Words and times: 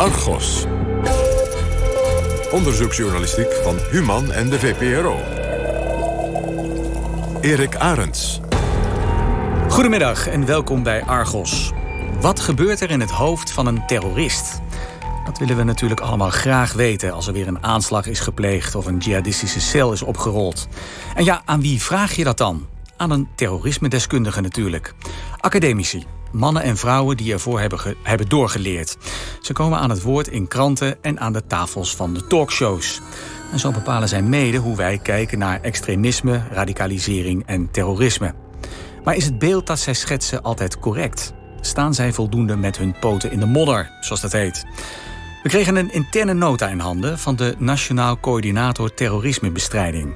Argos. 0.00 0.64
Onderzoeksjournalistiek 2.50 3.52
van 3.62 3.78
Human 3.90 4.32
en 4.32 4.50
de 4.50 4.58
VPRO. 4.58 5.16
Erik 7.40 7.76
Arends. 7.76 8.40
Goedemiddag 9.68 10.26
en 10.26 10.46
welkom 10.46 10.82
bij 10.82 11.04
Argos. 11.04 11.70
Wat 12.20 12.40
gebeurt 12.40 12.80
er 12.80 12.90
in 12.90 13.00
het 13.00 13.10
hoofd 13.10 13.52
van 13.52 13.66
een 13.66 13.86
terrorist? 13.86 14.60
Dat 15.24 15.38
willen 15.38 15.56
we 15.56 15.62
natuurlijk 15.62 16.00
allemaal 16.00 16.30
graag 16.30 16.72
weten 16.72 17.12
als 17.12 17.26
er 17.26 17.32
weer 17.32 17.48
een 17.48 17.64
aanslag 17.64 18.06
is 18.06 18.20
gepleegd 18.20 18.74
of 18.74 18.86
een 18.86 18.98
jihadistische 18.98 19.60
cel 19.60 19.92
is 19.92 20.02
opgerold. 20.02 20.68
En 21.14 21.24
ja, 21.24 21.42
aan 21.44 21.60
wie 21.60 21.82
vraag 21.82 22.12
je 22.12 22.24
dat 22.24 22.38
dan? 22.38 22.66
Aan 22.96 23.10
een 23.10 23.28
terrorisme-deskundige 23.34 24.40
natuurlijk. 24.40 24.94
Academici, 25.40 26.06
mannen 26.32 26.62
en 26.62 26.76
vrouwen 26.76 27.16
die 27.16 27.32
ervoor 27.32 27.60
hebben, 27.60 27.96
hebben 28.02 28.28
doorgeleerd. 28.28 28.96
Ze 29.40 29.52
komen 29.52 29.78
aan 29.78 29.90
het 29.90 30.02
woord 30.02 30.28
in 30.28 30.48
kranten 30.48 31.02
en 31.02 31.20
aan 31.20 31.32
de 31.32 31.46
tafels 31.46 31.96
van 31.96 32.14
de 32.14 32.26
talkshows. 32.26 33.00
En 33.52 33.58
zo 33.58 33.70
bepalen 33.70 34.08
zij 34.08 34.22
mede 34.22 34.58
hoe 34.58 34.76
wij 34.76 34.98
kijken 34.98 35.38
naar 35.38 35.60
extremisme, 35.60 36.42
radicalisering 36.50 37.42
en 37.46 37.70
terrorisme. 37.70 38.34
Maar 39.04 39.16
is 39.16 39.24
het 39.24 39.38
beeld 39.38 39.66
dat 39.66 39.78
zij 39.78 39.94
schetsen 39.94 40.42
altijd 40.42 40.78
correct? 40.78 41.32
Staan 41.60 41.94
zij 41.94 42.12
voldoende 42.12 42.56
met 42.56 42.78
hun 42.78 42.94
poten 43.00 43.32
in 43.32 43.40
de 43.40 43.46
modder, 43.46 43.90
zoals 44.00 44.20
dat 44.20 44.32
heet? 44.32 44.64
We 45.42 45.48
kregen 45.48 45.76
een 45.76 45.92
interne 45.92 46.34
nota 46.34 46.68
in 46.68 46.78
handen 46.78 47.18
van 47.18 47.36
de 47.36 47.54
Nationaal 47.58 48.20
Coördinator 48.20 48.94
Terrorismebestrijding. 48.94 50.14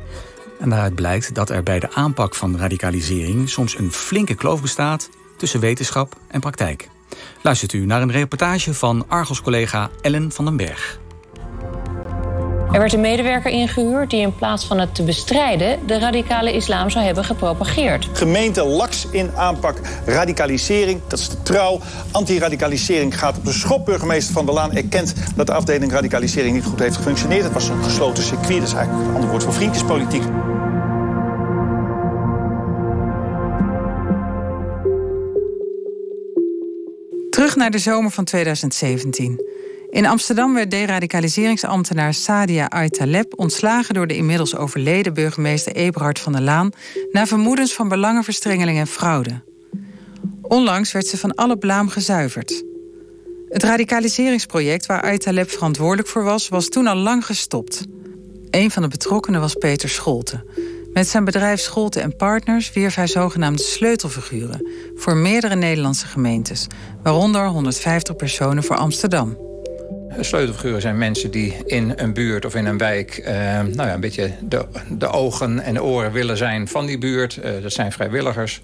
En 0.60 0.70
daaruit 0.70 0.94
blijkt 0.94 1.34
dat 1.34 1.50
er 1.50 1.62
bij 1.62 1.80
de 1.80 1.94
aanpak 1.94 2.34
van 2.34 2.58
radicalisering 2.58 3.48
soms 3.48 3.78
een 3.78 3.92
flinke 3.92 4.34
kloof 4.34 4.60
bestaat 4.60 5.08
tussen 5.36 5.60
wetenschap 5.60 6.16
en 6.28 6.40
praktijk. 6.40 6.88
Luistert 7.42 7.72
u 7.72 7.86
naar 7.86 8.02
een 8.02 8.12
reportage 8.12 8.74
van 8.74 9.04
Argos-collega 9.08 9.90
Ellen 10.02 10.32
van 10.32 10.44
den 10.44 10.56
Berg. 10.56 10.98
Er 12.74 12.80
werd 12.80 12.92
een 12.92 13.00
medewerker 13.00 13.50
ingehuurd 13.50 14.10
die 14.10 14.20
in 14.20 14.34
plaats 14.34 14.64
van 14.64 14.78
het 14.78 14.94
te 14.94 15.02
bestrijden 15.02 15.86
de 15.86 15.98
radicale 15.98 16.52
islam 16.52 16.90
zou 16.90 17.04
hebben 17.04 17.24
gepropageerd. 17.24 18.08
Gemeente 18.12 18.64
laks 18.64 19.06
in 19.10 19.30
aanpak 19.36 19.80
radicalisering, 20.06 21.00
dat 21.06 21.18
is 21.18 21.28
de 21.28 21.42
trouw. 21.42 21.80
Antiradicalisering 22.10 23.18
gaat 23.18 23.36
op 23.36 23.44
de 23.44 23.52
schop. 23.52 23.84
Burgemeester 23.84 24.34
Van 24.34 24.44
der 24.46 24.54
Laan 24.54 24.72
erkent 24.72 25.14
dat 25.36 25.46
de 25.46 25.52
afdeling 25.52 25.92
radicalisering 25.92 26.54
niet 26.54 26.64
goed 26.64 26.78
heeft 26.78 26.96
gefunctioneerd. 26.96 27.44
Het 27.44 27.52
was 27.52 27.68
een 27.68 27.82
gesloten 27.82 28.22
circuit, 28.22 28.58
dat 28.58 28.68
is 28.68 28.74
eigenlijk 28.74 29.08
een 29.08 29.14
ander 29.14 29.30
woord 29.30 29.42
voor 29.42 29.54
vriendjespolitiek. 29.54 30.22
Naar 37.54 37.70
de 37.70 37.78
zomer 37.78 38.10
van 38.10 38.24
2017. 38.24 39.44
In 39.90 40.06
Amsterdam 40.06 40.54
werd 40.54 40.70
deradicaliseringsambtenaar 40.70 42.14
Sadia 42.14 42.66
Aytaleb 42.66 43.32
ontslagen 43.38 43.94
door 43.94 44.06
de 44.06 44.16
inmiddels 44.16 44.56
overleden 44.56 45.14
burgemeester 45.14 45.74
Eberhard 45.74 46.18
van 46.18 46.32
der 46.32 46.40
Laan 46.40 46.70
na 47.12 47.26
vermoedens 47.26 47.74
van 47.74 47.88
belangenverstrengeling 47.88 48.78
en 48.78 48.86
fraude. 48.86 49.42
Onlangs 50.42 50.92
werd 50.92 51.06
ze 51.06 51.16
van 51.16 51.34
alle 51.34 51.58
blaam 51.58 51.88
gezuiverd. 51.88 52.64
Het 53.48 53.62
radicaliseringsproject 53.62 54.86
waar 54.86 55.02
Aytaleb 55.02 55.50
verantwoordelijk 55.50 56.08
voor 56.08 56.24
was, 56.24 56.48
was 56.48 56.68
toen 56.68 56.86
al 56.86 56.96
lang 56.96 57.26
gestopt. 57.26 57.84
Een 58.50 58.70
van 58.70 58.82
de 58.82 58.88
betrokkenen 58.88 59.40
was 59.40 59.54
Peter 59.54 59.88
Scholte. 59.88 60.44
Met 60.94 61.08
zijn 61.08 61.24
bedrijf 61.24 61.60
Scholte 61.60 62.00
en 62.00 62.16
Partners 62.16 62.72
wierf 62.72 62.94
hij 62.94 63.06
zogenaamde 63.06 63.62
sleutelfiguren 63.62 64.68
voor 64.94 65.16
meerdere 65.16 65.54
Nederlandse 65.54 66.06
gemeentes, 66.06 66.66
waaronder 67.02 67.46
150 67.46 68.16
personen 68.16 68.64
voor 68.64 68.76
Amsterdam. 68.76 69.53
Sleutelfiguren 70.20 70.80
zijn 70.80 70.98
mensen 70.98 71.30
die 71.30 71.56
in 71.66 71.92
een 71.96 72.12
buurt 72.12 72.44
of 72.44 72.54
in 72.54 72.66
een 72.66 72.78
wijk... 72.78 73.18
Uh, 73.18 73.26
nou 73.60 73.74
ja, 73.74 73.94
een 73.94 74.00
beetje 74.00 74.32
de, 74.88 75.06
ogen 75.06 75.60
en 75.60 75.82
oren 75.82 76.12
willen 76.12 76.36
zijn 76.36 76.68
van 76.68 76.86
die 76.86 76.98
buurt. 76.98 77.36
Uh, 77.36 77.62
dat 77.62 77.72
zijn 77.72 77.92
vrijwilligers. 77.92 78.62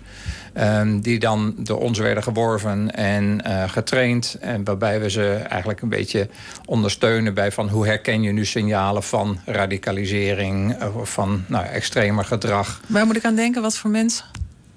Um, 0.58 1.00
die 1.00 1.18
dan 1.18 1.54
door 1.58 1.80
ons 1.80 1.98
werden 1.98 2.22
geworven 2.22 2.94
en 2.94 3.42
uh, 3.46 3.68
getraind. 3.68 4.36
En 4.40 4.64
waarbij 4.64 5.00
we 5.00 5.10
ze 5.10 5.32
eigenlijk 5.32 5.80
een 5.80 5.88
beetje 5.88 6.28
ondersteunen 6.64 7.34
bij 7.34 7.52
van 7.52 7.68
hoe 7.68 7.86
herken 7.86 8.22
je 8.22 8.32
nu 8.32 8.44
signalen 8.44 9.02
van 9.02 9.38
radicalisering 9.44 10.82
of 10.94 11.12
van 11.12 11.44
nou, 11.46 11.66
extremer 11.66 12.24
gedrag. 12.24 12.80
Waar 12.86 13.06
moet 13.06 13.16
ik 13.16 13.24
aan 13.24 13.34
denken? 13.34 13.62
Wat 13.62 13.76
voor 13.76 13.90
mensen? 13.90 14.24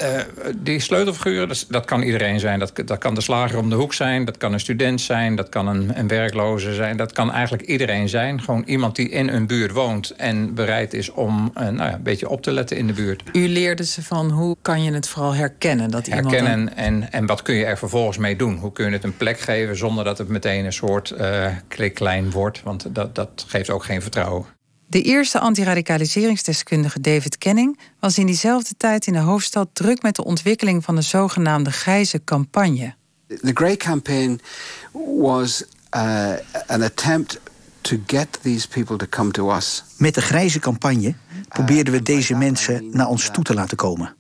Uh, 0.02 0.08
die 0.56 0.80
sleutelfiguren, 0.80 1.48
dat, 1.48 1.66
dat, 1.70 1.86
kan 1.86 2.02
iedereen 2.02 2.40
zijn. 2.40 2.60
Dat, 2.60 2.72
dat 2.86 2.98
kan 2.98 3.16
de 3.16 3.22
slager 3.22 3.60
om 3.60 3.70
de 3.70 3.76
hoek 3.76 3.94
zijn, 3.94 4.26
dat 4.26 4.38
kan 4.38 4.54
een 4.54 4.60
student 4.60 5.02
zijn... 5.02 5.36
dat 5.36 5.50
kan 5.50 5.68
een, 5.68 6.00
een 6.00 6.08
werkloze 6.08 6.74
zijn, 6.74 6.98
dat 6.98 7.12
kan 7.12 7.32
eigenlijk 7.32 7.64
iedereen 7.64 8.10
zijn. 8.10 8.42
Gewoon 8.42 8.64
iemand 8.66 8.96
die 8.96 9.10
in 9.10 9.28
een 9.28 9.48
buurt 9.48 9.72
woont 9.72 10.12
en 10.12 10.54
bereid 10.54 10.94
is 10.94 11.12
om 11.12 11.52
uh, 11.58 11.64
nou 11.64 11.76
ja, 11.76 11.94
een 11.94 12.04
beetje 12.04 12.30
op 12.30 12.42
te 12.42 12.52
letten 12.52 12.78
in 12.78 12.88
de 12.88 12.94
buurt. 12.94 13.24
U 13.34 13.48
leerde 13.48 13.86
ze 13.86 14.04
van 14.04 14.30
hoe 14.30 14.56
kan 14.62 14.84
je 14.84 14.92
het 14.92 15.08
vooral 15.08 15.36
herkennen? 15.36 15.92
Dat 15.92 16.06
herkennen 16.06 16.52
iemand 16.52 16.76
dan... 16.76 16.78
en, 16.78 17.12
en 17.12 17.26
wat 17.26 17.42
kun 17.42 17.56
je 17.56 17.66
er 17.66 17.78
vervolgens 17.78 18.18
mee 18.18 18.36
doen? 18.36 18.58
Hoe 18.58 18.72
kun 18.72 18.86
je 18.86 18.92
het 18.92 19.04
een 19.04 19.18
plek 19.18 19.40
geven 19.40 19.78
zonder 19.78 20.04
dat 20.04 20.18
het 20.18 20.28
meteen 20.28 20.66
een 20.66 20.74
soort 20.74 21.14
uh, 21.18 21.48
kliklijn 21.68 22.32
wordt? 22.32 22.64
Want 22.64 22.96
dat, 22.96 23.16
dat 23.16 23.46
geeft 23.48 23.70
ook 23.70 23.84
geen 23.84 24.02
vertrouwen. 24.02 24.46
De 24.88 25.02
eerste 25.02 25.40
antiradicaliseringsdeskundige 25.40 27.02
David 27.02 27.38
Kenning 27.38 27.80
was 28.00 28.18
in 28.18 28.26
diezelfde 28.26 28.74
tijd 28.78 29.08
in 29.08 29.14
de 29.14 29.20
hoofdstad 29.20 29.70
druk 29.74 30.02
met 30.02 30.16
de 30.16 30.24
ontwikkeling 30.24 30.84
van 30.84 30.96
de 30.96 31.02
zogenaamde 31.02 31.72
grijze 31.72 32.24
campagne. 32.24 32.94
The 33.28 33.52
Grey 33.54 33.78
Campaign 33.78 34.42
was 35.20 35.64
uh, 35.96 36.34
an 36.68 36.82
attempt 36.82 37.40
to 37.82 37.98
get 38.08 38.28
these 38.42 38.68
people 38.68 38.98
to 38.98 39.06
come 39.10 39.32
to 39.32 39.56
us. 39.56 39.84
Met 39.98 40.16
de 40.16 40.22
grijze 40.22 40.60
campagne 40.60 41.14
probeerden 41.48 41.94
we 41.94 42.02
deze 42.02 42.36
mensen 42.36 42.90
naar 42.92 43.08
ons 43.08 43.30
toe 43.30 43.44
te 43.44 43.54
laten 43.54 43.78
komen. 43.78 44.16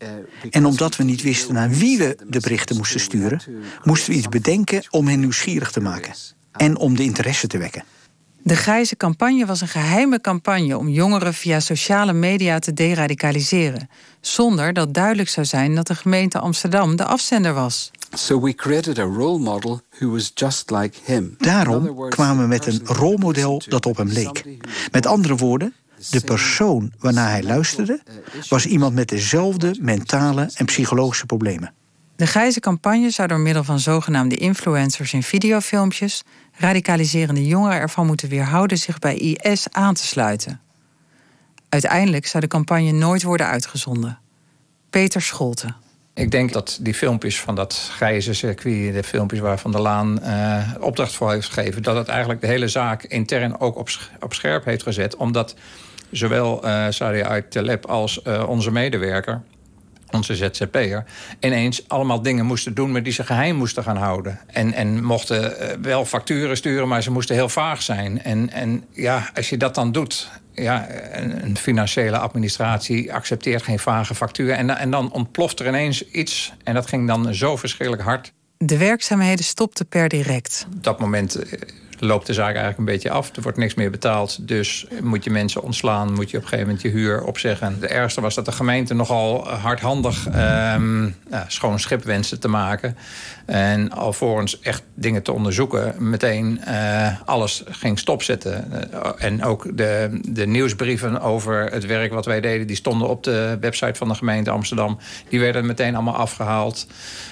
En 0.49 0.65
omdat 0.65 0.95
we 0.95 1.03
niet 1.03 1.21
wisten 1.21 1.53
naar 1.53 1.69
wie 1.69 1.97
we 1.97 2.17
de 2.27 2.39
berichten 2.39 2.77
moesten 2.77 2.99
sturen, 2.99 3.41
moesten 3.83 4.11
we 4.11 4.17
iets 4.17 4.29
bedenken 4.29 4.83
om 4.89 5.07
hen 5.07 5.19
nieuwsgierig 5.19 5.71
te 5.71 5.81
maken 5.81 6.13
en 6.51 6.77
om 6.77 6.95
de 6.95 7.03
interesse 7.03 7.47
te 7.47 7.57
wekken. 7.57 7.83
De 8.45 8.55
grijze 8.55 8.97
campagne 8.97 9.45
was 9.45 9.61
een 9.61 9.67
geheime 9.67 10.21
campagne 10.21 10.77
om 10.77 10.89
jongeren 10.89 11.33
via 11.33 11.59
sociale 11.59 12.13
media 12.13 12.59
te 12.59 12.73
deradicaliseren, 12.73 13.89
zonder 14.21 14.73
dat 14.73 14.93
duidelijk 14.93 15.29
zou 15.29 15.45
zijn 15.45 15.75
dat 15.75 15.87
de 15.87 15.95
gemeente 15.95 16.39
Amsterdam 16.39 16.95
de 16.95 17.05
afzender 17.05 17.53
was. 17.53 17.91
So 18.13 18.41
we 18.41 18.55
created 18.55 18.99
a 18.99 19.03
role 19.03 19.39
model 19.39 19.81
who 19.89 20.11
was 20.11 20.31
just 20.33 20.71
like 20.71 20.97
him. 21.03 21.35
Daarom 21.37 22.09
kwamen 22.09 22.41
we 22.41 22.47
met 22.47 22.65
een 22.65 22.81
rolmodel 22.83 23.61
dat 23.67 23.85
op 23.85 23.97
hem 23.97 24.07
leek. 24.07 24.43
Met 24.91 25.05
andere 25.05 25.35
woorden, 25.35 25.73
de 26.09 26.21
persoon 26.21 26.91
waarnaar 26.99 27.29
hij 27.29 27.43
luisterde 27.43 28.01
was 28.49 28.65
iemand 28.65 28.93
met 28.93 29.09
dezelfde 29.09 29.75
mentale 29.81 30.49
en 30.53 30.65
psychologische 30.65 31.25
problemen. 31.25 31.73
De 32.15 32.27
grijze 32.27 32.59
campagne 32.59 33.09
zou 33.09 33.27
door 33.27 33.39
middel 33.39 33.63
van 33.63 33.79
zogenaamde 33.79 34.35
influencers 34.35 35.13
in 35.13 35.23
videofilmpjes 35.23 36.23
radicaliserende 36.63 37.45
jongeren 37.45 37.79
ervan 37.79 38.05
moeten 38.05 38.29
weerhouden 38.29 38.77
zich 38.77 38.99
bij 38.99 39.15
IS 39.15 39.67
aan 39.71 39.93
te 39.93 40.05
sluiten. 40.05 40.61
Uiteindelijk 41.69 42.25
zou 42.25 42.43
de 42.43 42.49
campagne 42.49 42.91
nooit 42.91 43.23
worden 43.23 43.47
uitgezonden. 43.47 44.19
Peter 44.89 45.21
Scholte. 45.21 45.73
Ik 46.13 46.31
denk 46.31 46.53
dat 46.53 46.77
die 46.81 46.93
filmpjes 46.93 47.39
van 47.39 47.55
dat 47.55 47.89
grijze 47.95 48.33
circuit, 48.33 48.93
de 48.93 49.03
filmpjes 49.03 49.39
waar 49.39 49.59
Van 49.59 49.71
der 49.71 49.81
Laan 49.81 50.19
uh, 50.21 50.67
opdracht 50.79 51.13
voor 51.13 51.31
heeft 51.31 51.49
gegeven, 51.49 51.83
dat 51.83 51.95
het 51.95 52.07
eigenlijk 52.07 52.41
de 52.41 52.47
hele 52.47 52.67
zaak 52.67 53.03
intern 53.03 53.59
ook 53.59 53.75
op, 53.75 53.89
op 54.19 54.33
scherp 54.33 54.65
heeft 54.65 54.83
gezet. 54.83 55.15
Omdat 55.15 55.55
zowel 56.11 56.65
uh, 56.65 56.85
Sadia 56.89 57.41
als 57.81 58.19
uh, 58.27 58.49
onze 58.49 58.71
medewerker 58.71 59.41
onze 60.13 60.35
ZZP'er, 60.35 61.05
ineens 61.39 61.87
allemaal 61.87 62.21
dingen 62.21 62.45
moesten 62.45 62.73
doen... 62.73 62.91
maar 62.91 63.03
die 63.03 63.13
ze 63.13 63.23
geheim 63.23 63.55
moesten 63.55 63.83
gaan 63.83 63.97
houden. 63.97 64.39
En, 64.47 64.73
en 64.73 65.03
mochten 65.03 65.43
uh, 65.43 65.67
wel 65.81 66.05
facturen 66.05 66.57
sturen, 66.57 66.87
maar 66.87 67.03
ze 67.03 67.11
moesten 67.11 67.35
heel 67.35 67.49
vaag 67.49 67.81
zijn. 67.81 68.23
En, 68.23 68.51
en 68.51 68.83
ja, 68.91 69.29
als 69.35 69.49
je 69.49 69.57
dat 69.57 69.75
dan 69.75 69.91
doet... 69.91 70.29
Ja, 70.55 70.87
een, 71.11 71.57
financiële 71.57 72.17
administratie 72.17 73.13
accepteert 73.13 73.63
geen 73.63 73.79
vage 73.79 74.15
factuur. 74.15 74.51
En, 74.51 74.77
en 74.77 74.91
dan 74.91 75.11
ontploft 75.11 75.59
er 75.59 75.67
ineens 75.67 76.09
iets. 76.09 76.53
En 76.63 76.73
dat 76.73 76.87
ging 76.87 77.07
dan 77.07 77.33
zo 77.33 77.57
verschrikkelijk 77.57 78.03
hard. 78.03 78.33
De 78.57 78.77
werkzaamheden 78.77 79.45
stopten 79.45 79.87
per 79.87 80.09
direct. 80.09 80.67
Op 80.75 80.83
dat 80.83 80.99
moment 80.99 81.39
loopt 82.03 82.27
de 82.27 82.33
zaak 82.33 82.55
eigenlijk 82.55 82.77
een 82.77 82.85
beetje 82.85 83.09
af. 83.09 83.35
Er 83.35 83.41
wordt 83.41 83.57
niks 83.57 83.73
meer 83.73 83.91
betaald. 83.91 84.47
Dus 84.47 84.87
moet 85.01 85.23
je 85.23 85.29
mensen 85.29 85.63
ontslaan, 85.63 86.13
moet 86.13 86.31
je 86.31 86.37
op 86.37 86.43
een 86.43 86.49
gegeven 86.49 86.73
moment 86.73 86.81
je 86.81 86.89
huur 86.89 87.23
opzeggen. 87.23 87.79
De 87.79 87.87
ergste 87.87 88.21
was 88.21 88.35
dat 88.35 88.45
de 88.45 88.51
gemeente 88.51 88.93
nogal 88.93 89.47
hardhandig 89.47 90.27
um, 90.27 91.15
ja, 91.29 91.45
schoon 91.47 91.79
schip 91.79 92.03
wenste 92.03 92.37
te 92.37 92.47
maken. 92.47 92.97
En 93.45 93.91
alvorens 93.91 94.59
echt 94.59 94.83
dingen 94.93 95.23
te 95.23 95.31
onderzoeken, 95.31 95.95
meteen 96.09 96.61
uh, 96.67 97.21
alles 97.25 97.63
ging 97.69 97.99
stopzetten. 97.99 98.71
Uh, 98.93 99.09
en 99.17 99.43
ook 99.43 99.77
de, 99.77 100.19
de 100.29 100.47
nieuwsbrieven 100.47 101.21
over 101.21 101.71
het 101.71 101.85
werk 101.85 102.13
wat 102.13 102.25
wij 102.25 102.41
deden, 102.41 102.67
die 102.67 102.75
stonden 102.75 103.09
op 103.09 103.23
de 103.23 103.57
website 103.59 103.95
van 103.95 104.07
de 104.07 104.15
gemeente 104.15 104.49
Amsterdam. 104.49 104.97
Die 105.29 105.39
werden 105.39 105.65
meteen 105.65 105.95
allemaal 105.95 106.15
afgehaald. 106.15 106.87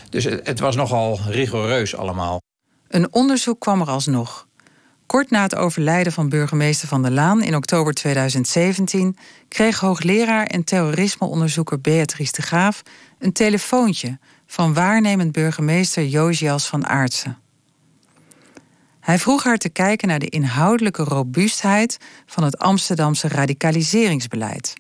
Dus 0.10 0.24
het, 0.24 0.48
het 0.48 0.60
was 0.60 0.76
nogal 0.76 1.20
rigoureus 1.28 1.96
allemaal. 1.96 2.42
Een 2.88 3.14
onderzoek 3.14 3.60
kwam 3.60 3.82
er 3.82 3.88
alsnog. 3.88 4.48
Kort 5.12 5.30
na 5.30 5.42
het 5.42 5.56
overlijden 5.56 6.14
van 6.14 6.30
burgemeester 6.30 6.88
Van 6.88 7.02
der 7.02 7.12
Laan 7.12 7.44
in 7.44 7.56
oktober 7.56 7.94
2017 7.94 9.18
kreeg 9.48 9.80
hoogleraar 9.80 10.46
en 10.46 10.64
terrorismeonderzoeker 10.64 11.82
Beatrice 11.82 12.32
de 12.32 12.42
Graaf 12.42 12.82
een 13.20 13.32
telefoontje 13.32 14.20
van 14.46 14.74
waarnemend 14.74 15.32
burgemeester 15.32 16.06
Josias 16.06 16.68
van 16.68 16.88
Aartsen. 16.88 17.38
Hij 19.00 19.20
vroeg 19.20 19.44
haar 19.44 19.58
te 19.58 19.70
kijken 19.70 20.08
naar 20.08 20.20
de 20.20 20.30
inhoudelijke 20.30 21.04
robuustheid 21.04 21.98
van 22.26 22.44
het 22.44 22.58
Amsterdamse 22.58 23.28
radicaliseringsbeleid. 23.28 24.74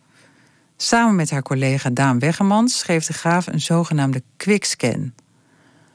Samen 0.77 1.15
met 1.15 1.29
haar 1.29 1.43
collega 1.43 1.89
Daan 1.89 2.19
Weggemans 2.19 2.79
schreef 2.79 3.05
de 3.05 3.13
Graaf 3.13 3.47
een 3.47 3.61
zogenaamde 3.61 4.23
quickscan. 4.37 5.13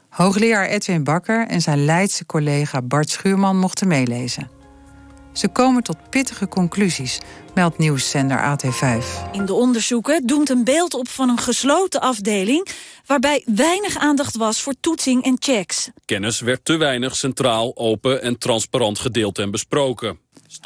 Hoogleraar 0.09 0.65
Edwin 0.65 1.03
Bakker 1.03 1.47
en 1.47 1.61
zijn 1.61 1.85
Leidse 1.85 2.25
collega 2.25 2.81
Bart 2.81 3.09
Schuurman 3.09 3.57
mochten 3.57 3.87
meelezen. 3.87 4.49
Ze 5.33 5.47
komen 5.47 5.83
tot 5.83 6.09
pittige 6.09 6.47
conclusies, 6.47 7.19
meldt 7.53 7.77
nieuwszender 7.77 8.57
AT5. 8.57 9.31
In 9.31 9.45
de 9.45 9.53
onderzoeken 9.53 10.25
doemt 10.25 10.49
een 10.49 10.63
beeld 10.63 10.93
op 10.93 11.09
van 11.09 11.29
een 11.29 11.39
gesloten 11.39 12.01
afdeling... 12.01 12.67
waarbij 13.05 13.43
weinig 13.45 13.97
aandacht 13.97 14.35
was 14.35 14.61
voor 14.61 14.73
toetsing 14.79 15.23
en 15.23 15.35
checks. 15.39 15.89
Kennis 16.05 16.39
werd 16.39 16.65
te 16.65 16.77
weinig 16.77 17.15
centraal, 17.15 17.71
open 17.75 18.21
en 18.21 18.37
transparant 18.37 18.99
gedeeld 18.99 19.39
en 19.39 19.51
besproken. 19.51 20.19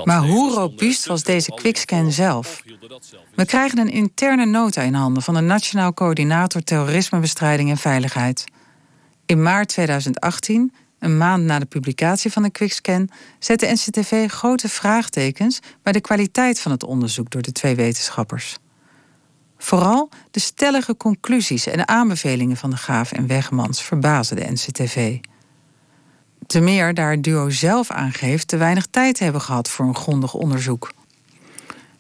Maar 0.04 0.24
hoe 0.24 0.52
robuust 0.52 1.06
was 1.06 1.24
deze 1.24 1.52
quickscan 1.52 2.12
zelf? 2.12 2.62
We 3.36 3.46
krijgen 3.46 3.80
een 3.80 3.92
interne 3.92 4.46
nota 4.46 4.82
in 4.82 4.94
handen 4.94 5.24
van 5.24 5.34
de 5.34 5.42
Nationaal 5.42 5.94
Coördinator 5.94 6.62
Terrorismebestrijding 6.62 7.70
en 7.70 7.78
Veiligheid. 7.78 8.46
In 9.26 9.42
maart 9.42 9.68
2018, 9.68 10.74
een 11.00 11.18
maand 11.18 11.44
na 11.44 11.60
de 11.60 11.66
publicatie 11.66 12.32
van 12.32 12.44
de 12.44 12.52
quickscan, 12.52 13.10
zette 13.40 13.66
NCTV 13.66 14.30
grote 14.30 14.70
vraagtekens 14.70 15.60
bij 15.84 15.94
de 15.94 16.02
kwaliteit 16.02 16.60
van 16.60 16.72
het 16.72 16.84
onderzoek 16.84 17.30
door 17.30 17.42
de 17.42 17.52
twee 17.52 17.76
wetenschappers. 17.76 18.58
Vooral 19.58 20.10
de 20.32 20.40
stellige 20.40 20.98
conclusies 20.98 21.68
en 21.68 21.88
aanbevelingen 21.88 22.58
van 22.58 22.70
de 22.70 22.78
Graaf 22.78 23.12
en 23.12 23.28
Wegmans 23.28 23.84
verbazen 23.84 24.36
de 24.36 24.52
NCTV. 24.52 25.18
Te 26.48 26.60
meer 26.60 26.94
daar 26.94 27.12
het 27.12 27.24
duo 27.24 27.50
zelf 27.50 27.92
aangeeft 27.92 28.48
te 28.48 28.58
weinig 28.58 28.86
tijd 28.86 29.16
te 29.16 29.24
hebben 29.24 29.42
gehad 29.42 29.70
voor 29.70 29.86
een 29.86 29.96
grondig 29.96 30.34
onderzoek. 30.34 30.92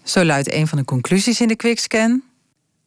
Zo 0.03 0.23
luidt 0.23 0.53
een 0.53 0.67
van 0.67 0.77
de 0.77 0.85
conclusies 0.85 1.41
in 1.41 1.47
de 1.47 1.55
quickscan. 1.55 2.23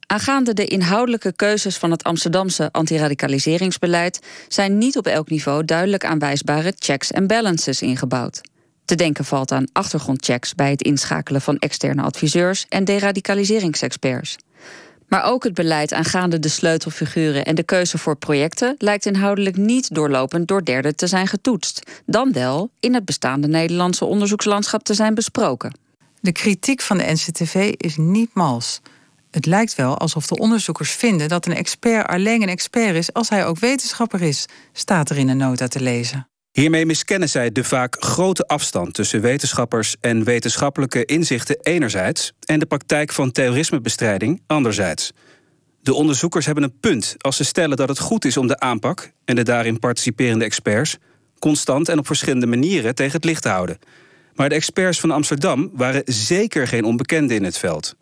Aangaande 0.06 0.54
de 0.54 0.66
inhoudelijke 0.66 1.32
keuzes 1.32 1.76
van 1.76 1.90
het 1.90 2.04
Amsterdamse 2.04 2.68
antiradicaliseringsbeleid 2.72 4.20
zijn 4.48 4.78
niet 4.78 4.96
op 4.96 5.06
elk 5.06 5.30
niveau 5.30 5.64
duidelijk 5.64 6.04
aanwijsbare 6.04 6.72
checks 6.78 7.10
en 7.10 7.26
balances 7.26 7.82
ingebouwd. 7.82 8.40
Te 8.84 8.94
denken 8.94 9.24
valt 9.24 9.52
aan 9.52 9.68
achtergrondchecks 9.72 10.54
bij 10.54 10.70
het 10.70 10.82
inschakelen 10.82 11.40
van 11.40 11.58
externe 11.58 12.02
adviseurs 12.02 12.66
en 12.68 12.84
deradicaliseringsexperts. 12.84 14.36
Maar 15.08 15.24
ook 15.24 15.44
het 15.44 15.54
beleid 15.54 15.92
aangaande 15.92 16.38
de 16.38 16.48
sleutelfiguren 16.48 17.44
en 17.44 17.54
de 17.54 17.62
keuze 17.62 17.98
voor 17.98 18.16
projecten 18.16 18.74
lijkt 18.78 19.06
inhoudelijk 19.06 19.56
niet 19.56 19.94
doorlopend 19.94 20.48
door 20.48 20.64
derden 20.64 20.96
te 20.96 21.06
zijn 21.06 21.26
getoetst, 21.26 21.90
dan 22.06 22.32
wel 22.32 22.70
in 22.80 22.94
het 22.94 23.04
bestaande 23.04 23.48
Nederlandse 23.48 24.04
onderzoekslandschap 24.04 24.82
te 24.82 24.94
zijn 24.94 25.14
besproken. 25.14 25.78
De 26.20 26.32
kritiek 26.32 26.80
van 26.80 26.98
de 26.98 27.12
NCTV 27.12 27.72
is 27.76 27.96
niet 27.96 28.30
mals. 28.34 28.80
Het 29.34 29.46
lijkt 29.46 29.74
wel 29.74 29.98
alsof 29.98 30.26
de 30.26 30.38
onderzoekers 30.38 30.90
vinden 30.90 31.28
dat 31.28 31.46
een 31.46 31.54
expert 31.54 32.06
alleen 32.06 32.42
een 32.42 32.48
expert 32.48 32.94
is 32.94 33.12
als 33.12 33.28
hij 33.28 33.46
ook 33.46 33.58
wetenschapper 33.58 34.22
is, 34.22 34.46
staat 34.72 35.10
er 35.10 35.16
in 35.16 35.28
een 35.28 35.36
nota 35.36 35.68
te 35.68 35.80
lezen. 35.80 36.28
Hiermee 36.50 36.86
miskennen 36.86 37.28
zij 37.28 37.52
de 37.52 37.64
vaak 37.64 37.96
grote 37.98 38.46
afstand 38.46 38.94
tussen 38.94 39.20
wetenschappers 39.20 39.96
en 40.00 40.24
wetenschappelijke 40.24 41.04
inzichten 41.04 41.58
enerzijds 41.62 42.32
en 42.44 42.58
de 42.58 42.66
praktijk 42.66 43.12
van 43.12 43.32
terrorismebestrijding 43.32 44.42
anderzijds. 44.46 45.12
De 45.80 45.94
onderzoekers 45.94 46.46
hebben 46.46 46.64
een 46.64 46.78
punt 46.80 47.14
als 47.18 47.36
ze 47.36 47.44
stellen 47.44 47.76
dat 47.76 47.88
het 47.88 47.98
goed 47.98 48.24
is 48.24 48.36
om 48.36 48.46
de 48.46 48.60
aanpak 48.60 49.12
en 49.24 49.34
de 49.34 49.42
daarin 49.42 49.78
participerende 49.78 50.44
experts 50.44 50.98
constant 51.38 51.88
en 51.88 51.98
op 51.98 52.06
verschillende 52.06 52.46
manieren 52.46 52.94
tegen 52.94 53.12
het 53.12 53.24
licht 53.24 53.42
te 53.42 53.48
houden. 53.48 53.78
Maar 54.34 54.48
de 54.48 54.54
experts 54.54 55.00
van 55.00 55.10
Amsterdam 55.10 55.70
waren 55.72 56.02
zeker 56.04 56.68
geen 56.68 56.84
onbekenden 56.84 57.36
in 57.36 57.44
het 57.44 57.58
veld. 57.58 57.96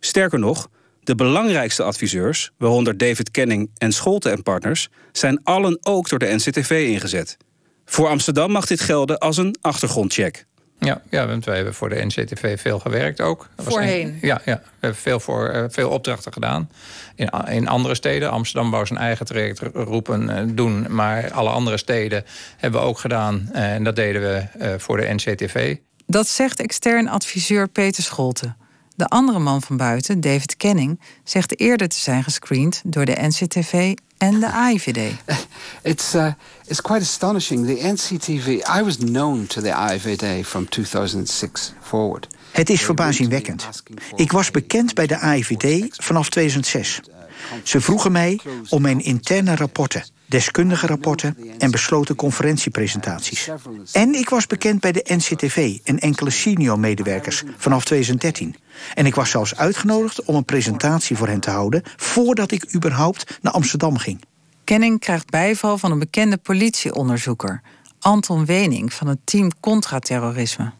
Sterker 0.00 0.38
nog, 0.38 0.68
de 1.08 1.14
belangrijkste 1.14 1.82
adviseurs, 1.82 2.50
waaronder 2.58 2.96
David 2.96 3.30
Kenning 3.30 3.70
en 3.78 3.92
Scholten 3.92 4.32
en 4.32 4.42
Partners, 4.42 4.88
zijn 5.12 5.40
allen 5.44 5.78
ook 5.82 6.08
door 6.08 6.18
de 6.18 6.34
NCTV 6.34 6.70
ingezet. 6.70 7.36
Voor 7.84 8.08
Amsterdam 8.08 8.50
mag 8.50 8.66
dit 8.66 8.80
gelden 8.80 9.18
als 9.18 9.36
een 9.36 9.56
achtergrondcheck. 9.60 10.46
Ja, 10.78 11.02
ja, 11.10 11.26
want 11.26 11.44
wij 11.44 11.56
hebben 11.56 11.74
voor 11.74 11.88
de 11.88 12.04
NCTV 12.04 12.60
veel 12.60 12.78
gewerkt 12.78 13.20
ook. 13.20 13.48
Voorheen? 13.56 14.18
ja, 14.20 14.40
ja, 14.44 14.54
we 14.54 14.70
hebben 14.80 15.00
veel, 15.00 15.20
voor, 15.20 15.54
uh, 15.54 15.64
veel 15.68 15.90
opdrachten 15.90 16.32
gedaan. 16.32 16.70
In, 17.14 17.30
in 17.48 17.68
andere 17.68 17.94
steden, 17.94 18.30
Amsterdam 18.30 18.70
wou 18.70 18.86
zijn 18.86 18.98
eigen 18.98 19.26
traject 19.26 19.60
roepen 19.74 20.22
uh, 20.22 20.56
doen... 20.56 20.86
maar 20.94 21.32
alle 21.32 21.50
andere 21.50 21.76
steden 21.76 22.24
hebben 22.56 22.80
we 22.80 22.86
ook 22.86 22.98
gedaan. 22.98 23.50
Uh, 23.52 23.72
en 23.72 23.84
dat 23.84 23.96
deden 23.96 24.22
we 24.22 24.78
voor 24.78 24.96
de 24.96 25.14
NCTV. 25.14 25.76
Dat 26.06 26.28
zegt 26.28 26.60
extern 26.60 27.08
adviseur 27.08 27.68
Peter 27.68 28.02
Scholten. 28.02 28.56
De 28.98 29.08
andere 29.08 29.38
man 29.38 29.62
van 29.62 29.76
buiten, 29.76 30.20
David 30.20 30.56
Kenning, 30.56 31.00
zegt 31.24 31.60
eerder 31.60 31.88
te 31.88 31.96
zijn 31.96 32.24
gescreend 32.24 32.82
door 32.84 33.04
de 33.04 33.16
NCTV 33.20 33.94
en 34.16 34.40
de 34.40 34.50
AIVD. 34.50 34.98
It's, 35.82 36.14
uh, 36.14 36.32
it's 36.66 36.80
quite 36.80 37.00
astonishing. 37.00 37.66
The 37.66 37.88
NCTV, 37.88 38.46
I 38.78 38.82
was 38.82 38.96
known 38.96 39.46
to 39.46 39.60
the 39.62 39.74
AIVD 39.74 40.46
from 40.46 40.68
2006 40.68 41.72
forward. 41.80 42.26
Het 42.50 42.70
is 42.70 42.82
verbazingwekkend. 42.82 43.68
Ik 44.14 44.32
was 44.32 44.50
bekend 44.50 44.94
bij 44.94 45.06
de 45.06 45.18
AIVD 45.18 45.96
vanaf 46.04 46.28
2006. 46.28 47.00
Ze 47.62 47.80
vroegen 47.80 48.12
mij 48.12 48.40
om 48.68 48.82
mijn 48.82 49.00
interne 49.00 49.56
rapporten, 49.56 50.04
deskundige 50.28 50.86
rapporten 50.86 51.36
en 51.58 51.70
besloten 51.70 52.14
conferentiepresentaties. 52.14 53.50
En 53.92 54.14
ik 54.14 54.28
was 54.28 54.46
bekend 54.46 54.80
bij 54.80 54.92
de 54.92 55.04
NCTV 55.06 55.78
en 55.84 55.98
enkele 55.98 56.30
senior-medewerkers 56.30 57.42
vanaf 57.56 57.84
2013. 57.84 58.56
En 58.94 59.06
ik 59.06 59.14
was 59.14 59.30
zelfs 59.30 59.56
uitgenodigd 59.56 60.22
om 60.22 60.34
een 60.34 60.44
presentatie 60.44 61.16
voor 61.16 61.28
hen 61.28 61.40
te 61.40 61.50
houden 61.50 61.82
voordat 61.96 62.50
ik 62.50 62.74
überhaupt 62.74 63.38
naar 63.42 63.52
Amsterdam 63.52 63.98
ging. 63.98 64.24
Kenning 64.64 65.00
krijgt 65.00 65.30
bijval 65.30 65.78
van 65.78 65.90
een 65.90 65.98
bekende 65.98 66.36
politieonderzoeker, 66.36 67.62
Anton 67.98 68.44
Wening 68.44 68.92
van 68.92 69.06
het 69.06 69.18
team 69.24 69.50
Contraterrorisme. 69.60 70.72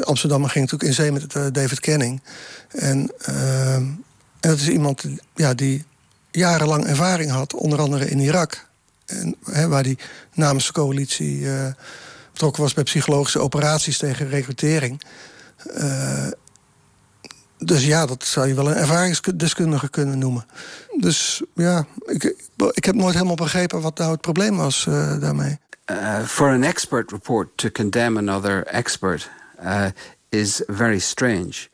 Amsterdam 0.00 0.44
ging 0.44 0.70
natuurlijk 0.70 0.82
in 0.82 0.92
zee 0.92 1.12
met 1.12 1.34
uh, 1.34 1.46
David 1.52 1.80
Kenning. 1.80 2.22
En, 2.68 3.10
uh, 3.28 3.74
en 3.74 4.04
dat 4.40 4.58
is 4.58 4.68
iemand 4.68 5.04
ja, 5.34 5.54
die 5.54 5.84
jarenlang 6.30 6.84
ervaring 6.84 7.30
had, 7.30 7.54
onder 7.54 7.78
andere 7.78 8.10
in 8.10 8.18
Irak. 8.18 8.67
En, 9.08 9.68
waar 9.68 9.82
hij 9.82 9.98
namens 10.34 10.66
de 10.66 10.72
coalitie 10.72 11.38
uh, 11.40 11.66
betrokken 12.32 12.62
was 12.62 12.74
bij 12.74 12.84
psychologische 12.84 13.38
operaties 13.38 13.98
tegen 13.98 14.28
recrutering. 14.28 15.02
Uh, 15.66 16.26
dus 17.58 17.84
ja, 17.84 18.06
dat 18.06 18.24
zou 18.24 18.48
je 18.48 18.54
wel 18.54 18.70
een 18.70 18.76
ervaringsdeskundige 18.76 19.88
kunnen 19.90 20.18
noemen. 20.18 20.46
Dus 21.00 21.42
ja, 21.54 21.86
ik, 22.04 22.34
ik 22.70 22.84
heb 22.84 22.94
nooit 22.94 23.14
helemaal 23.14 23.34
begrepen 23.34 23.80
wat 23.80 23.98
nou 23.98 24.10
het 24.10 24.20
probleem 24.20 24.56
was 24.56 24.86
uh, 24.88 25.20
daarmee. 25.20 25.58
for 26.24 26.48
an 26.48 26.62
expert 26.62 27.10
report 27.10 27.48
to 27.54 27.70
condemn 27.70 28.16
another 28.16 28.66
expert 28.66 29.30
is 30.28 30.62
very 30.66 30.98
strange. 30.98 31.68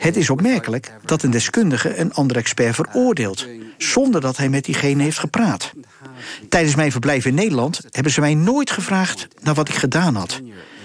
Het 0.00 0.16
is 0.16 0.30
opmerkelijk 0.30 0.92
dat 1.04 1.22
een 1.22 1.30
deskundige 1.30 1.98
een 1.98 2.12
ander 2.12 2.36
expert 2.36 2.74
veroordeelt, 2.74 3.46
zonder 3.78 4.20
dat 4.20 4.36
hij 4.36 4.48
met 4.48 4.64
diegene 4.64 5.02
heeft 5.02 5.18
gepraat. 5.18 5.72
Tijdens 6.48 6.74
mijn 6.74 6.92
verblijf 6.92 7.24
in 7.24 7.34
Nederland 7.34 7.80
hebben 7.90 8.12
ze 8.12 8.20
mij 8.20 8.34
nooit 8.34 8.70
gevraagd 8.70 9.28
naar 9.40 9.54
wat 9.54 9.68
ik 9.68 9.74
gedaan 9.74 10.14
had, 10.14 10.40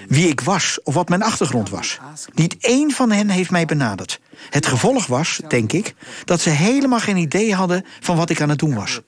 wie 0.07 0.27
ik 0.27 0.41
was 0.41 0.79
of 0.83 0.93
wat 0.93 1.09
mijn 1.09 1.23
achtergrond 1.23 1.69
was. 1.69 1.99
Niet 2.33 2.57
één 2.59 2.91
van 2.91 3.11
hen 3.11 3.29
heeft 3.29 3.51
mij 3.51 3.65
benaderd. 3.65 4.19
Het 4.49 4.65
gevolg 4.65 5.07
was, 5.07 5.39
denk 5.47 5.71
ik, 5.71 5.95
dat 6.25 6.41
ze 6.41 6.49
helemaal 6.49 6.99
geen 6.99 7.17
idee 7.17 7.53
hadden 7.53 7.85
van 7.99 8.15
wat 8.17 8.29
ik 8.29 8.41
aan 8.41 8.49
het 8.49 8.59
doen 8.59 8.75
was. 8.75 9.01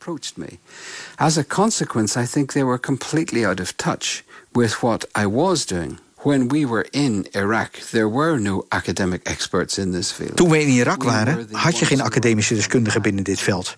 As 1.16 1.38
a 1.38 1.44
consequence, 1.48 2.22
I 2.22 2.28
think 2.28 2.52
they 2.52 2.64
were 2.64 2.80
completely 2.80 3.46
out 3.46 3.60
of 3.60 3.72
touch 3.72 4.24
with 4.52 4.80
what 4.80 5.08
I 5.20 5.28
was 5.28 5.66
doing. 5.66 6.00
When 6.22 6.48
we 6.48 6.68
were 6.68 6.88
in 6.90 7.28
Iraq, 7.32 7.90
there 7.92 8.10
were 8.10 8.40
no 8.40 8.66
academic 8.68 9.28
experts 9.28 9.78
in 9.78 9.92
this 9.92 10.12
field. 10.12 10.36
Toen 10.36 10.50
we 10.50 10.62
in 10.62 10.68
Irak 10.68 11.04
waren, 11.04 11.48
had 11.52 11.78
je 11.78 11.86
geen 11.86 12.02
academische 12.02 12.54
deskundigen 12.54 13.02
binnen 13.02 13.24
dit 13.24 13.40
veld. 13.40 13.78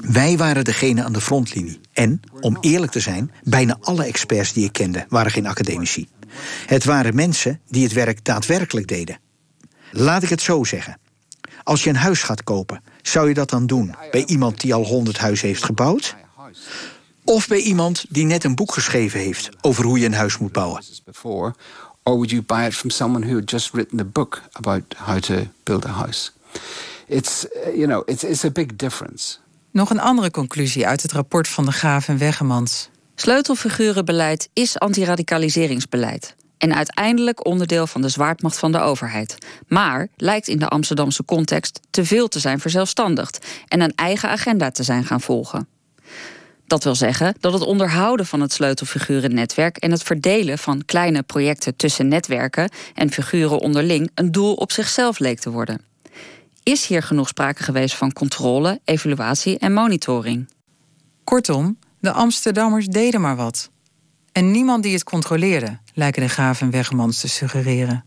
Wij 0.00 0.36
waren 0.36 0.64
degene 0.64 1.04
aan 1.04 1.12
de 1.12 1.20
frontlinie. 1.20 1.80
En, 1.92 2.20
om 2.40 2.56
eerlijk 2.60 2.92
te 2.92 3.00
zijn, 3.00 3.32
bijna 3.42 3.76
alle 3.80 4.04
experts 4.04 4.52
die 4.52 4.64
ik 4.64 4.72
kende 4.72 5.06
waren 5.08 5.30
geen 5.30 5.46
academici. 5.46 6.08
Het 6.66 6.84
waren 6.84 7.14
mensen 7.14 7.60
die 7.68 7.82
het 7.82 7.92
werk 7.92 8.24
daadwerkelijk 8.24 8.86
deden. 8.86 9.18
Laat 9.90 10.22
ik 10.22 10.28
het 10.28 10.42
zo 10.42 10.64
zeggen. 10.64 10.98
Als 11.62 11.84
je 11.84 11.90
een 11.90 11.96
huis 11.96 12.22
gaat 12.22 12.44
kopen, 12.44 12.82
zou 13.02 13.28
je 13.28 13.34
dat 13.34 13.50
dan 13.50 13.66
doen 13.66 13.94
bij 14.10 14.24
iemand 14.26 14.60
die 14.60 14.74
al 14.74 14.84
honderd 14.84 15.18
huizen 15.18 15.46
heeft 15.46 15.64
gebouwd? 15.64 16.16
Of 17.30 17.48
bij 17.48 17.58
iemand 17.58 18.04
die 18.08 18.24
net 18.24 18.44
een 18.44 18.54
boek 18.54 18.72
geschreven 18.72 19.20
heeft 19.20 19.50
over 19.60 19.84
hoe 19.84 19.98
je 19.98 20.06
een 20.06 20.14
huis 20.14 20.38
moet 20.38 20.52
bouwen. 20.52 20.82
Or 21.22 21.54
would 22.02 22.30
you 22.30 22.42
buy 22.42 22.66
it 22.66 22.74
from 22.74 22.90
someone 22.90 23.26
who 23.26 23.34
had 23.34 23.50
just 23.50 23.70
written 23.72 24.00
a 24.00 24.04
book 24.04 24.42
about 24.52 24.82
how 24.96 25.18
to 25.18 25.34
build 25.62 25.86
a 25.86 25.88
house? 25.88 26.30
It's, 27.06 27.44
uh, 27.44 27.74
you 27.74 27.86
know, 27.86 28.02
it's, 28.08 28.24
it's 28.24 28.44
a 28.44 28.50
big 28.50 28.76
difference. 28.76 29.36
Nog 29.70 29.90
een 29.90 30.00
andere 30.00 30.30
conclusie 30.30 30.86
uit 30.86 31.02
het 31.02 31.12
rapport 31.12 31.48
van 31.48 31.64
de 31.64 31.72
Graaf 31.72 32.08
en 32.08 32.18
Wegemans. 32.18 32.88
Sleutelfigurenbeleid 33.14 34.48
is 34.52 34.78
antiradicaliseringsbeleid 34.78 36.34
en 36.58 36.74
uiteindelijk 36.74 37.46
onderdeel 37.46 37.86
van 37.86 38.02
de 38.02 38.08
zwaardmacht 38.08 38.58
van 38.58 38.72
de 38.72 38.80
overheid. 38.80 39.36
Maar 39.68 40.08
lijkt 40.16 40.48
in 40.48 40.58
de 40.58 40.68
Amsterdamse 40.68 41.24
context 41.24 41.80
te 41.90 42.04
veel 42.04 42.28
te 42.28 42.38
zijn 42.38 42.60
verzelfstandigd 42.60 43.46
en 43.68 43.80
een 43.80 43.94
eigen 43.94 44.28
agenda 44.28 44.70
te 44.70 44.82
zijn 44.82 45.04
gaan 45.04 45.20
volgen. 45.20 45.68
Dat 46.70 46.84
wil 46.84 46.94
zeggen 46.94 47.34
dat 47.40 47.52
het 47.52 47.62
onderhouden 47.62 48.26
van 48.26 48.40
het 48.40 48.52
sleutelfigurennetwerk 48.52 49.76
en 49.76 49.90
het 49.90 50.02
verdelen 50.02 50.58
van 50.58 50.84
kleine 50.84 51.22
projecten 51.22 51.76
tussen 51.76 52.08
netwerken 52.08 52.70
en 52.94 53.10
figuren 53.10 53.58
onderling 53.58 54.10
een 54.14 54.32
doel 54.32 54.54
op 54.54 54.72
zichzelf 54.72 55.18
leek 55.18 55.38
te 55.38 55.50
worden. 55.50 55.80
Is 56.62 56.86
hier 56.86 57.02
genoeg 57.02 57.28
sprake 57.28 57.62
geweest 57.62 57.94
van 57.94 58.12
controle, 58.12 58.80
evaluatie 58.84 59.58
en 59.58 59.72
monitoring? 59.72 60.48
Kortom, 61.24 61.78
de 61.98 62.12
Amsterdammers 62.12 62.86
deden 62.86 63.20
maar 63.20 63.36
wat. 63.36 63.70
En 64.32 64.50
niemand 64.50 64.82
die 64.82 64.92
het 64.92 65.04
controleerde, 65.04 65.78
lijken 65.94 66.22
de 66.22 66.28
Graaf 66.28 66.60
en 66.60 66.70
Wegemans 66.70 67.20
te 67.20 67.28
suggereren. 67.28 68.04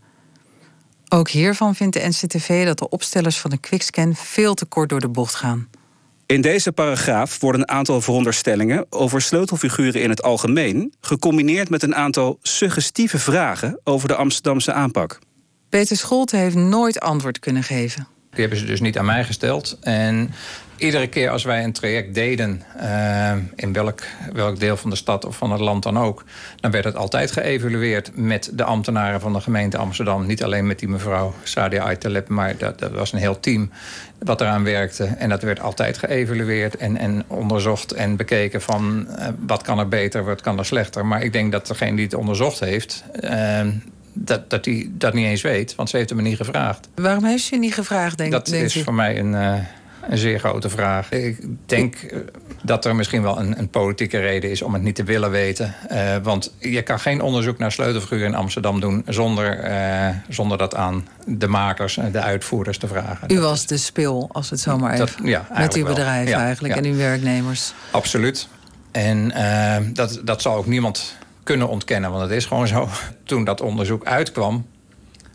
Ook 1.08 1.28
hiervan 1.28 1.74
vindt 1.74 1.96
de 1.96 2.08
NCTV 2.08 2.64
dat 2.64 2.78
de 2.78 2.88
opstellers 2.88 3.38
van 3.38 3.50
de 3.50 3.58
quickscan 3.58 4.14
veel 4.14 4.54
te 4.54 4.64
kort 4.64 4.88
door 4.88 5.00
de 5.00 5.08
bocht 5.08 5.34
gaan. 5.34 5.68
In 6.26 6.40
deze 6.40 6.72
paragraaf 6.72 7.40
worden 7.40 7.60
een 7.60 7.68
aantal 7.68 8.00
veronderstellingen 8.00 8.86
over 8.90 9.22
sleutelfiguren 9.22 10.02
in 10.02 10.10
het 10.10 10.22
algemeen 10.22 10.92
gecombineerd 11.00 11.70
met 11.70 11.82
een 11.82 11.94
aantal 11.94 12.38
suggestieve 12.42 13.18
vragen 13.18 13.80
over 13.84 14.08
de 14.08 14.14
Amsterdamse 14.14 14.72
aanpak. 14.72 15.18
Peter 15.68 15.96
Scholte 15.96 16.36
heeft 16.36 16.56
nooit 16.56 17.00
antwoord 17.00 17.38
kunnen 17.38 17.62
geven. 17.62 18.06
Die 18.30 18.40
hebben 18.40 18.58
ze 18.58 18.64
dus 18.64 18.80
niet 18.80 18.98
aan 18.98 19.04
mij 19.04 19.24
gesteld. 19.24 19.78
En 19.80 20.30
iedere 20.76 21.06
keer 21.06 21.30
als 21.30 21.44
wij 21.44 21.64
een 21.64 21.72
traject 21.72 22.14
deden, 22.14 22.62
uh, 22.82 23.32
in 23.54 23.72
welk, 23.72 24.02
welk 24.32 24.60
deel 24.60 24.76
van 24.76 24.90
de 24.90 24.96
stad 24.96 25.24
of 25.24 25.36
van 25.36 25.52
het 25.52 25.60
land 25.60 25.82
dan 25.82 25.98
ook, 25.98 26.24
dan 26.60 26.70
werd 26.70 26.84
het 26.84 26.96
altijd 26.96 27.30
geëvalueerd 27.30 28.10
met 28.14 28.50
de 28.52 28.64
ambtenaren 28.64 29.20
van 29.20 29.32
de 29.32 29.40
gemeente 29.40 29.76
Amsterdam. 29.76 30.26
Niet 30.26 30.44
alleen 30.44 30.66
met 30.66 30.78
die 30.78 30.88
mevrouw 30.88 31.34
Sadia 31.42 31.82
Aytaleb, 31.82 32.28
maar 32.28 32.56
dat, 32.56 32.78
dat 32.78 32.90
was 32.90 33.12
een 33.12 33.18
heel 33.18 33.40
team 33.40 33.70
wat 34.18 34.40
eraan 34.40 34.64
werkte. 34.64 35.04
En 35.04 35.28
dat 35.28 35.42
werd 35.42 35.60
altijd 35.60 35.98
geëvalueerd 35.98 36.76
en, 36.76 36.96
en 36.96 37.24
onderzocht 37.26 37.92
en 37.92 38.16
bekeken 38.16 38.62
van 38.62 39.06
uh, 39.08 39.26
wat 39.46 39.62
kan 39.62 39.78
er 39.78 39.88
beter, 39.88 40.24
wat 40.24 40.40
kan 40.40 40.58
er 40.58 40.64
slechter. 40.64 41.06
Maar 41.06 41.22
ik 41.22 41.32
denk 41.32 41.52
dat 41.52 41.66
degene 41.66 41.96
die 41.96 42.04
het 42.04 42.14
onderzocht 42.14 42.60
heeft, 42.60 43.04
uh, 43.20 43.60
dat, 44.12 44.50
dat 44.50 44.64
hij 44.64 44.88
dat 44.90 45.14
niet 45.14 45.26
eens 45.26 45.42
weet, 45.42 45.74
want 45.74 45.90
ze 45.90 45.96
heeft 45.96 46.10
hem 46.10 46.22
niet 46.22 46.36
gevraagd. 46.36 46.88
Waarom 46.94 47.24
heeft 47.24 47.44
ze 47.44 47.56
niet 47.56 47.74
gevraagd, 47.74 48.18
denk, 48.18 48.32
dat 48.32 48.46
denk 48.46 48.64
is 48.64 48.82
voor 48.82 48.94
mij 48.94 49.18
een, 49.18 49.34
een 50.10 50.18
zeer 50.18 50.38
grote 50.38 50.68
vraag. 50.68 51.10
Ik 51.10 51.38
denk 51.66 51.96
dat 52.62 52.84
er 52.84 52.96
misschien 52.96 53.22
wel 53.22 53.38
een, 53.38 53.58
een, 53.58 53.68
politieke 53.68 54.18
reden 54.18 54.50
is 54.50 54.62
om 54.62 54.72
het 54.72 54.82
niet 54.82 54.94
te 54.94 55.04
willen 55.04 55.30
weten. 55.30 55.74
Uh, 55.92 56.16
want 56.22 56.54
je 56.58 56.82
kan 56.82 57.00
geen 57.00 57.20
onderzoek 57.20 57.58
naar 57.58 57.72
sleutelfiguren 57.72 58.26
in 58.26 58.34
Amsterdam 58.34 58.80
doen... 58.80 59.02
zonder, 59.06 59.70
zonder 60.28 60.58
dat 60.58 60.74
aan 60.74 61.08
de 61.26 61.46
makers 61.48 61.96
en 61.96 62.12
de 62.12 62.20
uitvoerders 62.20 62.78
te 62.78 62.86
vragen. 62.86 63.32
U 63.32 63.40
was 63.40 63.66
de 63.66 63.76
spil, 63.76 64.28
als 64.32 64.50
het 64.50 64.60
zomaar 64.60 64.92
even... 64.92 65.06
Dat, 65.06 65.16
ja, 65.22 65.46
met 65.58 65.74
uw 65.74 65.84
bedrijf 65.84 66.28
ja, 66.28 66.38
eigenlijk 66.44 66.74
ja. 66.74 66.80
en 66.80 66.86
uw 66.86 66.96
werknemers. 66.96 67.72
Absoluut. 67.90 68.48
En 68.90 69.32
dat, 69.92 70.20
dat 70.24 70.42
zal 70.42 70.54
ook 70.56 70.66
niemand 70.66 71.16
kunnen 71.44 71.68
ontkennen. 71.68 72.10
Want 72.10 72.22
het 72.22 72.30
is 72.30 72.46
gewoon 72.46 72.68
zo. 72.68 72.88
Toen 73.24 73.44
dat 73.44 73.60
onderzoek 73.60 74.04
uitkwam, 74.04 74.66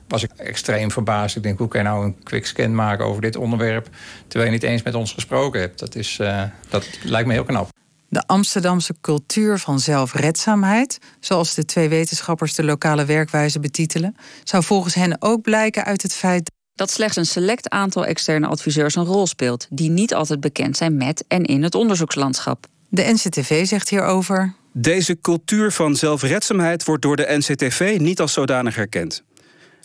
was 0.10 0.24
ik 0.24 0.32
extreem 0.36 0.92
verbaasd. 0.92 1.36
Ik 1.36 1.44
denk, 1.44 1.58
hoe 1.58 1.68
kan 1.68 1.82
je 1.82 1.88
nou 1.88 2.06
een 2.06 2.24
quickscan 2.24 2.76
maken 2.76 3.06
over 3.06 3.22
dit 3.22 3.36
onderwerp... 3.36 3.90
terwijl 4.28 4.52
je 4.52 4.58
niet 4.58 4.70
eens 4.70 4.84
met 4.84 4.96
ons 4.96 5.14
gesproken 5.14 5.60
hebt? 5.60 5.80
Dat, 5.80 5.96
is, 5.96 6.18
uh, 6.22 6.44
dat 6.70 6.88
lijkt 7.04 7.28
me 7.28 7.34
heel 7.34 7.44
knap. 7.44 7.70
De 8.08 8.28
Amsterdamse 8.28 8.96
cultuur 9.02 9.60
van 9.60 9.80
zelfredzaamheid, 9.80 10.98
zoals 11.20 11.54
de 11.54 11.66
twee 11.66 11.90
wetenschappers 11.90 12.56
de 12.56 12.64
lokale 12.64 13.06
werkwijze 13.06 13.60
betitelen, 13.60 14.16
zou 14.44 14.64
volgens 14.64 14.94
hen 14.94 15.22
ook 15.22 15.42
blijken 15.42 15.86
uit 15.86 16.02
het 16.02 16.14
feit 16.14 16.52
dat 16.76 16.92
slechts 16.92 17.16
een 17.16 17.26
select 17.26 17.70
aantal 17.70 18.06
externe 18.06 18.48
adviseurs 18.48 18.96
een 18.96 19.06
rol 19.06 19.28
speelt, 19.28 19.68
die 19.70 19.90
niet 19.90 20.14
altijd 20.14 20.40
bekend 20.40 20.78
zijn 20.78 20.98
met 20.98 21.24
en 21.28 21.44
in 21.44 21.64
het 21.64 21.76
onderzoekslandschap. 21.76 22.66
De 22.90 23.04
NCTV 23.04 23.66
zegt 23.66 23.90
hierover. 23.90 24.54
Deze 24.74 25.20
cultuur 25.22 25.72
van 25.72 25.96
zelfredzaamheid 25.96 26.84
wordt 26.84 27.02
door 27.02 27.16
de 27.16 27.36
NCTV 27.38 27.98
niet 28.00 28.20
als 28.20 28.34
zodanig 28.34 28.78
erkend. 28.78 29.24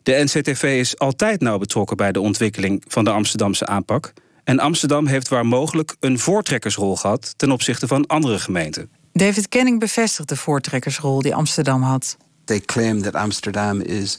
De 0.05 0.23
NCTV 0.25 0.63
is 0.63 0.99
altijd 0.99 1.41
nauw 1.41 1.59
betrokken 1.59 1.97
bij 1.97 2.13
de 2.13 2.21
ontwikkeling 2.21 2.85
van 2.89 3.05
de 3.05 3.11
Amsterdamse 3.11 3.67
aanpak. 3.67 4.13
En 4.45 4.59
Amsterdam 4.59 5.07
heeft 5.07 5.29
waar 5.29 5.47
mogelijk 5.47 5.97
een 6.01 6.19
voortrekkersrol 6.19 6.97
gehad 6.97 7.35
ten 7.37 7.51
opzichte 7.51 7.87
van 7.87 8.07
andere 8.07 8.39
gemeenten. 8.39 8.91
David 9.13 9.49
Kenning 9.49 9.81
bevestigt 9.81 10.29
de 10.29 10.37
voortrekkersrol 10.37 11.23
die 11.23 11.35
Amsterdam 11.35 11.83
had. 11.83 12.17
They 12.45 12.61
claim 12.61 13.03
that 13.03 13.15
Amsterdam 13.15 13.81
is 13.81 14.19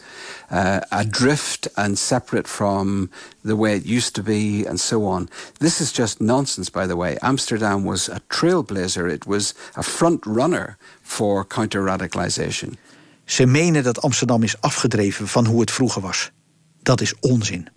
uh, 0.52 0.78
adrift 0.90 1.70
and 1.76 2.00
separate 2.00 2.50
from 2.50 3.10
the 3.44 3.56
way 3.56 3.76
it 3.76 3.86
used 3.86 4.14
to 4.14 4.24
be, 4.24 4.66
and 4.70 4.80
so 4.80 5.02
on. 5.02 5.30
This 5.58 5.80
is 5.80 5.92
just 5.92 6.20
nonsense, 6.20 6.72
by 6.72 6.88
the 6.88 6.96
way. 6.96 7.18
Amsterdam 7.22 7.84
was 7.84 8.10
a 8.10 8.20
trailblazer, 8.28 9.12
it 9.12 9.26
was 9.26 9.54
a 9.76 9.84
front 9.84 10.26
runner 10.26 10.78
for 11.02 11.46
counter 11.46 11.84
radicalization. 11.84 12.78
Ze 13.26 13.46
menen 13.46 13.84
dat 13.84 14.02
Amsterdam 14.02 14.44
is 14.44 14.62
afgedreven 14.62 15.28
van 15.28 15.46
hoe 15.46 15.60
het 15.60 15.72
vroeger 15.72 16.02
was. 16.02 16.32
Dat 16.84 17.02
is 17.02 17.14
onzin. 17.20 17.68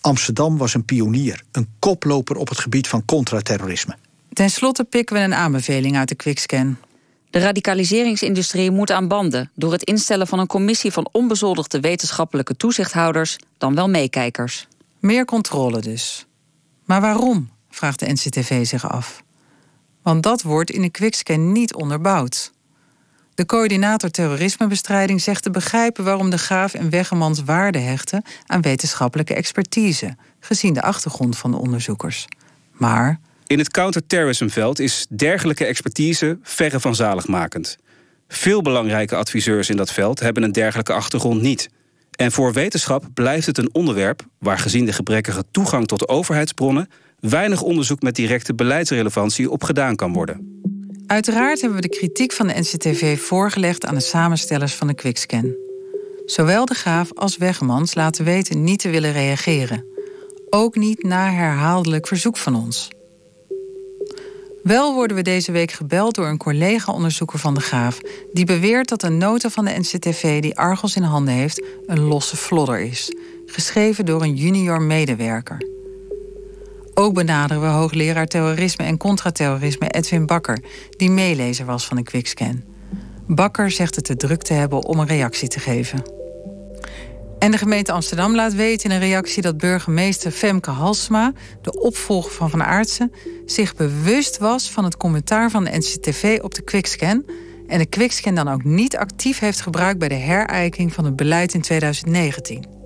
Amsterdam 0.00 0.58
was 0.58 0.74
een 0.74 0.84
pionier, 0.84 1.42
een 1.52 1.68
koploper 1.78 2.36
op 2.36 2.48
het 2.48 2.58
gebied 2.58 2.88
van 2.88 3.04
contraterrorisme. 3.04 3.96
Ten 4.32 4.50
slotte 4.50 4.84
pikken 4.84 5.16
we 5.16 5.22
een 5.22 5.34
aanbeveling 5.34 5.96
uit 5.96 6.08
de 6.08 6.14
quickscan. 6.14 6.76
De 7.30 7.38
radicaliseringsindustrie 7.38 8.70
moet 8.70 8.90
aan 8.90 9.08
banden 9.08 9.50
door 9.54 9.72
het 9.72 9.82
instellen 9.82 10.26
van 10.26 10.38
een 10.38 10.46
commissie 10.46 10.92
van 10.92 11.08
onbezoldigde 11.12 11.80
wetenschappelijke 11.80 12.56
toezichthouders, 12.56 13.36
dan 13.58 13.74
wel 13.74 13.88
meekijkers. 13.88 14.68
Meer 15.00 15.24
controle 15.24 15.80
dus. 15.80 16.26
Maar 16.84 17.00
waarom? 17.00 17.50
vraagt 17.70 17.98
de 17.98 18.12
NCTV 18.12 18.66
zich 18.66 18.90
af. 18.90 19.22
Want 20.02 20.22
dat 20.22 20.42
wordt 20.42 20.70
in 20.70 20.82
de 20.82 20.90
quickscan 20.90 21.52
niet 21.52 21.74
onderbouwd. 21.74 22.52
De 23.34 23.46
coördinator 23.46 24.10
terrorismebestrijding 24.10 25.20
zegt 25.20 25.42
te 25.42 25.50
begrijpen 25.50 26.04
waarom 26.04 26.30
de 26.30 26.38
Graaf 26.38 26.74
en 26.74 26.90
Wegemans 26.90 27.42
waarde 27.42 27.78
hechten 27.78 28.22
aan 28.46 28.60
wetenschappelijke 28.60 29.34
expertise, 29.34 30.16
gezien 30.40 30.74
de 30.74 30.82
achtergrond 30.82 31.38
van 31.38 31.50
de 31.50 31.56
onderzoekers. 31.56 32.26
Maar 32.72 33.20
in 33.46 33.58
het 33.58 33.70
counterterrorismveld 33.70 34.78
is 34.78 35.06
dergelijke 35.08 35.64
expertise 35.64 36.38
verre 36.42 36.80
van 36.80 36.94
zaligmakend. 36.94 37.76
Veel 38.28 38.62
belangrijke 38.62 39.16
adviseurs 39.16 39.68
in 39.68 39.76
dat 39.76 39.92
veld 39.92 40.20
hebben 40.20 40.42
een 40.42 40.52
dergelijke 40.52 40.92
achtergrond 40.92 41.40
niet. 41.40 41.68
En 42.10 42.32
voor 42.32 42.52
wetenschap 42.52 43.04
blijft 43.14 43.46
het 43.46 43.58
een 43.58 43.74
onderwerp 43.74 44.22
waar 44.38 44.58
gezien 44.58 44.84
de 44.84 44.92
gebrekkige 44.92 45.44
toegang 45.50 45.86
tot 45.86 46.08
overheidsbronnen 46.08 46.88
weinig 47.20 47.62
onderzoek 47.62 48.02
met 48.02 48.14
directe 48.14 48.54
beleidsrelevantie 48.54 49.50
op 49.50 49.64
gedaan 49.64 49.96
kan 49.96 50.12
worden. 50.12 50.60
Uiteraard 51.06 51.60
hebben 51.60 51.80
we 51.80 51.88
de 51.88 51.96
kritiek 51.96 52.32
van 52.32 52.46
de 52.46 52.58
NCTV 52.58 53.20
voorgelegd 53.20 53.86
aan 53.86 53.94
de 53.94 54.00
samenstellers 54.00 54.74
van 54.74 54.86
de 54.86 54.94
Quickscan. 54.94 55.54
Zowel 56.26 56.64
de 56.64 56.74
Graaf 56.74 57.12
als 57.14 57.36
Wegemans 57.36 57.94
laten 57.94 58.24
weten 58.24 58.64
niet 58.64 58.78
te 58.78 58.90
willen 58.90 59.12
reageren. 59.12 59.84
Ook 60.50 60.76
niet 60.76 61.02
na 61.02 61.30
herhaaldelijk 61.30 62.06
verzoek 62.06 62.36
van 62.36 62.54
ons. 62.54 62.88
Wel 64.62 64.94
worden 64.94 65.16
we 65.16 65.22
deze 65.22 65.52
week 65.52 65.70
gebeld 65.70 66.14
door 66.14 66.26
een 66.26 66.38
collega-onderzoeker 66.38 67.38
van 67.38 67.54
de 67.54 67.60
Graaf... 67.60 68.00
die 68.32 68.44
beweert 68.44 68.88
dat 68.88 69.02
een 69.02 69.18
nota 69.18 69.48
van 69.50 69.64
de 69.64 69.78
NCTV 69.78 70.40
die 70.40 70.58
Argos 70.58 70.96
in 70.96 71.02
handen 71.02 71.34
heeft... 71.34 71.64
een 71.86 72.00
losse 72.00 72.36
flodder 72.36 72.80
is, 72.80 73.14
geschreven 73.46 74.04
door 74.04 74.22
een 74.22 74.34
junior 74.34 74.82
medewerker. 74.82 75.81
Ook 76.94 77.14
benaderen 77.14 77.62
we 77.62 77.68
hoogleraar 77.68 78.26
terrorisme 78.26 78.84
en 78.84 78.96
contraterrorisme 78.96 79.88
Edwin 79.88 80.26
Bakker... 80.26 80.62
die 80.96 81.10
meelezer 81.10 81.66
was 81.66 81.86
van 81.86 81.96
de 81.96 82.02
Quickscan. 82.02 82.62
Bakker 83.26 83.70
zegt 83.70 83.94
het 83.94 84.04
te 84.04 84.16
druk 84.16 84.42
te 84.42 84.52
hebben 84.52 84.84
om 84.84 84.98
een 84.98 85.06
reactie 85.06 85.48
te 85.48 85.60
geven. 85.60 86.02
En 87.38 87.50
de 87.50 87.58
gemeente 87.58 87.92
Amsterdam 87.92 88.34
laat 88.34 88.54
weten 88.54 88.90
in 88.90 88.96
een 88.96 89.02
reactie 89.02 89.42
dat 89.42 89.58
burgemeester 89.58 90.30
Femke 90.30 90.70
Halsma, 90.70 91.32
de 91.62 91.80
opvolger 91.80 92.32
van 92.32 92.50
Van 92.50 92.62
Aartsen, 92.62 93.12
zich 93.46 93.74
bewust 93.74 94.38
was 94.38 94.70
van 94.70 94.84
het 94.84 94.96
commentaar 94.96 95.50
van 95.50 95.64
de 95.64 95.70
NCTV 95.70 96.38
op 96.42 96.54
de 96.54 96.62
Quickscan 96.62 97.24
en 97.66 97.78
de 97.78 97.86
Quickscan 97.86 98.34
dan 98.34 98.48
ook 98.48 98.64
niet 98.64 98.96
actief 98.96 99.38
heeft 99.38 99.60
gebruikt 99.60 99.98
bij 99.98 100.08
de 100.08 100.14
herijking 100.14 100.92
van 100.92 101.04
het 101.04 101.16
beleid 101.16 101.54
in 101.54 101.60
2019. 101.60 102.81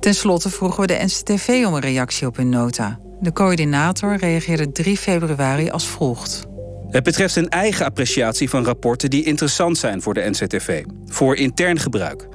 Ten 0.00 0.14
slotte 0.14 0.50
vroegen 0.50 0.80
we 0.80 0.86
de 0.86 0.98
NCTV 1.04 1.64
om 1.66 1.74
een 1.74 1.80
reactie 1.80 2.26
op 2.26 2.36
hun 2.36 2.48
nota. 2.48 2.98
De 3.20 3.32
coördinator 3.32 4.16
reageerde 4.16 4.72
3 4.72 4.96
februari 4.96 5.70
als 5.70 5.86
volgt. 5.86 6.46
Het 6.88 7.02
betreft 7.02 7.36
een 7.36 7.48
eigen 7.48 7.86
appreciatie 7.86 8.50
van 8.50 8.64
rapporten 8.64 9.10
die 9.10 9.24
interessant 9.24 9.78
zijn 9.78 10.02
voor 10.02 10.14
de 10.14 10.30
NCTV, 10.30 10.84
voor 11.06 11.36
intern 11.36 11.78
gebruik. 11.78 12.28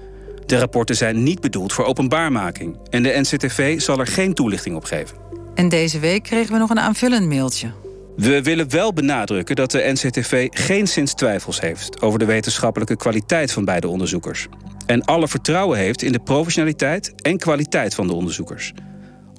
De 0.45 0.57
rapporten 0.57 0.95
zijn 0.95 1.23
niet 1.23 1.41
bedoeld 1.41 1.73
voor 1.73 1.85
openbaarmaking 1.85 2.77
en 2.89 3.03
de 3.03 3.19
NCTV 3.21 3.81
zal 3.81 3.99
er 3.99 4.07
geen 4.07 4.33
toelichting 4.33 4.75
op 4.75 4.83
geven. 4.83 5.17
En 5.55 5.69
deze 5.69 5.99
week 5.99 6.23
kregen 6.23 6.53
we 6.53 6.59
nog 6.59 6.69
een 6.69 6.79
aanvullend 6.79 7.27
mailtje. 7.27 7.71
We 8.15 8.41
willen 8.41 8.69
wel 8.69 8.93
benadrukken 8.93 9.55
dat 9.55 9.71
de 9.71 9.91
NCTV 9.91 10.47
geen 10.51 10.87
sinds 10.87 11.13
twijfels 11.13 11.59
heeft 11.59 12.01
over 12.01 12.19
de 12.19 12.25
wetenschappelijke 12.25 12.95
kwaliteit 12.95 13.51
van 13.51 13.65
beide 13.65 13.87
onderzoekers. 13.87 14.47
En 14.85 15.05
alle 15.05 15.27
vertrouwen 15.27 15.77
heeft 15.77 16.01
in 16.01 16.11
de 16.11 16.19
professionaliteit 16.19 17.13
en 17.21 17.37
kwaliteit 17.37 17.95
van 17.95 18.07
de 18.07 18.13
onderzoekers. 18.13 18.73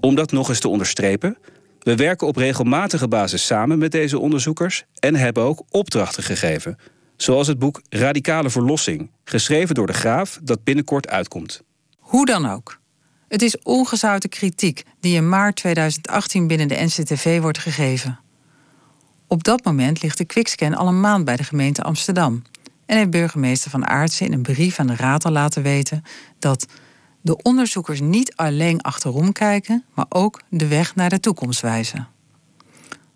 Om 0.01 0.15
dat 0.15 0.33
nog 0.33 0.49
eens 0.49 0.61
te 0.61 0.69
onderstrepen, 0.69 1.39
we 1.79 1.97
werken 1.97 2.27
op 2.27 2.37
regelmatige 2.37 3.09
basis 3.09 3.47
samen 3.47 3.79
met 3.79 3.93
deze 3.93 4.19
onderzoekers 4.19 4.85
en 4.99 5.15
hebben 5.15 5.43
ook 5.43 5.63
opdrachten 5.71 6.23
gegeven. 6.23 6.77
Zoals 7.17 7.47
het 7.47 7.59
boek 7.59 7.83
Radicale 7.89 8.51
Verlossing, 8.51 9.11
geschreven 9.25 9.75
door 9.75 9.87
de 9.87 9.93
Graaf, 9.93 10.39
dat 10.43 10.65
binnenkort 10.65 11.09
uitkomt. 11.09 11.63
Hoe 11.99 12.27
dan 12.27 12.47
ook. 12.51 12.81
Het 13.29 13.43
is 13.43 13.59
ongezouten 13.59 14.29
kritiek 14.29 14.83
die 15.01 15.17
in 15.17 15.29
maart 15.29 15.57
2018 15.57 16.47
binnen 16.47 16.69
de 16.69 16.85
NCTV 16.85 17.41
wordt 17.41 17.59
gegeven. 17.59 18.19
Op 19.27 19.45
dat 19.45 19.65
moment 19.65 20.03
ligt 20.03 20.19
de 20.19 20.25
quickscan 20.25 20.75
al 20.75 20.89
een 20.89 21.01
maand 21.01 21.25
bij 21.25 21.37
de 21.37 21.45
gemeente 21.45 21.83
Amsterdam. 21.83 22.43
En 22.87 22.97
heeft 22.97 23.11
burgemeester 23.11 23.71
Van 23.71 23.87
Aartsen 23.87 24.27
in 24.27 24.33
een 24.33 24.43
brief 24.43 24.79
aan 24.79 24.87
de 24.87 24.97
raad 24.97 25.25
al 25.25 25.33
laten 25.33 25.63
weten 25.63 26.03
dat 26.39 26.67
de 27.21 27.43
onderzoekers 27.43 28.01
niet 28.01 28.37
alleen 28.37 28.81
achterom 28.81 29.33
kijken, 29.33 29.85
maar 29.95 30.07
ook 30.09 30.41
de 30.49 30.67
weg 30.67 30.95
naar 30.95 31.09
de 31.09 31.21
toekomst 31.21 31.61
wijzen. 31.61 32.09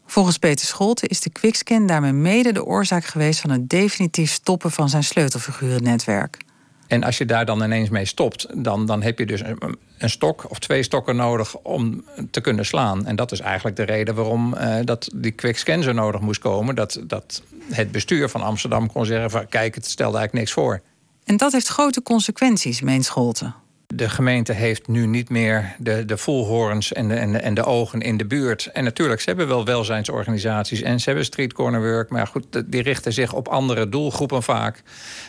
Volgens 0.07 0.39
Peter 0.39 0.67
Scholte 0.67 1.07
is 1.07 1.21
de 1.21 1.31
quickscan 1.31 1.87
daarmee 1.87 2.13
mede 2.13 2.53
de 2.53 2.65
oorzaak 2.65 3.05
geweest 3.05 3.41
van 3.41 3.51
het 3.51 3.69
definitief 3.69 4.31
stoppen 4.31 4.71
van 4.71 4.89
zijn 4.89 5.05
sleutelfigurennetwerk. 5.05 6.39
En 6.87 7.03
als 7.03 7.19
je 7.19 7.25
daar 7.25 7.45
dan 7.45 7.63
ineens 7.63 7.89
mee 7.89 8.05
stopt, 8.05 8.47
dan, 8.65 8.87
dan 8.87 9.03
heb 9.03 9.19
je 9.19 9.27
dus 9.27 9.41
een, 9.41 9.79
stok 10.11 10.51
of 10.51 10.59
twee 10.59 10.83
stokken 10.83 11.17
nodig 11.17 11.57
om 11.57 12.05
te 12.31 12.41
kunnen 12.41 12.67
slaan. 12.67 13.07
En 13.07 13.17
dat 13.17 13.33
is 13.33 13.41
eigenlijk 13.41 13.77
de 13.77 13.83
reden 13.83 14.15
waarom 14.15 14.55
uh, 14.55 14.77
dat 14.85 15.11
die 15.15 15.31
quickscan 15.31 15.83
zo 15.83 15.93
nodig 15.93 16.21
moest 16.21 16.41
komen. 16.41 16.75
Dat, 16.75 17.01
dat 17.03 17.43
het 17.71 17.93
bestuur 17.93 18.29
van 18.29 18.43
Amsterdam 18.43 18.93
kon 18.93 19.05
zeggen: 19.05 19.31
van, 19.31 19.49
kijk, 19.49 19.75
het 19.75 19.87
stelde 19.87 20.19
eigenlijk 20.19 20.33
niks 20.33 20.53
voor. 20.53 20.81
En 21.25 21.37
dat 21.37 21.53
heeft 21.53 21.69
grote 21.69 22.03
consequenties, 22.03 22.81
meent 22.81 23.05
Scholten. 23.05 23.55
De 23.95 24.09
gemeente 24.09 24.53
heeft 24.53 24.89
nu 24.89 25.07
niet 25.07 25.29
meer 25.29 25.75
de, 25.79 26.05
de 26.05 26.17
voelhorens 26.17 26.93
en 26.93 27.09
de, 27.09 27.15
en, 27.15 27.33
de, 27.33 27.39
en 27.39 27.55
de 27.55 27.65
ogen 27.65 28.01
in 28.01 28.17
de 28.17 28.27
buurt. 28.27 28.67
En 28.67 28.85
natuurlijk, 28.85 29.21
ze 29.21 29.29
hebben 29.29 29.49
wel 29.49 29.65
welzijnsorganisaties 29.65 30.83
en 30.83 31.01
ze 31.01 31.05
hebben 31.09 31.25
street 31.25 31.53
corner 31.53 31.81
work. 31.81 32.11
Maar 32.11 32.27
goed, 32.27 32.63
die 32.67 32.83
richten 32.83 33.13
zich 33.13 33.33
op 33.33 33.49
andere 33.49 33.89
doelgroepen 33.89 34.43
vaak. 34.43 34.83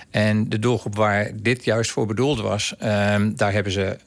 En 0.10 0.50
de 0.50 0.60
doelgroep 0.60 0.96
waar 0.96 1.32
dit 1.36 1.64
juist 1.64 1.92
voor 1.92 2.06
bedoeld 2.06 2.40
was, 2.40 2.74
um, 2.84 3.36
daar 3.36 3.54
hebben 3.54 3.72
ze 3.72 3.98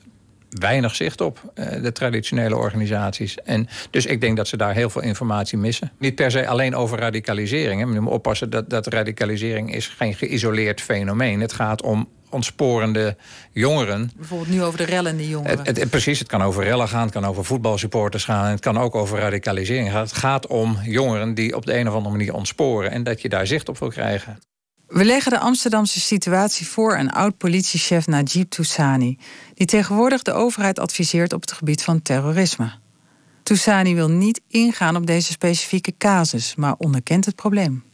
weinig 0.55 0.95
zicht 0.95 1.21
op, 1.21 1.53
eh, 1.55 1.83
de 1.83 1.93
traditionele 1.93 2.57
organisaties. 2.57 3.39
En 3.45 3.69
dus 3.91 4.07
ik 4.07 4.21
denk 4.21 4.37
dat 4.37 4.49
ze 4.49 4.57
daar 4.57 4.75
heel 4.75 4.91
veel 4.91 5.03
informatie 5.03 5.59
missen. 5.59 5.93
Niet 5.99 6.15
per 6.15 6.31
se 6.31 6.47
alleen 6.47 6.75
over 6.75 6.99
radicalisering. 6.99 7.81
Hè. 7.81 7.93
Je 7.95 8.01
moet 8.01 8.13
oppassen 8.13 8.51
dat, 8.51 8.71
dat 8.71 8.87
radicalisering 8.87 9.75
is 9.75 9.87
geen 9.87 10.15
geïsoleerd 10.15 10.81
fenomeen. 10.81 11.41
Het 11.41 11.53
gaat 11.53 11.83
om 11.83 12.09
ontsporende 12.35 13.17
jongeren. 13.53 14.11
Bijvoorbeeld 14.17 14.51
nu 14.51 14.63
over 14.63 14.79
de 14.79 14.85
rellende 14.85 15.29
jongeren. 15.29 15.59
Het, 15.59 15.79
het, 15.79 15.91
precies, 15.91 16.19
het 16.19 16.29
kan 16.29 16.43
over 16.43 16.65
rellen 16.65 16.89
gaan, 16.89 17.03
het 17.03 17.13
kan 17.13 17.25
over 17.25 17.45
voetbalsupporters 17.45 18.25
gaan... 18.25 18.51
het 18.51 18.61
kan 18.61 18.79
ook 18.79 18.95
over 18.95 19.19
radicalisering 19.19 19.91
gaan. 19.91 20.01
Het 20.01 20.13
gaat 20.13 20.47
om 20.47 20.79
jongeren 20.85 21.35
die 21.35 21.57
op 21.57 21.67
de 21.67 21.79
een 21.79 21.89
of 21.89 21.95
andere 21.95 22.17
manier 22.17 22.35
ontsporen... 22.35 22.91
en 22.91 23.03
dat 23.03 23.23
je 23.23 23.29
daar 23.29 23.47
zicht 23.47 23.69
op 23.69 23.79
wil 23.79 23.89
krijgen. 23.89 24.39
We 24.95 25.05
leggen 25.05 25.31
de 25.31 25.39
Amsterdamse 25.39 26.01
situatie 26.01 26.69
voor 26.69 26.97
aan 26.97 27.11
oud-politiechef 27.11 28.07
Najib 28.07 28.51
Toussani... 28.51 29.19
die 29.55 29.67
tegenwoordig 29.67 30.23
de 30.23 30.33
overheid 30.33 30.79
adviseert 30.79 31.33
op 31.33 31.41
het 31.41 31.53
gebied 31.53 31.83
van 31.83 32.03
terrorisme. 32.03 32.73
Toussani 33.43 33.95
wil 33.95 34.09
niet 34.09 34.41
ingaan 34.49 34.97
op 34.97 35.07
deze 35.07 35.33
specifieke 35.33 35.95
casus, 35.99 36.55
maar 36.55 36.75
onderkent 36.79 37.25
het 37.25 37.35
probleem. 37.35 37.85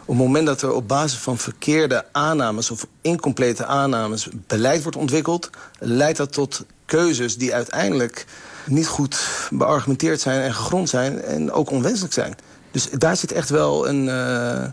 Op 0.00 0.06
het 0.06 0.16
moment 0.16 0.46
dat 0.46 0.62
er 0.62 0.72
op 0.72 0.88
basis 0.88 1.18
van 1.18 1.38
verkeerde 1.38 2.04
aannames 2.12 2.70
of 2.70 2.86
incomplete 3.00 3.66
aannames 3.66 4.28
beleid 4.46 4.82
wordt 4.82 4.98
ontwikkeld, 4.98 5.50
leidt 5.78 6.18
dat 6.18 6.32
tot 6.32 6.64
keuzes 6.84 7.36
die 7.36 7.54
uiteindelijk 7.54 8.26
niet 8.66 8.86
goed 8.86 9.48
beargumenteerd 9.50 10.20
zijn 10.20 10.40
en 10.40 10.54
gegrond 10.54 10.88
zijn 10.88 11.22
en 11.22 11.52
ook 11.52 11.70
onwenselijk 11.70 12.12
zijn. 12.12 12.34
Dus 12.70 12.90
daar 12.90 13.16
zit 13.16 13.32
echt 13.32 13.48
wel 13.48 13.88
een, 13.88 14.06
uh, 14.06 14.64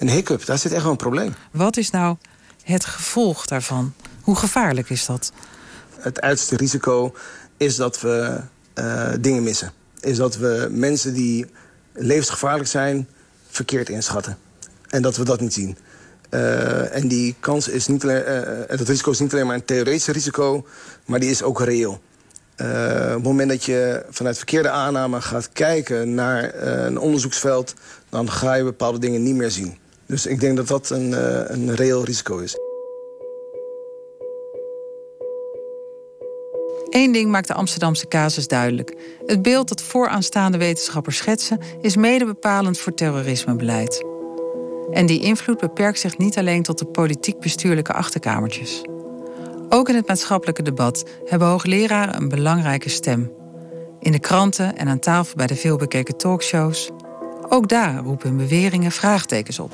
een 0.00 0.08
hiccup, 0.08 0.46
daar 0.46 0.58
zit 0.58 0.72
echt 0.72 0.82
wel 0.82 0.90
een 0.90 0.96
probleem. 0.96 1.34
Wat 1.50 1.76
is 1.76 1.90
nou 1.90 2.16
het 2.62 2.84
gevolg 2.84 3.46
daarvan? 3.46 3.94
Hoe 4.20 4.36
gevaarlijk 4.36 4.90
is 4.90 5.06
dat? 5.06 5.32
Het 5.98 6.20
uiterste 6.20 6.56
risico 6.56 7.14
is 7.56 7.76
dat 7.76 8.00
we 8.00 8.40
uh, 8.74 9.08
dingen 9.20 9.42
missen. 9.42 9.72
Is 10.00 10.16
dat 10.16 10.36
we 10.36 10.68
mensen 10.70 11.14
die 11.14 11.46
levensgevaarlijk 11.92 12.68
zijn 12.68 13.08
verkeerd 13.48 13.88
inschatten. 13.88 14.38
En 14.88 15.02
dat 15.02 15.16
we 15.16 15.24
dat 15.24 15.40
niet 15.40 15.52
zien. 15.52 15.78
Uh, 16.30 16.94
en 16.94 17.08
die 17.08 17.36
kans 17.40 17.68
is 17.68 17.86
niet 17.86 18.02
alleen, 18.02 18.22
uh, 18.28 18.78
dat 18.78 18.88
risico 18.88 19.10
is 19.10 19.18
niet 19.18 19.32
alleen 19.32 19.46
maar 19.46 19.54
een 19.54 19.64
theoretisch 19.64 20.06
risico, 20.06 20.66
maar 21.04 21.20
die 21.20 21.30
is 21.30 21.42
ook 21.42 21.60
reëel. 21.60 22.00
Uh, 22.56 22.66
op 23.06 23.14
het 23.14 23.22
moment 23.22 23.48
dat 23.50 23.64
je 23.64 24.04
vanuit 24.10 24.36
verkeerde 24.36 24.70
aanname 24.70 25.20
gaat 25.20 25.52
kijken 25.52 26.14
naar 26.14 26.54
een 26.54 26.98
onderzoeksveld, 26.98 27.74
dan 28.08 28.30
ga 28.30 28.54
je 28.54 28.64
bepaalde 28.64 28.98
dingen 28.98 29.22
niet 29.22 29.34
meer 29.34 29.50
zien. 29.50 29.78
Dus 30.10 30.26
ik 30.26 30.40
denk 30.40 30.56
dat 30.56 30.68
dat 30.68 30.90
een, 30.90 31.12
een 31.52 31.74
reëel 31.74 32.04
risico 32.04 32.38
is. 32.38 32.56
Eén 36.88 37.12
ding 37.12 37.30
maakt 37.30 37.46
de 37.46 37.54
Amsterdamse 37.54 38.08
casus 38.08 38.48
duidelijk. 38.48 38.94
Het 39.26 39.42
beeld 39.42 39.68
dat 39.68 39.82
vooraanstaande 39.82 40.58
wetenschappers 40.58 41.16
schetsen 41.16 41.58
is 41.80 41.96
mede 41.96 42.24
bepalend 42.24 42.78
voor 42.78 42.94
terrorismebeleid. 42.94 44.04
En 44.90 45.06
die 45.06 45.20
invloed 45.20 45.58
beperkt 45.58 45.98
zich 45.98 46.18
niet 46.18 46.38
alleen 46.38 46.62
tot 46.62 46.78
de 46.78 46.84
politiek-bestuurlijke 46.84 47.92
achterkamertjes. 47.92 48.82
Ook 49.68 49.88
in 49.88 49.94
het 49.94 50.06
maatschappelijke 50.06 50.62
debat 50.62 51.04
hebben 51.24 51.48
hoogleraren 51.48 52.16
een 52.16 52.28
belangrijke 52.28 52.88
stem. 52.88 53.32
In 54.00 54.12
de 54.12 54.20
kranten 54.20 54.76
en 54.76 54.88
aan 54.88 54.98
tafel 54.98 55.36
bij 55.36 55.46
de 55.46 55.56
veelbekeken 55.56 56.16
talkshows. 56.16 56.90
Ook 57.52 57.68
daar 57.68 57.96
roepen 57.96 58.36
beweringen 58.36 58.92
vraagtekens 58.92 59.58
op. 59.58 59.72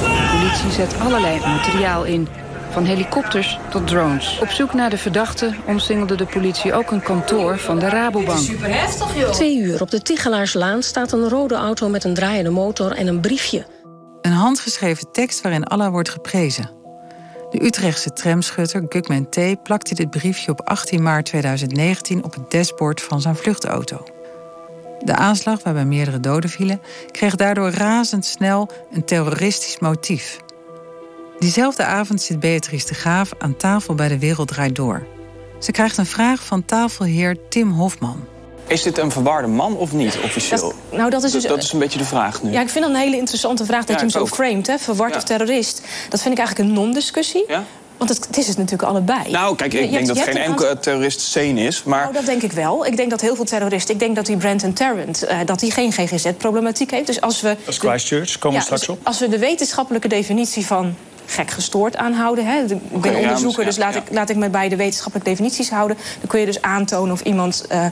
De 0.00 0.38
politie 0.38 0.70
zet 0.70 1.00
allerlei 1.00 1.38
materiaal 1.38 2.04
in 2.04 2.28
van 2.70 2.84
helikopters 2.84 3.58
tot 3.70 3.86
drones. 3.86 4.38
Op 4.42 4.48
zoek 4.48 4.74
naar 4.74 4.90
de 4.90 4.98
verdachte 4.98 5.54
omsingelde 5.66 6.16
de 6.16 6.26
politie 6.26 6.74
ook 6.74 6.90
een 6.90 7.02
kantoor 7.02 7.58
van 7.58 7.78
de 7.78 7.88
Rabobank. 7.88 8.38
Super 8.38 8.74
heftig, 8.74 9.16
joh. 9.16 9.30
Twee 9.30 9.58
uur 9.58 9.80
op 9.80 9.90
de 9.90 10.02
Tigelaarslaan 10.02 10.82
staat 10.82 11.12
een 11.12 11.28
rode 11.28 11.54
auto 11.54 11.88
met 11.88 12.04
een 12.04 12.14
draaiende 12.14 12.50
motor 12.50 12.92
en 12.92 13.06
een 13.06 13.20
briefje. 13.20 13.66
Een 14.20 14.32
handgeschreven 14.32 15.12
tekst 15.12 15.40
waarin 15.40 15.64
Allah 15.64 15.90
wordt 15.90 16.08
geprezen. 16.08 16.70
De 17.50 17.64
Utrechtse 17.64 18.12
tramschutter 18.12 18.84
Gugman 18.88 19.28
T. 19.28 19.62
plakte 19.62 19.94
dit 19.94 20.10
briefje 20.10 20.50
op 20.50 20.60
18 20.60 21.02
maart 21.02 21.26
2019 21.26 22.24
op 22.24 22.34
het 22.34 22.50
dashboard 22.50 23.02
van 23.02 23.20
zijn 23.20 23.36
vluchtauto. 23.36 24.19
De 25.04 25.14
aanslag, 25.14 25.62
waarbij 25.62 25.84
meerdere 25.84 26.20
doden 26.20 26.50
vielen, 26.50 26.80
kreeg 27.10 27.34
daardoor 27.34 27.70
razendsnel 27.70 28.68
een 28.92 29.04
terroristisch 29.04 29.78
motief. 29.78 30.38
Diezelfde 31.38 31.84
avond 31.84 32.22
zit 32.22 32.40
Beatrice 32.40 32.86
de 32.86 32.94
Graaf 32.94 33.30
aan 33.38 33.56
tafel 33.56 33.94
bij 33.94 34.08
de 34.08 34.18
Wereld 34.18 34.48
Draait 34.48 34.76
Door. 34.76 35.06
Ze 35.58 35.72
krijgt 35.72 35.96
een 35.96 36.06
vraag 36.06 36.44
van 36.44 36.64
tafelheer 36.64 37.36
Tim 37.48 37.70
Hofman. 37.70 38.24
Is 38.66 38.82
dit 38.82 38.98
een 38.98 39.10
verwarde 39.10 39.48
man 39.48 39.76
of 39.76 39.92
niet 39.92 40.18
officieel? 40.24 40.60
Dat, 40.60 40.98
nou, 40.98 41.10
dat 41.10 41.22
is, 41.22 41.32
dus, 41.32 41.42
dat 41.42 41.62
is 41.62 41.72
een 41.72 41.78
beetje 41.78 41.98
de 41.98 42.04
vraag 42.04 42.42
nu. 42.42 42.50
Ja, 42.50 42.60
ik 42.60 42.68
vind 42.68 42.84
dat 42.84 42.94
een 42.94 43.00
hele 43.00 43.16
interessante 43.16 43.64
vraag 43.64 43.84
dat 43.84 43.88
ja, 43.88 43.94
je 43.94 44.00
hem 44.00 44.10
zo 44.10 44.26
framed, 44.26 44.66
hè, 44.66 44.78
verward 44.78 45.10
ja. 45.10 45.16
of 45.16 45.24
terrorist. 45.24 45.82
Dat 46.08 46.22
vind 46.22 46.34
ik 46.34 46.38
eigenlijk 46.38 46.68
een 46.68 46.74
non-discussie. 46.74 47.44
Ja? 47.48 47.64
Want 48.00 48.12
het, 48.12 48.26
het, 48.26 48.36
is 48.36 48.46
het 48.46 48.56
natuurlijk 48.56 48.88
allebei. 48.88 49.30
Nou, 49.30 49.56
kijk, 49.56 49.72
ik 49.72 49.80
je, 49.80 49.90
denk 49.90 50.06
je 50.06 50.12
dat 50.12 50.22
geen 50.22 50.36
enkele 50.36 50.78
terrorist 50.78 51.20
sane 51.20 51.60
is. 51.60 51.82
Maar... 51.82 52.02
Nou, 52.02 52.12
dat 52.12 52.26
denk 52.26 52.42
ik 52.42 52.52
wel. 52.52 52.86
Ik 52.86 52.96
denk 52.96 53.10
dat 53.10 53.20
heel 53.20 53.36
veel 53.36 53.44
terroristen... 53.44 53.94
Ik 53.94 54.00
denk 54.00 54.16
dat 54.16 54.26
die 54.26 54.36
Brandon 54.36 54.72
Tarrant, 54.72 55.24
uh, 55.24 55.38
dat 55.44 55.60
die 55.60 55.70
geen 55.70 55.92
GGZ-problematiek 55.92 56.90
heeft. 56.90 57.06
Dus 57.06 57.20
als 57.20 57.40
we... 57.40 57.48
Dat 57.64 57.74
is 57.74 57.78
Christchurch, 57.78 58.38
komen 58.38 58.58
we 58.58 58.64
straks 58.64 58.86
dus 58.86 58.96
op. 58.96 59.06
Als 59.06 59.18
we 59.18 59.28
de 59.28 59.38
wetenschappelijke 59.38 60.08
definitie 60.08 60.66
van 60.66 60.94
gek 61.26 61.50
gestoord 61.50 61.96
aanhouden. 61.96 62.46
Hè. 62.46 62.62
Ik 62.64 63.00
ben 63.00 63.16
onderzoeker, 63.16 63.64
dus 63.64 63.76
laat, 63.76 63.94
ik, 63.94 64.02
laat 64.10 64.30
ik 64.30 64.36
me 64.36 64.48
bij 64.48 64.68
de 64.68 64.76
wetenschappelijke 64.76 65.30
definities 65.30 65.70
houden. 65.70 65.96
Dan 65.96 66.28
kun 66.28 66.40
je 66.40 66.46
dus 66.46 66.62
aantonen 66.62 67.12
of 67.12 67.20
iemand 67.20 67.64
uh, 67.72 67.86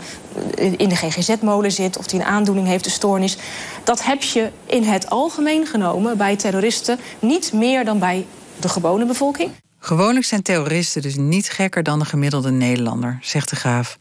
in 0.77 0.89
de 0.89 0.97
GGZ-molen 0.97 1.73
zit... 1.73 1.99
of 1.99 2.07
die 2.07 2.21
een 2.21 2.27
aandoening 2.27 2.67
heeft, 2.67 2.85
een 2.85 2.91
stoornis. 2.91 3.37
Dat 3.85 4.05
heb 4.05 4.23
je 4.23 4.51
in 4.67 4.83
het 4.83 5.11
algemeen 5.11 5.67
genomen 5.67 6.17
bij 6.17 6.37
terroristen... 6.37 6.99
niet 7.19 7.53
meer 7.53 7.85
dan 7.85 7.99
bij 7.99 8.27
de 8.61 8.69
gewone 8.69 9.05
bevolking. 9.05 9.51
Gewoonlijk 9.79 10.27
zijn 10.27 10.43
terroristen 10.43 11.03
dus 11.03 11.17
niet 11.17 11.51
gekker 11.51 11.83
dan 11.83 11.99
de 11.99 12.05
gemiddelde 12.05 12.51
Nederlander, 12.51 13.19
zegt 13.23 13.51
de 13.51 13.57
graaf. 13.57 13.99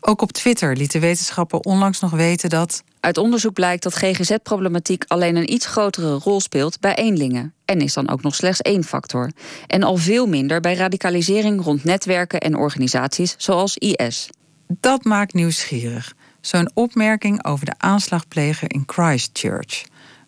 Ook 0.00 0.22
op 0.22 0.32
Twitter 0.32 0.76
liet 0.76 0.92
de 0.92 0.98
wetenschapper 0.98 1.58
onlangs 1.58 2.00
nog 2.00 2.10
weten 2.10 2.50
dat. 2.50 2.82
Uit 3.00 3.18
onderzoek 3.18 3.52
blijkt 3.52 3.82
dat 3.82 3.94
GGZ-problematiek 3.94 5.04
alleen 5.06 5.36
een 5.36 5.52
iets 5.52 5.66
grotere 5.66 6.12
rol 6.14 6.40
speelt 6.40 6.80
bij 6.80 6.94
eenlingen. 6.94 7.54
En 7.64 7.80
is 7.80 7.92
dan 7.92 8.08
ook 8.08 8.22
nog 8.22 8.34
slechts 8.34 8.60
één 8.60 8.84
factor. 8.84 9.30
En 9.66 9.82
al 9.82 9.96
veel 9.96 10.26
minder 10.26 10.60
bij 10.60 10.74
radicalisering 10.74 11.62
rond 11.64 11.84
netwerken 11.84 12.40
en 12.40 12.56
organisaties 12.56 13.34
zoals 13.38 13.76
IS. 13.76 14.28
Dat 14.68 15.04
maakt 15.04 15.34
nieuwsgierig. 15.34 16.14
Zo'n 16.40 16.70
opmerking 16.74 17.44
over 17.44 17.66
de 17.66 17.74
aanslagpleger 17.78 18.72
in 18.72 18.82
Christchurch. 18.86 19.84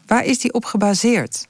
Waar 0.07 0.25
is 0.25 0.39
die 0.39 0.53
op 0.53 0.65
gebaseerd? 0.65 1.47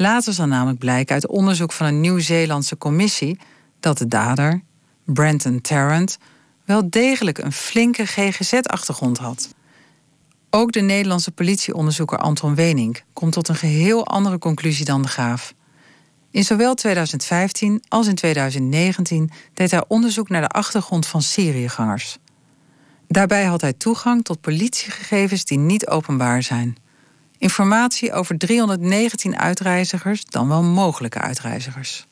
Later 0.00 0.32
zal 0.32 0.46
namelijk 0.46 0.78
blijken 0.78 1.14
uit 1.14 1.26
onderzoek 1.26 1.72
van 1.72 1.86
een 1.86 2.00
Nieuw-Zeelandse 2.00 2.78
commissie 2.78 3.38
dat 3.80 3.98
de 3.98 4.08
dader, 4.08 4.62
Brenton 5.04 5.60
Tarrant, 5.60 6.18
wel 6.64 6.90
degelijk 6.90 7.38
een 7.38 7.52
flinke 7.52 8.06
GGZ-achtergrond 8.06 9.18
had. 9.18 9.54
Ook 10.50 10.72
de 10.72 10.80
Nederlandse 10.80 11.30
politieonderzoeker 11.30 12.18
Anton 12.18 12.54
Wenink 12.54 13.02
komt 13.12 13.32
tot 13.32 13.48
een 13.48 13.54
geheel 13.54 14.06
andere 14.06 14.38
conclusie 14.38 14.84
dan 14.84 15.02
de 15.02 15.08
Graaf. 15.08 15.54
In 16.30 16.44
zowel 16.44 16.74
2015 16.74 17.82
als 17.88 18.06
in 18.06 18.14
2019 18.14 19.30
deed 19.54 19.70
hij 19.70 19.84
onderzoek 19.88 20.28
naar 20.28 20.42
de 20.42 20.48
achtergrond 20.48 21.06
van 21.06 21.22
Syriëgangers. 21.22 22.18
Daarbij 23.08 23.44
had 23.44 23.60
hij 23.60 23.72
toegang 23.72 24.24
tot 24.24 24.40
politiegegevens 24.40 25.44
die 25.44 25.58
niet 25.58 25.88
openbaar 25.88 26.42
zijn. 26.42 26.76
Informatie 27.38 28.12
over 28.12 28.38
319 28.38 29.38
uitreizigers, 29.38 30.24
dan 30.24 30.48
wel 30.48 30.62
mogelijke 30.62 31.18
uitreizigers. 31.18 32.06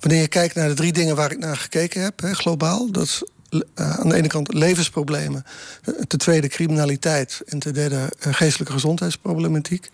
Wanneer 0.00 0.20
je 0.20 0.28
kijkt 0.28 0.54
naar 0.54 0.68
de 0.68 0.74
drie 0.74 0.92
dingen 0.92 1.16
waar 1.16 1.32
ik 1.32 1.38
naar 1.38 1.56
gekeken 1.56 2.02
heb, 2.02 2.20
globaal, 2.22 2.90
dat 2.90 3.02
is 3.02 3.22
uh, 3.50 3.62
aan 3.98 4.08
de 4.08 4.14
ene 4.14 4.28
kant 4.28 4.54
levensproblemen, 4.54 5.44
uh, 5.84 6.00
ten 6.00 6.18
tweede 6.18 6.48
criminaliteit 6.48 7.42
en 7.46 7.58
ten 7.58 7.74
derde 7.74 7.96
uh, 8.26 8.34
geestelijke 8.34 8.72
gezondheidsproblematiek. 8.72 9.90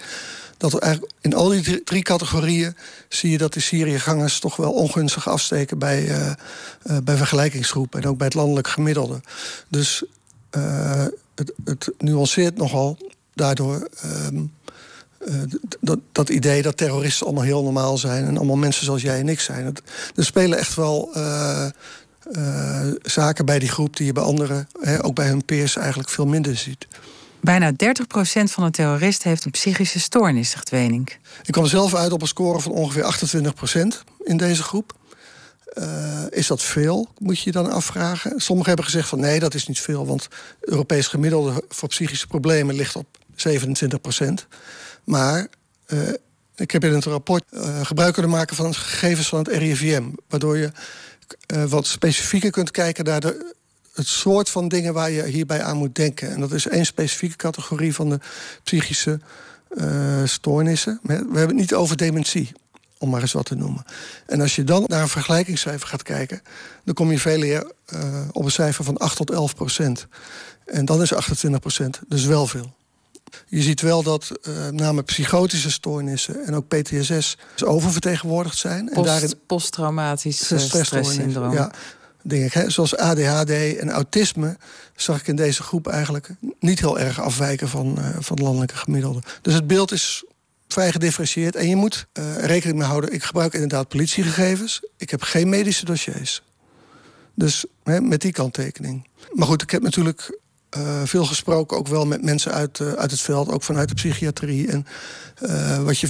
Dat 0.57 0.79
eigenlijk 0.79 1.12
in 1.20 1.35
al 1.35 1.49
die 1.49 1.62
drie, 1.62 1.85
drie 1.85 2.03
categorieën 2.03 2.77
zie 3.09 3.31
je 3.31 3.38
dat 3.38 3.53
de 3.53 3.61
Syriëgangers 3.61 4.38
toch 4.38 4.57
wel 4.57 4.73
ongunstig 4.73 5.29
afsteken 5.29 5.79
bij, 5.79 6.37
bij 7.03 7.16
vergelijkingsgroepen 7.16 8.03
en 8.03 8.09
ook 8.09 8.16
bij 8.16 8.27
het 8.27 8.37
landelijk 8.37 8.68
gemiddelde. 8.68 9.20
Dus 9.68 10.05
het, 11.35 11.53
het 11.64 11.90
nuanceert 11.99 12.57
nogal 12.57 12.99
daardoor. 13.40 13.88
Um, 14.26 14.53
uh, 15.29 15.35
dat, 15.81 15.98
dat, 16.12 16.29
idee 16.29 16.62
dat 16.62 16.76
terroristen 16.76 17.26
allemaal 17.26 17.44
heel 17.44 17.62
normaal 17.62 17.98
zijn 17.98 18.26
en 18.26 18.37
allemaal 18.37 18.57
mensen 18.57 18.85
zoals 18.85 19.03
jij 19.03 19.18
en 19.18 19.29
ik 19.29 19.40
zijn. 19.40 19.64
Het, 19.64 19.83
er 20.14 20.24
spelen 20.24 20.59
echt 20.59 20.74
wel 20.74 21.11
uh, 21.16 21.66
uh, 22.33 22.87
zaken 23.03 23.44
bij 23.44 23.59
die 23.59 23.68
groep 23.68 23.96
die 23.96 24.07
je 24.07 24.12
bij 24.12 24.22
anderen, 24.22 24.68
hè, 24.81 25.05
ook 25.05 25.14
bij 25.14 25.26
hun 25.26 25.44
peers, 25.44 25.76
eigenlijk 25.76 26.09
veel 26.09 26.26
minder 26.26 26.57
ziet. 26.57 26.87
Bijna 27.40 27.72
30% 27.72 27.74
van 28.42 28.64
de 28.64 28.70
terroristen 28.70 29.29
heeft 29.29 29.44
een 29.44 29.50
psychische 29.50 30.00
stoornis, 30.00 30.50
zegt 30.50 30.70
Wenink. 30.70 31.18
Ik 31.44 31.53
kwam 31.53 31.66
zelf 31.66 31.94
uit 31.94 32.12
op 32.12 32.22
een 32.22 32.29
score 32.29 32.61
van 32.61 32.72
ongeveer 32.72 33.03
28% 33.03 33.87
in 34.24 34.37
deze 34.37 34.62
groep. 34.62 34.98
Uh, 35.74 35.85
is 36.31 36.46
dat 36.46 36.62
veel, 36.62 37.09
moet 37.18 37.38
je 37.38 37.42
je 37.44 37.53
dan 37.53 37.70
afvragen. 37.70 38.33
Sommigen 38.37 38.68
hebben 38.68 38.85
gezegd 38.85 39.09
van 39.09 39.20
nee, 39.20 39.40
dat 39.40 39.55
is 39.55 39.66
niet 39.66 39.81
veel... 39.81 40.07
want 40.07 40.22
het 40.22 40.33
Europees 40.61 41.07
gemiddelde 41.07 41.64
voor 41.68 41.88
psychische 41.88 42.26
problemen 42.26 42.74
ligt 42.74 42.96
op 42.96 43.19
27 43.40 44.00
procent. 44.00 44.46
Maar 45.05 45.46
uh, 45.87 45.98
ik 46.57 46.70
heb 46.70 46.85
in 46.85 46.92
het 46.92 47.05
rapport 47.05 47.44
uh, 47.50 47.81
gebruik 47.85 48.12
kunnen 48.12 48.31
maken 48.31 48.57
van 48.57 48.74
gegevens 48.74 49.29
van 49.29 49.38
het 49.38 49.48
RIVM... 49.48 50.05
waardoor 50.29 50.57
je 50.57 50.70
wat 51.68 51.87
specifieker 51.87 52.50
kunt 52.50 52.70
kijken 52.70 53.05
naar 53.05 53.20
de, 53.20 53.55
het 53.94 54.07
soort 54.07 54.50
van 54.50 54.68
dingen 54.68 54.94
waar 54.94 55.11
je 55.11 55.24
hierbij 55.24 55.62
aan 55.62 55.76
moet 55.76 55.94
denken. 55.94 56.31
En 56.31 56.40
dat 56.40 56.53
is 56.53 56.66
één 56.66 56.87
specifieke 56.87 57.37
categorie 57.37 57.94
van 57.94 58.09
de 58.09 58.18
psychische 58.62 59.20
stoornissen. 60.24 61.00
We 61.03 61.12
hebben 61.12 61.46
het 61.46 61.55
niet 61.55 61.74
over 61.74 61.96
dementie 61.96 62.53
om 62.98 63.11
maar 63.11 63.20
eens 63.20 63.33
wat 63.33 63.44
te 63.44 63.55
noemen. 63.55 63.85
En 64.26 64.40
als 64.40 64.57
je 64.57 64.64
dan 64.64 64.85
naar 64.87 65.03
een 65.03 65.09
vergelijkingscijfer 65.09 65.88
gaat 65.88 66.03
kijken... 66.03 66.42
dan 66.85 66.94
kom 66.94 67.11
je 67.11 67.18
veel 67.18 67.42
eer 67.42 67.72
op 68.33 68.44
een 68.44 68.50
cijfer 68.50 68.85
van 68.85 68.96
8 68.96 69.16
tot 69.16 69.31
11 69.31 69.55
procent. 69.55 70.07
En 70.64 70.85
dan 70.85 71.03
is 71.03 71.14
28 71.14 71.61
procent 71.61 72.00
dus 72.09 72.24
wel 72.24 72.46
veel. 72.46 72.74
Je 73.47 73.62
ziet 73.62 73.81
wel 73.81 74.03
dat 74.03 74.31
uh, 74.49 74.69
name 74.69 75.03
psychotische 75.03 75.71
stoornissen 75.71 76.45
en 76.45 76.55
ook 76.55 76.69
PTSS 76.69 77.37
oververtegenwoordigd 77.64 78.59
zijn. 78.59 78.85
Post, 78.85 78.97
en 78.97 79.03
daarin 79.03 79.35
posttraumatisch 79.47 80.53
stresssyndroom. 80.57 81.53
Ja, 81.53 81.73
dingen, 82.23 82.49
hè, 82.53 82.71
zoals 82.71 82.97
ADHD 82.97 83.77
en 83.77 83.90
autisme 83.90 84.57
zag 84.97 85.21
ik 85.21 85.27
in 85.27 85.37
deze 85.37 85.62
groep 85.62 85.87
eigenlijk 85.87 86.29
niet 86.61 86.81
heel 86.81 86.99
erg 86.99 87.21
afwijken 87.21 87.69
van, 87.69 87.97
uh, 87.99 88.07
van 88.19 88.38
landelijke 88.43 88.77
gemiddelde. 88.77 89.23
Dus 89.43 89.55
het 89.55 89.66
beeld 89.66 89.93
is 89.93 90.25
vrij 90.69 90.93
gedifferentieerd. 90.93 91.57
En 91.57 91.69
je 91.69 91.77
moet 91.77 92.07
uh, 92.12 92.37
rekening 92.37 92.79
mee 92.79 92.88
houden, 92.88 93.12
ik 93.12 93.23
gebruik 93.23 93.53
inderdaad 93.53 93.88
politiegegevens. 93.88 94.83
Ik 94.97 95.11
heb 95.11 95.23
geen 95.23 95.49
medische 95.49 95.85
dossiers. 95.85 96.43
Dus 97.35 97.64
hè, 97.85 98.01
met 98.01 98.21
die 98.21 98.33
kanttekening. 98.33 99.09
Maar 99.33 99.47
goed, 99.47 99.62
ik 99.62 99.71
heb 99.71 99.83
natuurlijk 99.83 100.38
uh, 100.76 101.02
veel 101.04 101.24
gesproken, 101.24 101.76
ook 101.76 101.88
wel 101.88 102.06
met 102.06 102.22
mensen 102.22 102.52
uit, 102.52 102.78
uh, 102.78 102.92
uit 102.92 103.11
het 103.11 103.20
veld, 103.20 103.48
ook 103.48 103.62
vanuit 103.62 103.88
de 103.88 103.94
psychiatrie. 103.94 104.68
En 104.68 104.87
wat 105.85 105.98
je 105.98 106.09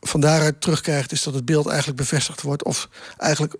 van 0.00 0.20
daaruit 0.20 0.60
terugkrijgt, 0.60 1.12
is 1.12 1.22
dat 1.22 1.34
het 1.34 1.44
beeld 1.44 1.66
eigenlijk 1.66 1.98
bevestigd 1.98 2.42
wordt. 2.42 2.64
Of 2.64 2.88
eigenlijk 3.18 3.54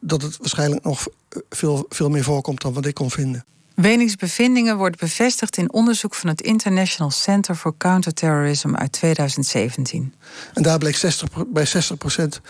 dat 0.00 0.22
het 0.22 0.36
waarschijnlijk 0.36 0.84
nog 0.84 1.06
veel, 1.50 1.86
veel 1.88 2.08
meer 2.08 2.24
voorkomt 2.24 2.62
dan 2.62 2.72
wat 2.72 2.86
ik 2.86 2.94
kon 2.94 3.10
vinden. 3.10 3.44
Wenings 3.74 4.16
bevindingen 4.16 4.76
worden 4.76 4.98
bevestigd 4.98 5.56
in 5.56 5.72
onderzoek 5.72 6.14
van 6.14 6.28
het 6.28 6.40
International 6.40 7.10
Center 7.10 7.54
for 7.54 7.74
Counterterrorism 7.76 8.74
uit 8.74 8.92
2017. 8.92 10.14
En 10.54 10.62
daar 10.62 10.78
bleek 10.78 10.96
60, 10.96 11.28
bij 11.46 11.66
60 11.66 11.98
procent 11.98 12.40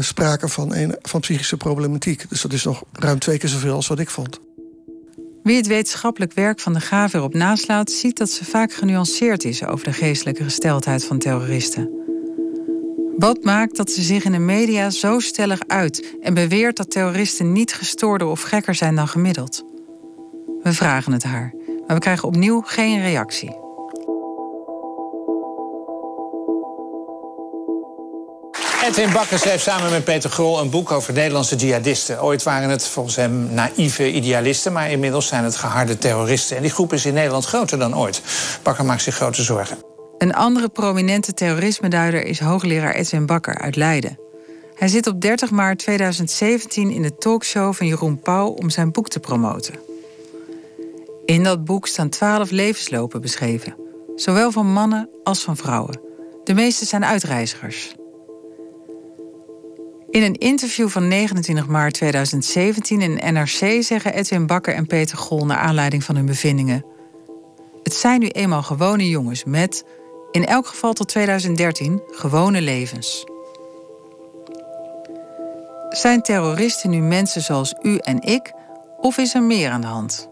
sprake 0.00 0.48
van, 0.48 0.74
een, 0.74 0.96
van 1.02 1.20
psychische 1.20 1.56
problematiek. 1.56 2.28
Dus 2.28 2.40
dat 2.40 2.52
is 2.52 2.64
nog 2.64 2.82
ruim 2.92 3.18
twee 3.18 3.38
keer 3.38 3.48
zoveel 3.48 3.74
als 3.74 3.86
wat 3.86 3.98
ik 3.98 4.10
vond. 4.10 4.40
Wie 5.50 5.58
het 5.58 5.68
wetenschappelijk 5.68 6.32
werk 6.32 6.60
van 6.60 6.72
de 6.72 6.80
GAV 6.80 7.14
erop 7.14 7.34
naslaat, 7.34 7.90
ziet 7.90 8.16
dat 8.16 8.30
ze 8.30 8.44
vaak 8.44 8.72
genuanceerd 8.72 9.44
is 9.44 9.64
over 9.64 9.84
de 9.84 9.92
geestelijke 9.92 10.42
gesteldheid 10.44 11.04
van 11.04 11.18
terroristen. 11.18 11.90
Wat 13.16 13.44
maakt 13.44 13.76
dat 13.76 13.90
ze 13.90 14.02
zich 14.02 14.24
in 14.24 14.32
de 14.32 14.38
media 14.38 14.90
zo 14.90 15.18
stellig 15.18 15.60
uit 15.66 16.16
en 16.20 16.34
beweert 16.34 16.76
dat 16.76 16.90
terroristen 16.90 17.52
niet 17.52 17.72
gestoorder 17.72 18.26
of 18.26 18.42
gekker 18.42 18.74
zijn 18.74 18.94
dan 18.94 19.08
gemiddeld? 19.08 19.64
We 20.62 20.72
vragen 20.72 21.12
het 21.12 21.22
haar, 21.22 21.54
maar 21.86 21.96
we 21.96 22.02
krijgen 22.02 22.28
opnieuw 22.28 22.60
geen 22.60 23.00
reactie. 23.00 23.56
Edwin 28.90 29.12
Bakker 29.12 29.38
schreef 29.38 29.62
samen 29.62 29.90
met 29.90 30.04
Peter 30.04 30.30
Grol 30.30 30.60
een 30.60 30.70
boek 30.70 30.90
over 30.90 31.12
Nederlandse 31.12 31.56
jihadisten. 31.56 32.22
Ooit 32.22 32.42
waren 32.42 32.70
het 32.70 32.86
volgens 32.86 33.16
hem 33.16 33.54
naïeve 33.54 34.12
idealisten, 34.12 34.72
maar 34.72 34.90
inmiddels 34.90 35.26
zijn 35.26 35.44
het 35.44 35.56
geharde 35.56 35.98
terroristen. 35.98 36.56
En 36.56 36.62
die 36.62 36.70
groep 36.70 36.92
is 36.92 37.06
in 37.06 37.14
Nederland 37.14 37.44
groter 37.44 37.78
dan 37.78 37.96
ooit. 37.96 38.22
Bakker 38.62 38.84
maakt 38.84 39.02
zich 39.02 39.14
grote 39.14 39.42
zorgen. 39.42 39.78
Een 40.18 40.34
andere 40.34 40.68
prominente 40.68 41.32
terrorismeduider 41.32 42.24
is 42.24 42.40
hoogleraar 42.40 42.94
Edwin 42.94 43.26
Bakker 43.26 43.58
uit 43.58 43.76
Leiden. 43.76 44.18
Hij 44.74 44.88
zit 44.88 45.06
op 45.06 45.20
30 45.20 45.50
maart 45.50 45.78
2017 45.78 46.90
in 46.90 47.02
de 47.02 47.16
talkshow 47.16 47.74
van 47.74 47.86
Jeroen 47.86 48.20
Pauw 48.20 48.48
om 48.48 48.70
zijn 48.70 48.92
boek 48.92 49.08
te 49.08 49.20
promoten. 49.20 49.74
In 51.24 51.44
dat 51.44 51.64
boek 51.64 51.86
staan 51.86 52.08
twaalf 52.08 52.50
levenslopen 52.50 53.20
beschreven, 53.20 53.76
zowel 54.16 54.50
van 54.50 54.72
mannen 54.72 55.08
als 55.24 55.40
van 55.40 55.56
vrouwen. 55.56 56.00
De 56.44 56.54
meeste 56.54 56.84
zijn 56.84 57.04
uitreizigers. 57.04 57.98
In 60.10 60.22
een 60.22 60.38
interview 60.38 60.88
van 60.88 61.08
29 61.08 61.66
maart 61.66 61.94
2017 61.94 63.00
in 63.00 63.34
NRC 63.34 63.82
zeggen 63.82 64.14
Edwin 64.14 64.46
Bakker 64.46 64.74
en 64.74 64.86
Peter 64.86 65.18
Gol 65.18 65.46
naar 65.46 65.56
aanleiding 65.56 66.04
van 66.04 66.16
hun 66.16 66.26
bevindingen: 66.26 66.84
Het 67.82 67.94
zijn 67.94 68.20
nu 68.20 68.26
eenmaal 68.26 68.62
gewone 68.62 69.08
jongens 69.08 69.44
met, 69.44 69.84
in 70.30 70.46
elk 70.46 70.66
geval 70.66 70.92
tot 70.92 71.08
2013, 71.08 72.02
gewone 72.10 72.60
levens. 72.60 73.24
Zijn 75.88 76.22
terroristen 76.22 76.90
nu 76.90 77.00
mensen 77.00 77.42
zoals 77.42 77.74
u 77.82 77.96
en 77.96 78.20
ik, 78.20 78.52
of 79.00 79.18
is 79.18 79.34
er 79.34 79.42
meer 79.42 79.70
aan 79.70 79.80
de 79.80 79.86
hand? 79.86 80.28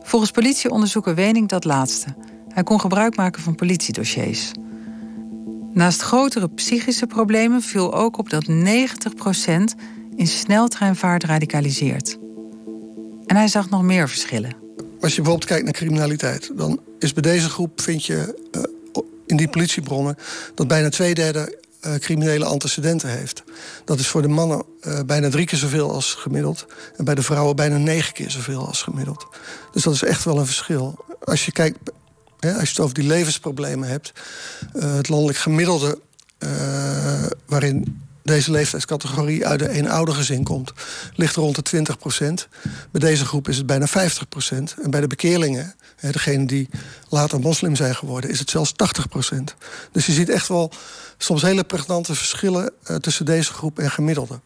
Volgens 0.00 0.30
politieonderzoeker 0.30 1.14
Wening 1.14 1.48
dat 1.48 1.64
laatste. 1.64 2.14
Hij 2.48 2.62
kon 2.62 2.80
gebruik 2.80 3.16
maken 3.16 3.42
van 3.42 3.54
politiedossiers. 3.54 4.52
Naast 5.78 6.00
grotere 6.00 6.48
psychische 6.48 7.06
problemen 7.06 7.62
viel 7.62 7.94
ook 7.94 8.18
op 8.18 8.30
dat 8.30 8.48
90% 8.48 8.50
in 10.16 10.26
sneltreinvaart 10.26 11.24
radicaliseert. 11.24 12.18
En 13.26 13.36
hij 13.36 13.48
zag 13.48 13.70
nog 13.70 13.82
meer 13.82 14.08
verschillen. 14.08 14.56
Als 15.00 15.14
je 15.14 15.22
bijvoorbeeld 15.22 15.44
kijkt 15.44 15.64
naar 15.64 15.72
criminaliteit, 15.72 16.50
dan 16.54 16.80
is 16.98 17.12
bij 17.12 17.22
deze 17.22 17.48
groep, 17.48 17.80
vind 17.80 18.04
je 18.04 18.48
uh, 18.52 18.62
in 19.26 19.36
die 19.36 19.48
politiebronnen, 19.48 20.16
dat 20.54 20.68
bijna 20.68 20.88
twee 20.88 21.14
derde 21.14 21.58
uh, 21.86 21.94
criminele 21.94 22.44
antecedenten 22.44 23.08
heeft. 23.08 23.42
Dat 23.84 23.98
is 23.98 24.08
voor 24.08 24.22
de 24.22 24.28
mannen 24.28 24.64
bijna 25.06 25.28
drie 25.28 25.46
keer 25.46 25.58
zoveel 25.58 25.92
als 25.92 26.14
gemiddeld. 26.14 26.66
En 26.96 27.04
bij 27.04 27.14
de 27.14 27.22
vrouwen 27.22 27.56
bijna 27.56 27.76
negen 27.76 28.12
keer 28.12 28.30
zoveel 28.30 28.66
als 28.66 28.82
gemiddeld. 28.82 29.26
Dus 29.72 29.82
dat 29.82 29.94
is 29.94 30.02
echt 30.02 30.24
wel 30.24 30.38
een 30.38 30.46
verschil. 30.46 31.04
Als 31.24 31.44
je 31.44 31.52
kijkt, 31.52 31.78
hè, 32.40 32.52
als 32.52 32.62
je 32.62 32.68
het 32.68 32.80
over 32.80 32.94
die 32.94 33.06
levensproblemen 33.06 33.88
hebt, 33.88 34.12
het 34.78 35.08
landelijk 35.08 35.38
gemiddelde 35.38 35.98
waarin 37.46 38.06
deze 38.28 38.50
leeftijdscategorie 38.50 39.46
uit 39.46 39.60
een 39.60 39.70
eenouder 39.70 40.14
gezin 40.14 40.44
komt, 40.44 40.72
ligt 41.14 41.34
rond 41.34 41.54
de 41.54 41.62
20 41.62 41.98
procent. 41.98 42.48
Bij 42.90 43.00
deze 43.00 43.24
groep 43.24 43.48
is 43.48 43.56
het 43.56 43.66
bijna 43.66 43.86
50 43.86 44.28
procent. 44.28 44.74
En 44.82 44.90
bij 44.90 45.00
de 45.00 45.06
bekeerlingen, 45.06 45.74
degene 46.00 46.46
die 46.46 46.68
later 47.08 47.40
moslim 47.40 47.76
zijn 47.76 47.94
geworden, 47.94 48.30
is 48.30 48.38
het 48.38 48.50
zelfs 48.50 48.72
80 48.72 49.08
procent. 49.08 49.54
Dus 49.92 50.06
je 50.06 50.12
ziet 50.12 50.28
echt 50.28 50.48
wel 50.48 50.72
soms 51.18 51.42
hele 51.42 51.64
pregnante 51.64 52.14
verschillen 52.14 52.72
uh, 52.90 52.96
tussen 52.96 53.24
deze 53.24 53.52
groep 53.52 53.78
en 53.78 53.90
gemiddelde. 53.90 54.40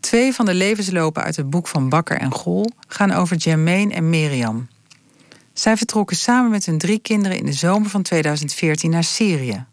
Twee 0.00 0.32
van 0.32 0.46
de 0.46 0.54
levenslopen 0.54 1.22
uit 1.22 1.36
het 1.36 1.50
boek 1.50 1.68
van 1.68 1.88
Bakker 1.88 2.18
en 2.18 2.32
Gol 2.32 2.70
gaan 2.88 3.12
over 3.12 3.36
Jermaine 3.36 3.94
en 3.94 4.10
Miriam. 4.10 4.68
Zij 5.58 5.76
vertrokken 5.76 6.16
samen 6.16 6.50
met 6.50 6.66
hun 6.66 6.78
drie 6.78 6.98
kinderen 6.98 7.38
in 7.38 7.44
de 7.44 7.52
zomer 7.52 7.90
van 7.90 8.02
2014 8.02 8.90
naar 8.90 9.04
Syrië. 9.04 9.66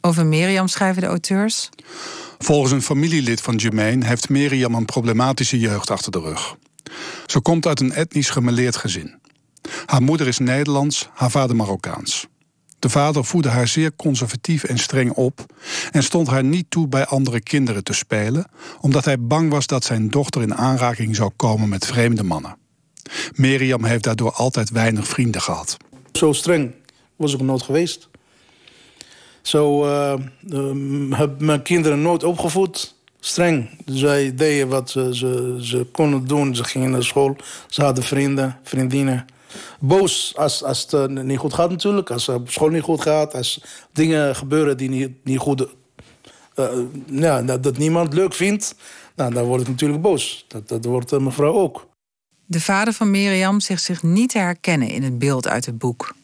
Over 0.00 0.26
Miriam 0.26 0.68
schrijven 0.68 1.02
de 1.02 1.08
auteurs. 1.08 1.68
Volgens 2.38 2.72
een 2.72 2.82
familielid 2.82 3.40
van 3.40 3.56
Jermaine 3.56 4.06
heeft 4.06 4.28
Miriam 4.28 4.74
een 4.74 4.84
problematische 4.84 5.58
jeugd 5.58 5.90
achter 5.90 6.12
de 6.12 6.20
rug. 6.20 6.56
Ze 7.26 7.40
komt 7.40 7.66
uit 7.66 7.80
een 7.80 7.92
etnisch 7.92 8.30
gemeleerd 8.30 8.76
gezin. 8.76 9.14
Haar 9.86 10.02
moeder 10.02 10.26
is 10.26 10.38
Nederlands, 10.38 11.08
haar 11.14 11.30
vader 11.30 11.56
Marokkaans. 11.56 12.26
De 12.78 12.88
vader 12.88 13.24
voedde 13.24 13.48
haar 13.48 13.68
zeer 13.68 13.96
conservatief 13.96 14.64
en 14.64 14.78
streng 14.78 15.12
op 15.12 15.46
en 15.90 16.02
stond 16.02 16.28
haar 16.28 16.44
niet 16.44 16.66
toe 16.68 16.88
bij 16.88 17.06
andere 17.06 17.40
kinderen 17.40 17.84
te 17.84 17.92
spelen, 17.92 18.46
omdat 18.80 19.04
hij 19.04 19.20
bang 19.20 19.50
was 19.50 19.66
dat 19.66 19.84
zijn 19.84 20.08
dochter 20.08 20.42
in 20.42 20.54
aanraking 20.54 21.16
zou 21.16 21.30
komen 21.36 21.68
met 21.68 21.86
vreemde 21.86 22.22
mannen. 22.22 22.59
Miriam 23.34 23.84
heeft 23.84 24.04
daardoor 24.04 24.32
altijd 24.32 24.70
weinig 24.70 25.08
vrienden 25.08 25.40
gehad. 25.40 25.76
Zo 26.12 26.32
streng 26.32 26.74
was 27.16 27.34
ik 27.34 27.40
nooit 27.40 27.62
geweest. 27.62 28.08
Zo 29.42 29.84
uh, 29.84 30.14
heb 31.10 31.40
mijn 31.40 31.62
kinderen 31.62 32.02
nooit 32.02 32.24
opgevoed. 32.24 32.94
Streng. 33.20 33.70
Zij 33.84 34.34
deden 34.34 34.68
wat 34.68 34.90
ze, 34.90 35.16
ze, 35.16 35.58
ze 35.60 35.86
konden 35.92 36.26
doen. 36.26 36.56
Ze 36.56 36.64
gingen 36.64 36.90
naar 36.90 37.04
school. 37.04 37.36
Ze 37.68 37.82
hadden 37.82 38.04
vrienden, 38.04 38.58
vriendinnen. 38.62 39.26
Boos 39.80 40.32
als, 40.36 40.64
als 40.64 40.82
het 40.82 41.10
uh, 41.10 41.22
niet 41.22 41.38
goed 41.38 41.54
gaat 41.54 41.70
natuurlijk. 41.70 42.10
Als 42.10 42.26
het 42.26 42.36
op 42.36 42.50
school 42.50 42.68
niet 42.68 42.82
goed 42.82 43.02
gaat. 43.02 43.34
Als 43.34 43.60
dingen 43.92 44.36
gebeuren 44.36 44.76
die 44.76 44.88
niet, 44.88 45.10
niet 45.24 45.38
goed... 45.38 45.66
Uh, 46.56 46.68
ja, 47.06 47.42
dat, 47.42 47.62
dat, 47.62 47.78
niemand 47.78 48.14
leuk 48.14 48.34
vindt. 48.34 48.74
Nou, 49.16 49.34
dan 49.34 49.44
word 49.44 49.60
ik 49.60 49.68
natuurlijk 49.68 50.02
boos. 50.02 50.44
Dat, 50.48 50.68
dat 50.68 50.84
wordt 50.84 51.18
mevrouw 51.18 51.52
ook. 51.52 51.88
De 52.50 52.60
vader 52.60 52.92
van 52.92 53.10
Mirjam 53.10 53.60
zegt 53.60 53.82
zich 53.82 54.02
niet 54.02 54.30
te 54.30 54.38
herkennen 54.38 54.88
in 54.88 55.02
het 55.02 55.18
beeld 55.18 55.48
uit 55.48 55.66
het 55.66 55.78
boek. 55.78 56.14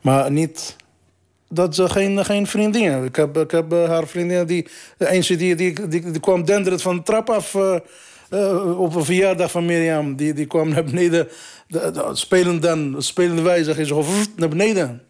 Maar 0.00 0.30
niet 0.30 0.76
dat 1.48 1.74
ze 1.74 1.88
geen, 1.88 2.24
geen 2.24 2.46
vriendin. 2.46 3.04
Ik 3.04 3.16
heb, 3.16 3.36
ik 3.36 3.50
heb 3.50 3.72
uh, 3.72 3.88
haar 3.88 4.06
vriendin, 4.06 4.46
die, 4.46 4.66
eentje 4.98 5.36
die, 5.36 5.54
die, 5.54 5.88
die, 5.88 6.20
kwam 6.20 6.44
denderend 6.44 6.82
van 6.82 6.96
de 6.96 7.02
trap 7.02 7.30
af 7.30 7.54
uh, 7.54 7.76
uh, 8.30 8.80
op 8.80 8.94
een 8.94 9.04
verjaardag 9.04 9.50
van 9.50 9.64
Mirjam. 9.64 10.16
Die, 10.16 10.32
die 10.32 10.46
kwam 10.46 10.68
naar 10.68 10.84
beneden, 10.84 11.28
de, 11.68 11.90
de, 11.92 12.58
dan, 12.58 13.02
spelende 13.02 13.42
wijze 13.42 13.74
ging 13.74 13.86
zo 13.86 14.04
naar 14.36 14.48
beneden. 14.48 15.02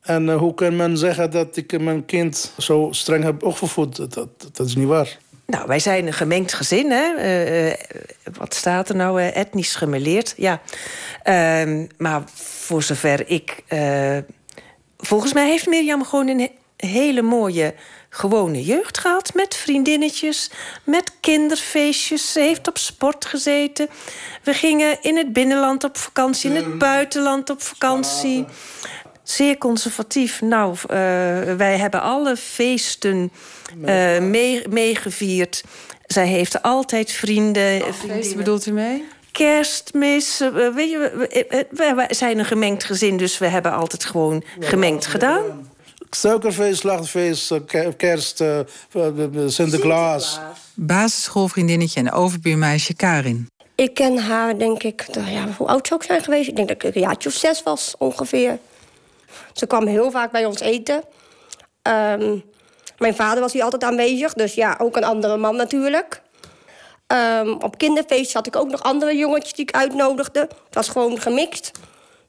En 0.00 0.32
hoe 0.32 0.54
kan 0.54 0.76
men 0.76 0.98
zeggen 0.98 1.30
dat 1.30 1.56
ik 1.56 1.80
mijn 1.80 2.04
kind 2.04 2.52
zo 2.58 2.88
streng 2.90 3.24
heb 3.24 3.42
opgevoed? 3.42 3.96
Dat, 3.96 4.28
dat 4.52 4.66
is 4.66 4.76
niet 4.76 4.88
waar. 4.88 5.18
Nou, 5.46 5.66
wij 5.66 5.78
zijn 5.78 6.06
een 6.06 6.12
gemengd 6.12 6.52
gezin, 6.52 6.90
hè. 6.90 7.04
Uh, 7.68 7.74
wat 8.38 8.54
staat 8.54 8.88
er 8.88 8.96
nou? 8.96 9.20
Uh, 9.20 9.36
etnisch 9.36 9.74
gemeleerd, 9.74 10.34
ja. 10.36 10.60
Ehm, 11.22 11.86
maar 11.98 12.22
voor 12.34 12.82
zover 12.82 13.28
ik 13.28 13.64
volgens 14.98 15.32
mij 15.32 15.48
heeft 15.48 15.66
Mirjam 15.66 16.04
gewoon 16.04 16.28
een 16.28 16.50
hele 16.76 17.22
mooie 17.22 17.74
gewone 18.08 18.64
jeugd 18.64 18.98
gehad. 18.98 19.34
Met 19.34 19.56
vriendinnetjes, 19.56 20.50
met 20.84 21.12
kinderfeestjes. 21.20 22.32
Ze 22.32 22.40
heeft 22.40 22.68
op 22.68 22.78
sport 22.78 23.24
gezeten. 23.24 23.88
We 24.42 24.52
gingen 24.52 25.02
in 25.02 25.16
het 25.16 25.32
binnenland 25.32 25.84
op 25.84 25.96
vakantie, 25.96 26.50
in 26.50 26.56
het 26.56 26.66
mm. 26.66 26.78
buitenland 26.78 27.50
op 27.50 27.62
vakantie. 27.62 28.44
Zeer 29.22 29.58
conservatief. 29.58 30.40
Nou, 30.40 30.76
wij 31.56 31.78
hebben 31.78 32.02
alle 32.02 32.36
feesten 32.36 33.32
uh, 33.74 34.18
meegevierd. 34.68 35.64
Zij 36.06 36.26
heeft 36.26 36.62
altijd 36.62 37.12
vrienden. 37.12 37.94
Feesten 37.94 38.36
bedoelt 38.36 38.66
u 38.66 38.72
mee? 38.72 39.04
kerstmis. 39.36 40.40
Eh, 40.40 40.74
weet 40.74 40.90
je, 40.90 41.28
we, 41.70 42.06
zijn 42.08 42.38
een 42.38 42.44
gemengd 42.44 42.84
gezin, 42.84 43.16
dus 43.16 43.38
we 43.38 43.46
hebben 43.46 43.72
altijd 43.72 44.04
gewoon 44.04 44.44
gemengd 44.60 45.06
gedaan. 45.06 45.70
Suikerfeest, 46.10 46.80
slachtfeest, 46.80 47.50
eh, 47.50 47.88
kerst, 47.96 48.44
Sinterklaas. 49.46 50.40
Basisschoolvriendinnetje 50.74 52.00
en 52.00 52.12
overbuurmeisje 52.12 52.94
Karin. 52.94 53.48
Ik 53.74 53.94
ken 53.94 54.18
haar, 54.18 54.58
denk 54.58 54.82
ik, 54.82 55.06
ja, 55.26 55.48
hoe 55.56 55.66
oud 55.66 55.86
zou 55.86 56.00
ik 56.00 56.06
zijn 56.06 56.22
geweest? 56.22 56.48
Ik 56.48 56.56
denk 56.56 56.68
dat 56.68 56.82
ik 56.82 56.94
een 56.94 57.00
jaartje 57.00 57.28
of 57.28 57.34
zes 57.34 57.62
was, 57.62 57.94
ongeveer. 57.98 58.58
Ze 59.52 59.66
kwam 59.66 59.86
heel 59.86 60.10
vaak 60.10 60.32
bij 60.32 60.44
ons 60.44 60.60
eten. 60.60 61.02
Um, 61.82 62.44
mijn 62.98 63.14
vader 63.14 63.40
was 63.40 63.52
hier 63.52 63.62
altijd 63.62 63.84
aanwezig, 63.84 64.32
dus 64.32 64.54
ja, 64.54 64.76
ook 64.78 64.96
een 64.96 65.04
andere 65.04 65.36
man 65.36 65.56
natuurlijk. 65.56 66.22
Um, 67.40 67.52
op 67.52 67.78
kinderfeestjes 67.78 68.32
had 68.34 68.46
ik 68.46 68.56
ook 68.56 68.70
nog 68.70 68.82
andere 68.82 69.16
jongetjes 69.16 69.52
die 69.52 69.68
ik 69.68 69.74
uitnodigde. 69.74 70.40
Het 70.40 70.74
was 70.74 70.88
gewoon 70.88 71.20
gemixt. 71.20 71.70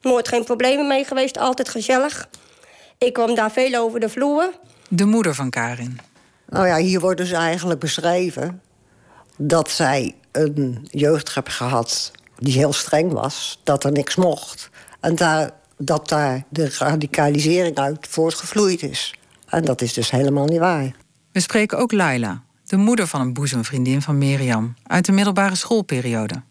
Nooit 0.00 0.28
geen 0.28 0.44
problemen 0.44 0.86
mee 0.86 1.04
geweest, 1.04 1.38
altijd 1.38 1.68
gezellig. 1.68 2.28
Ik 2.98 3.12
kwam 3.12 3.34
daar 3.34 3.50
veel 3.50 3.80
over 3.80 4.00
de 4.00 4.08
vloer. 4.08 4.52
De 4.88 5.04
moeder 5.04 5.34
van 5.34 5.50
Karin. 5.50 6.00
Nou 6.48 6.66
ja, 6.66 6.76
hier 6.76 7.00
wordt 7.00 7.18
dus 7.20 7.32
eigenlijk 7.32 7.80
beschreven 7.80 8.62
dat 9.36 9.70
zij 9.70 10.14
een 10.32 10.88
jeugd 10.90 11.34
heeft 11.34 11.48
gehad 11.48 12.10
die 12.36 12.52
heel 12.52 12.72
streng 12.72 13.12
was, 13.12 13.60
dat 13.64 13.84
er 13.84 13.92
niks 13.92 14.16
mocht. 14.16 14.70
En 15.00 15.14
daar, 15.14 15.50
dat 15.76 16.08
daar 16.08 16.44
de 16.48 16.74
radicalisering 16.78 17.78
uit 17.78 18.06
voortgevloeid 18.08 18.82
is. 18.82 19.14
En 19.48 19.64
dat 19.64 19.82
is 19.82 19.92
dus 19.92 20.10
helemaal 20.10 20.46
niet 20.46 20.58
waar. 20.58 20.92
We 21.32 21.40
spreken 21.40 21.78
ook 21.78 21.92
Laila, 21.92 22.42
de 22.64 22.76
moeder 22.76 23.06
van 23.06 23.20
een 23.20 23.32
boezemvriendin 23.32 24.02
van 24.02 24.18
Mirjam 24.18 24.74
uit 24.86 25.04
de 25.04 25.12
middelbare 25.12 25.54
schoolperiode. 25.54 26.42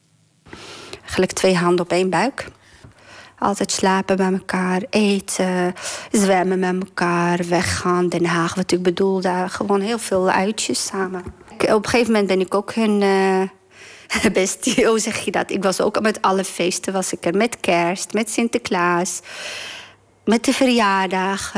Gelijk 1.04 1.32
twee 1.32 1.56
handen 1.56 1.86
op 1.86 1.92
één 1.92 2.10
buik. 2.10 2.48
Altijd 3.40 3.72
slapen 3.72 4.18
bij 4.18 4.32
elkaar, 4.32 4.82
eten, 4.90 5.74
zwemmen 6.12 6.60
met 6.60 6.76
elkaar, 6.84 7.48
weggaan, 7.48 8.10
Den 8.10 8.26
Haag. 8.26 8.56
Wat 8.56 8.72
ik 8.72 8.82
bedoel, 8.82 9.22
daar 9.22 9.50
gewoon 9.50 9.82
heel 9.82 10.00
veel 10.00 10.30
uitjes 10.30 10.86
samen. 10.86 11.24
Op 11.58 11.84
een 11.84 11.90
gegeven 11.90 12.12
moment 12.12 12.28
ben 12.28 12.40
ik 12.40 12.56
ook 12.56 12.74
hun 12.74 13.02
uh, 13.02 14.32
bestie, 14.34 14.88
hoe 14.88 15.00
zeg 15.00 15.18
je 15.18 15.32
dat? 15.32 15.52
Ik 15.52 15.64
was 15.64 15.82
ook 15.82 16.02
met 16.02 16.22
alle 16.22 16.44
feesten, 16.44 16.94
was 16.94 17.14
ik 17.14 17.26
er 17.26 17.36
met 17.36 17.60
kerst, 17.60 18.14
met 18.14 18.30
Sinterklaas. 18.30 19.22
Met 20.28 20.46
de 20.46 20.54
verjaardag, 20.54 21.54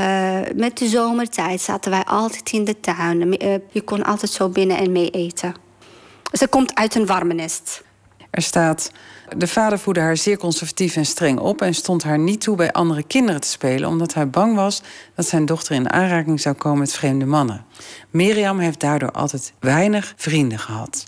met 0.56 0.78
de 0.78 0.88
zomertijd 0.88 1.62
zaten 1.62 1.92
wij 1.92 2.04
altijd 2.04 2.52
in 2.52 2.64
de 2.64 2.80
tuin. 2.80 3.38
Eh, 3.38 3.54
je 3.72 3.82
kon 3.82 4.04
altijd 4.04 4.32
zo 4.32 4.50
binnen 4.50 4.78
en 4.78 4.92
mee 4.92 5.10
eten. 5.10 5.56
Ze 6.32 6.48
komt 6.48 6.76
uit 6.76 6.96
een 6.96 7.06
warme 7.06 7.34
nest. 7.34 7.84
Er 8.32 8.42
staat... 8.42 8.92
De 9.38 9.48
vader 9.48 9.80
voedde 9.80 10.02
haar 10.02 10.18
zeer 10.18 10.38
conservatief 10.38 10.96
en 10.96 11.06
streng 11.06 11.40
op... 11.40 11.62
en 11.62 11.74
stond 11.74 12.04
haar 12.04 12.20
niet 12.20 12.42
toe 12.42 12.56
bij 12.56 12.72
andere 12.72 13.04
kinderen 13.04 13.42
te 13.42 13.48
spelen... 13.48 13.90
omdat 13.90 14.14
hij 14.14 14.30
bang 14.30 14.56
was 14.56 14.82
dat 15.16 15.28
zijn 15.28 15.46
dochter 15.46 15.76
in 15.76 15.92
aanraking 15.92 16.42
zou 16.42 16.56
komen 16.56 16.80
met 16.80 16.94
vreemde 16.94 17.26
mannen. 17.26 17.66
Mirjam 18.10 18.60
heeft 18.60 18.80
daardoor 18.80 19.12
altijd 19.12 19.54
weinig 19.60 20.14
vrienden 20.16 20.60
gehad. 20.60 21.06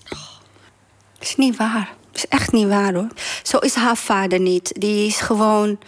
Dat 1.17 1.27
is 1.27 1.35
niet 1.35 1.57
waar. 1.57 1.95
Dat 2.11 2.23
is 2.23 2.27
echt 2.27 2.51
niet 2.51 2.67
waar, 2.67 2.93
hoor. 2.93 3.07
Zo 3.43 3.57
is 3.57 3.75
haar 3.75 3.97
vader 3.97 4.39
niet. 4.39 4.71
Die 4.73 5.07
is 5.07 5.19
gewoon 5.19 5.79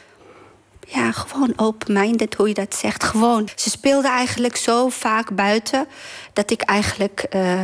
ja, 0.94 1.12
gewoon 1.12 1.54
open-minded, 1.56 2.34
hoe 2.36 2.48
je 2.48 2.54
dat 2.54 2.76
zegt. 2.76 3.04
Gewoon. 3.04 3.48
Ze 3.56 3.70
speelde 3.70 4.08
eigenlijk 4.08 4.56
zo 4.56 4.90
vaak 4.90 5.36
buiten 5.36 5.88
dat 6.34 6.52
ik 6.52 6.62
eigenlijk. 6.62 7.26
Uh, 7.36 7.60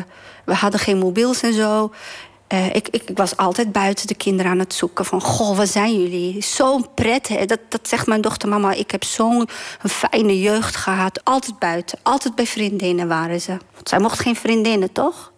we 0.45 0.53
hadden 0.53 0.79
geen 0.79 0.97
mobiels 0.97 1.41
en 1.41 1.53
zo. 1.53 1.91
Ik, 2.73 2.87
ik, 2.87 3.03
ik, 3.09 3.17
was 3.17 3.37
altijd 3.37 3.71
buiten 3.71 4.07
de 4.07 4.15
kinderen 4.15 4.51
aan 4.51 4.59
het 4.59 4.73
zoeken. 4.73 5.05
Van, 5.05 5.21
goh, 5.21 5.57
waar 5.57 5.67
zijn 5.67 6.01
jullie? 6.01 6.41
Zo'n 6.41 6.85
pret, 6.93 7.27
hè? 7.27 7.45
Dat, 7.45 7.59
dat 7.69 7.87
zegt 7.87 8.07
mijn 8.07 8.21
dochter, 8.21 8.49
mama. 8.49 8.73
Ik 8.73 8.91
heb 8.91 9.03
zo'n 9.03 9.49
fijne 9.89 10.39
jeugd 10.39 10.75
gehad. 10.75 11.23
Altijd 11.23 11.59
buiten. 11.59 11.99
Altijd 12.03 12.35
bij 12.35 12.45
vriendinnen 12.45 13.07
waren 13.07 13.41
ze. 13.41 13.57
Want 13.73 13.89
zij 13.89 13.99
mocht 13.99 14.19
geen 14.19 14.35
vriendinnen, 14.35 14.91
toch? 14.91 15.31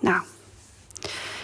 Nou, 0.00 0.20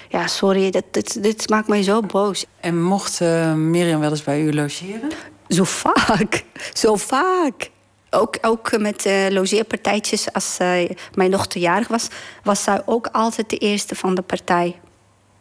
ja, 0.08 0.26
sorry, 0.26 0.70
dit, 0.70 0.84
dit, 0.90 1.22
dit 1.22 1.48
maakt 1.48 1.68
mij 1.68 1.82
zo 1.82 2.00
boos. 2.00 2.44
En 2.60 2.82
mocht 2.82 3.20
uh, 3.20 3.52
Mirjam 3.52 4.00
wel 4.00 4.10
eens 4.10 4.22
bij 4.22 4.42
u 4.42 4.54
logeren? 4.54 5.10
Zo 5.48 5.64
vaak. 5.64 6.44
Zo 6.82 6.96
vaak. 6.96 7.70
Ook, 8.10 8.36
ook 8.40 8.78
met 8.78 9.06
uh, 9.06 9.28
logeerpartijtjes, 9.28 10.32
als 10.32 10.56
uh, 10.60 10.90
mijn 11.14 11.30
dochter 11.30 11.60
jarig 11.60 11.88
was, 11.88 12.08
was 12.42 12.62
zij 12.62 12.82
ook 12.84 13.08
altijd 13.12 13.50
de 13.50 13.56
eerste 13.56 13.94
van 13.94 14.14
de 14.14 14.22
partij. 14.22 14.78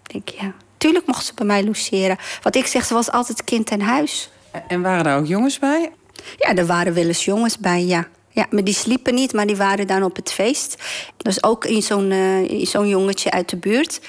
Ik 0.04 0.12
denk, 0.12 0.30
ja, 0.30 0.54
tuurlijk 0.78 1.06
mocht 1.06 1.26
ze 1.26 1.34
bij 1.34 1.46
mij 1.46 1.64
logeren. 1.64 2.18
Wat 2.42 2.56
ik 2.56 2.66
zeg, 2.66 2.86
ze 2.86 2.94
was 2.94 3.12
altijd 3.12 3.44
kind 3.44 3.70
en 3.70 3.82
huis. 3.82 4.30
En 4.68 4.82
waren 4.82 5.06
er 5.06 5.18
ook 5.18 5.26
jongens 5.26 5.60
bij? 5.60 5.92
Ja, 6.38 6.56
er 6.56 6.66
waren 6.66 6.94
wel 6.94 7.06
eens 7.06 7.26
jongens 7.26 7.58
bij, 7.58 7.86
ja. 7.86 8.08
Ja, 8.30 8.46
maar 8.50 8.64
die 8.64 8.74
sliepen 8.74 9.14
niet, 9.14 9.34
maar 9.34 9.46
die 9.46 9.56
waren 9.56 9.88
dan 9.88 10.04
op 10.04 10.16
het 10.16 10.32
feest. 10.32 10.84
Dus 11.18 11.44
ook 11.44 11.66
zo'n 11.80 12.12
uh, 12.12 12.66
zo'n 12.66 12.88
jongetje 12.88 13.32
uit 13.32 13.50
de 13.50 13.58
buurt. 13.58 14.00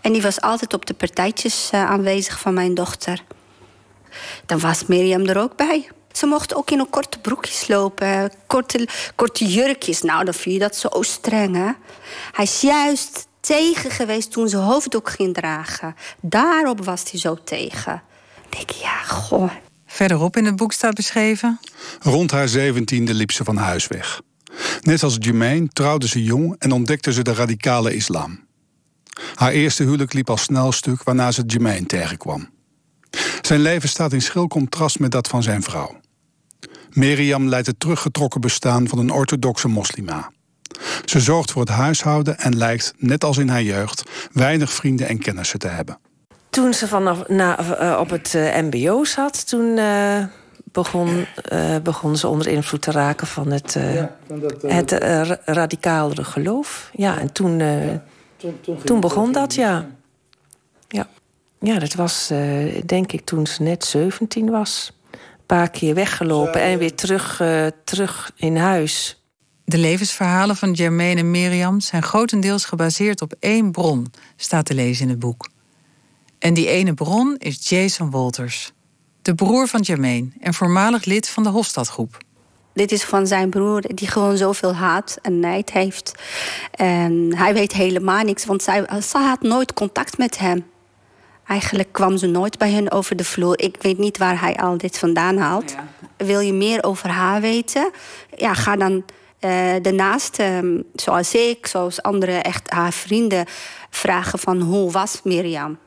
En 0.00 0.12
die 0.12 0.22
was 0.22 0.40
altijd 0.40 0.74
op 0.74 0.86
de 0.86 0.94
partijtjes 0.94 1.70
aanwezig 1.72 2.40
van 2.40 2.54
mijn 2.54 2.74
dochter. 2.74 3.22
Dan 4.46 4.58
was 4.58 4.86
Mirjam 4.86 5.26
er 5.26 5.38
ook 5.38 5.56
bij. 5.56 5.88
Ze 6.12 6.26
mocht 6.26 6.54
ook 6.54 6.70
in 6.70 6.78
een 6.78 6.90
korte 6.90 7.18
broekjes 7.18 7.68
lopen, 7.68 8.32
korte, 8.46 8.88
korte 9.14 9.46
jurkjes. 9.46 10.02
Nou, 10.02 10.24
dan 10.24 10.34
vind 10.34 10.54
je 10.54 10.60
dat 10.60 10.76
zo 10.76 10.88
streng, 11.02 11.56
hè? 11.56 11.70
Hij 12.32 12.44
is 12.44 12.60
juist 12.60 13.26
tegen 13.40 13.90
geweest 13.90 14.30
toen 14.30 14.48
ze 14.48 14.56
hoofddoek 14.56 15.10
ging 15.10 15.34
dragen. 15.34 15.94
Daarop 16.20 16.84
was 16.84 17.10
hij 17.10 17.20
zo 17.20 17.38
tegen. 17.44 18.02
Ik 18.50 18.56
denk, 18.56 18.70
ja, 18.70 19.02
goh. 19.02 19.50
Verderop 19.86 20.36
in 20.36 20.44
het 20.44 20.56
boek 20.56 20.72
staat 20.72 20.94
beschreven... 20.94 21.60
Rond 22.00 22.30
haar 22.30 22.48
zeventiende 22.48 23.14
liep 23.14 23.32
ze 23.32 23.44
van 23.44 23.56
huis 23.56 23.86
weg. 23.86 24.20
Net 24.80 25.02
als 25.02 25.16
Jermaine 25.18 25.68
trouwde 25.68 26.08
ze 26.08 26.22
jong 26.22 26.56
en 26.58 26.72
ontdekte 26.72 27.12
ze 27.12 27.22
de 27.22 27.34
radicale 27.34 27.94
islam. 27.94 28.46
Haar 29.34 29.52
eerste 29.52 29.82
huwelijk 29.82 30.12
liep 30.12 30.30
al 30.30 30.36
snel 30.36 30.72
stuk 30.72 31.02
waarna 31.02 31.32
ze 31.32 31.42
Jermaine 31.46 31.86
tegenkwam. 31.86 32.48
Zijn 33.40 33.60
leven 33.60 33.88
staat 33.88 34.12
in 34.12 34.22
schil 34.22 34.48
contrast 34.48 34.98
met 34.98 35.10
dat 35.10 35.28
van 35.28 35.42
zijn 35.42 35.62
vrouw. 35.62 35.96
Miriam 36.90 37.48
leidt 37.48 37.66
het 37.66 37.80
teruggetrokken 37.80 38.40
bestaan 38.40 38.88
van 38.88 38.98
een 38.98 39.10
orthodoxe 39.10 39.68
moslima. 39.68 40.30
Ze 41.04 41.20
zorgt 41.20 41.50
voor 41.50 41.62
het 41.62 41.70
huishouden 41.70 42.38
en 42.38 42.56
lijkt, 42.56 42.94
net 42.96 43.24
als 43.24 43.38
in 43.38 43.48
haar 43.48 43.62
jeugd, 43.62 44.02
weinig 44.32 44.72
vrienden 44.72 45.08
en 45.08 45.18
kennissen 45.18 45.58
te 45.58 45.68
hebben. 45.68 45.98
Toen 46.50 46.74
ze 46.74 46.88
vanaf, 46.88 47.28
na, 47.28 47.80
uh, 47.80 47.98
op 48.00 48.10
het 48.10 48.32
uh, 48.36 48.56
MBO 48.56 49.04
zat, 49.04 49.48
toen 49.48 49.76
uh, 49.76 50.24
begon, 50.64 51.26
begon 51.82 52.16
ze 52.16 52.28
onder 52.28 52.46
invloed 52.46 52.82
te 52.82 52.90
raken 52.90 53.26
van 53.26 53.50
het, 53.50 53.72
ja, 53.72 54.16
dat, 54.26 54.62
het 54.62 54.90
radicalere 55.44 56.24
geloof. 56.24 56.90
Ja, 56.92 57.18
en 57.18 57.32
toen, 57.32 57.62
toen, 58.36 58.60
toen, 58.60 58.82
toen, 58.84 59.00
begon 59.00 59.32
dat, 59.32 59.54
ja. 59.54 59.86
ja. 60.88 61.06
Ja, 61.64 61.78
dat 61.78 61.94
was 61.94 62.32
denk 62.86 63.12
ik 63.12 63.24
toen 63.24 63.46
ze 63.46 63.62
net 63.62 63.84
17 63.84 64.50
was. 64.50 64.92
Een 65.10 65.18
paar 65.46 65.70
keer 65.70 65.94
weggelopen 65.94 66.60
en 66.60 66.78
weer 66.78 66.94
terug, 66.94 67.42
terug 67.84 68.32
in 68.36 68.56
huis. 68.56 69.22
De 69.64 69.78
levensverhalen 69.78 70.56
van 70.56 70.76
Germaine 70.76 71.20
en 71.20 71.30
Miriam 71.30 71.80
zijn 71.80 72.02
grotendeels 72.02 72.64
gebaseerd 72.64 73.22
op 73.22 73.34
één 73.38 73.70
bron, 73.70 74.12
staat 74.36 74.66
te 74.66 74.74
lezen 74.74 75.04
in 75.04 75.10
het 75.10 75.18
boek. 75.18 75.48
En 76.38 76.54
die 76.54 76.68
ene 76.68 76.94
bron 76.94 77.36
is 77.38 77.68
Jason 77.68 78.10
Walters, 78.10 78.72
de 79.22 79.34
broer 79.34 79.68
van 79.68 79.84
Germaine 79.84 80.28
en 80.40 80.54
voormalig 80.54 81.04
lid 81.04 81.28
van 81.28 81.42
de 81.42 81.48
Hofstadgroep. 81.48 82.18
Dit 82.74 82.92
is 82.92 83.04
van 83.04 83.26
zijn 83.26 83.50
broer, 83.50 83.80
die 83.94 84.08
gewoon 84.08 84.36
zoveel 84.36 84.74
haat 84.74 85.18
en 85.22 85.40
nijd 85.40 85.72
heeft. 85.72 86.14
En 86.70 87.36
hij 87.36 87.54
weet 87.54 87.72
helemaal 87.72 88.24
niks, 88.24 88.44
want 88.44 88.62
zij, 88.62 88.86
zij 89.00 89.22
had 89.22 89.42
nooit 89.42 89.72
contact 89.72 90.18
met 90.18 90.38
hem. 90.38 90.64
Eigenlijk 91.46 91.92
kwam 91.92 92.16
ze 92.16 92.26
nooit 92.26 92.58
bij 92.58 92.70
hen 92.70 92.90
over 92.90 93.16
de 93.16 93.24
vloer. 93.24 93.60
Ik 93.60 93.76
weet 93.80 93.98
niet 93.98 94.18
waar 94.18 94.40
hij 94.40 94.56
al 94.56 94.78
dit 94.78 94.98
vandaan 94.98 95.36
haalt. 95.36 95.74
Wil 96.16 96.40
je 96.40 96.52
meer 96.52 96.82
over 96.82 97.08
haar 97.08 97.40
weten? 97.40 97.90
Ja, 98.36 98.54
ga 98.54 98.76
dan 98.76 98.92
uh, 98.92 99.00
daarnaast, 99.82 100.38
um, 100.38 100.84
zoals 100.94 101.34
ik, 101.34 101.66
zoals 101.66 102.02
andere 102.02 102.32
echt 102.32 102.70
haar 102.70 102.92
vrienden, 102.92 103.46
vragen 103.90 104.38
van 104.38 104.60
hoe 104.60 104.90
was 104.90 105.20
Mirjam? 105.24 105.78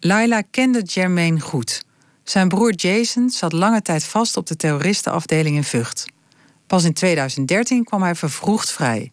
Laila 0.00 0.42
kende 0.50 0.82
Jermaine 0.82 1.40
goed. 1.40 1.84
Zijn 2.22 2.48
broer 2.48 2.74
Jason 2.74 3.30
zat 3.30 3.52
lange 3.52 3.82
tijd 3.82 4.04
vast 4.04 4.36
op 4.36 4.46
de 4.46 4.56
terroristenafdeling 4.56 5.56
in 5.56 5.64
Vught. 5.64 6.04
Pas 6.66 6.84
in 6.84 6.92
2013 6.92 7.84
kwam 7.84 8.02
hij 8.02 8.14
vervroegd 8.14 8.72
vrij. 8.72 9.10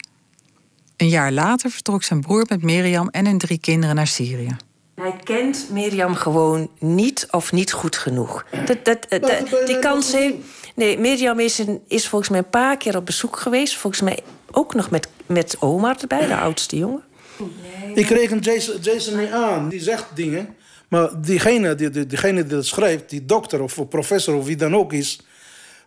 Een 0.97 1.09
jaar 1.09 1.31
later 1.31 1.69
vertrok 1.69 2.03
zijn 2.03 2.21
broer 2.21 2.45
met 2.49 2.61
Mirjam 2.61 3.09
en 3.09 3.25
hun 3.25 3.37
drie 3.37 3.59
kinderen 3.59 3.95
naar 3.95 4.07
Syrië. 4.07 4.55
Hij 4.95 5.15
kent 5.23 5.67
Mirjam 5.71 6.15
gewoon 6.15 6.69
niet 6.79 7.27
of 7.31 7.51
niet 7.51 7.71
goed 7.71 7.95
genoeg. 7.95 8.45
Dat, 8.65 8.85
dat, 8.85 9.05
dat, 9.09 9.65
die 9.65 9.79
kans 9.79 10.11
heeft. 10.11 10.35
Nee, 10.75 10.99
Mirjam 10.99 11.39
is, 11.39 11.57
een, 11.57 11.81
is 11.87 12.07
volgens 12.07 12.29
mij 12.29 12.39
een 12.39 12.49
paar 12.49 12.77
keer 12.77 12.97
op 12.97 13.05
bezoek 13.05 13.39
geweest. 13.39 13.77
Volgens 13.77 14.01
mij 14.01 14.19
ook 14.51 14.73
nog 14.73 14.89
met, 14.89 15.07
met 15.25 15.55
oma 15.59 15.95
erbij, 16.01 16.27
de 16.27 16.35
oudste 16.35 16.77
jongen. 16.77 17.03
Nee. 17.37 17.93
Ik 17.93 18.09
reken 18.09 18.39
Jason, 18.39 18.75
Jason 18.81 19.17
niet 19.19 19.31
aan. 19.31 19.69
Die 19.69 19.81
zegt 19.81 20.05
dingen. 20.15 20.55
Maar 20.87 21.21
diegene 21.21 21.75
die, 21.75 21.89
die, 21.89 22.05
diegene 22.05 22.41
die 22.41 22.55
dat 22.55 22.65
schrijft, 22.65 23.09
die 23.09 23.25
dokter 23.25 23.61
of 23.61 23.87
professor 23.89 24.35
of 24.35 24.45
wie 24.45 24.55
dan 24.55 24.75
ook 24.75 24.93
is... 24.93 25.19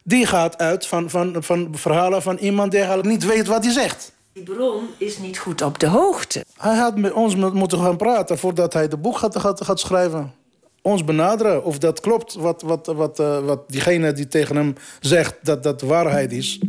die 0.02 0.26
gaat 0.26 0.58
uit 0.58 0.86
van, 0.86 1.10
van, 1.10 1.36
van 1.38 1.68
verhalen 1.72 2.22
van 2.22 2.36
iemand 2.36 2.70
die 2.70 2.80
eigenlijk 2.80 3.08
niet 3.08 3.24
weet 3.24 3.46
wat 3.46 3.64
hij 3.64 3.72
zegt. 3.72 4.12
Die 4.36 4.44
bron 4.44 4.88
is 4.98 5.18
niet 5.18 5.38
goed 5.38 5.62
op 5.62 5.78
de 5.78 5.86
hoogte. 5.86 6.44
Hij 6.56 6.76
had 6.76 6.96
met 6.96 7.12
ons 7.12 7.36
moeten 7.36 7.78
gaan 7.78 7.96
praten 7.96 8.38
voordat 8.38 8.72
hij 8.72 8.82
het 8.82 9.02
boek 9.02 9.18
gaat, 9.18 9.38
gaat, 9.38 9.64
gaat 9.64 9.80
schrijven. 9.80 10.32
Ons 10.82 11.04
benaderen 11.04 11.64
of 11.64 11.78
dat 11.78 12.00
klopt 12.00 12.34
wat, 12.34 12.62
wat, 12.62 12.86
wat, 12.86 13.20
uh, 13.20 13.38
wat 13.38 13.70
diegene 13.70 14.12
die 14.12 14.28
tegen 14.28 14.56
hem 14.56 14.74
zegt 15.00 15.34
dat 15.42 15.62
dat 15.62 15.80
waarheid 15.80 16.32
is. 16.32 16.60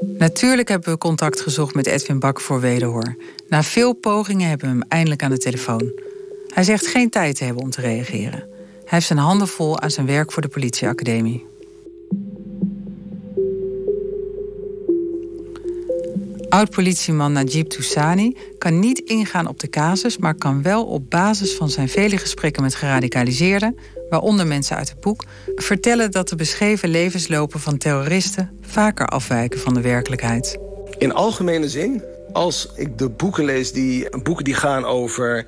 Natuurlijk 0.00 0.68
hebben 0.68 0.92
we 0.92 0.98
contact 0.98 1.40
gezocht 1.40 1.74
met 1.74 1.86
Edwin 1.86 2.18
Bak 2.18 2.40
voor 2.40 2.60
wederhoor. 2.60 3.16
Na 3.48 3.62
veel 3.62 3.92
pogingen 3.92 4.48
hebben 4.48 4.68
we 4.68 4.72
hem 4.72 4.84
eindelijk 4.88 5.22
aan 5.22 5.30
de 5.30 5.38
telefoon. 5.38 5.92
Hij 6.48 6.62
zegt 6.62 6.86
geen 6.86 7.10
tijd 7.10 7.36
te 7.36 7.44
hebben 7.44 7.62
om 7.62 7.70
te 7.70 7.80
reageren. 7.80 8.38
Hij 8.40 8.84
heeft 8.84 9.06
zijn 9.06 9.18
handen 9.18 9.48
vol 9.48 9.80
aan 9.80 9.90
zijn 9.90 10.06
werk 10.06 10.32
voor 10.32 10.42
de 10.42 10.48
politieacademie. 10.48 11.50
Oud-politieman 16.52 17.32
Najib 17.32 17.68
Toussani 17.68 18.36
kan 18.58 18.78
niet 18.78 18.98
ingaan 18.98 19.46
op 19.46 19.60
de 19.60 19.68
casus, 19.68 20.18
maar 20.18 20.34
kan 20.34 20.62
wel 20.62 20.84
op 20.84 21.10
basis 21.10 21.54
van 21.54 21.70
zijn 21.70 21.88
vele 21.88 22.16
gesprekken 22.16 22.62
met 22.62 22.74
geradicaliseerden, 22.74 23.78
waaronder 24.08 24.46
mensen 24.46 24.76
uit 24.76 24.88
het 24.88 25.00
boek, 25.00 25.24
vertellen 25.54 26.10
dat 26.10 26.28
de 26.28 26.36
beschreven 26.36 26.88
levenslopen 26.88 27.60
van 27.60 27.78
terroristen 27.78 28.58
vaker 28.60 29.06
afwijken 29.06 29.60
van 29.60 29.74
de 29.74 29.80
werkelijkheid. 29.80 30.58
In 30.98 31.12
algemene 31.12 31.68
zin, 31.68 32.02
als 32.32 32.68
ik 32.76 32.98
de 32.98 33.08
boeken 33.08 33.44
lees, 33.44 33.72
die, 33.72 34.18
boeken 34.22 34.44
die 34.44 34.54
gaan 34.54 34.84
over 34.84 35.46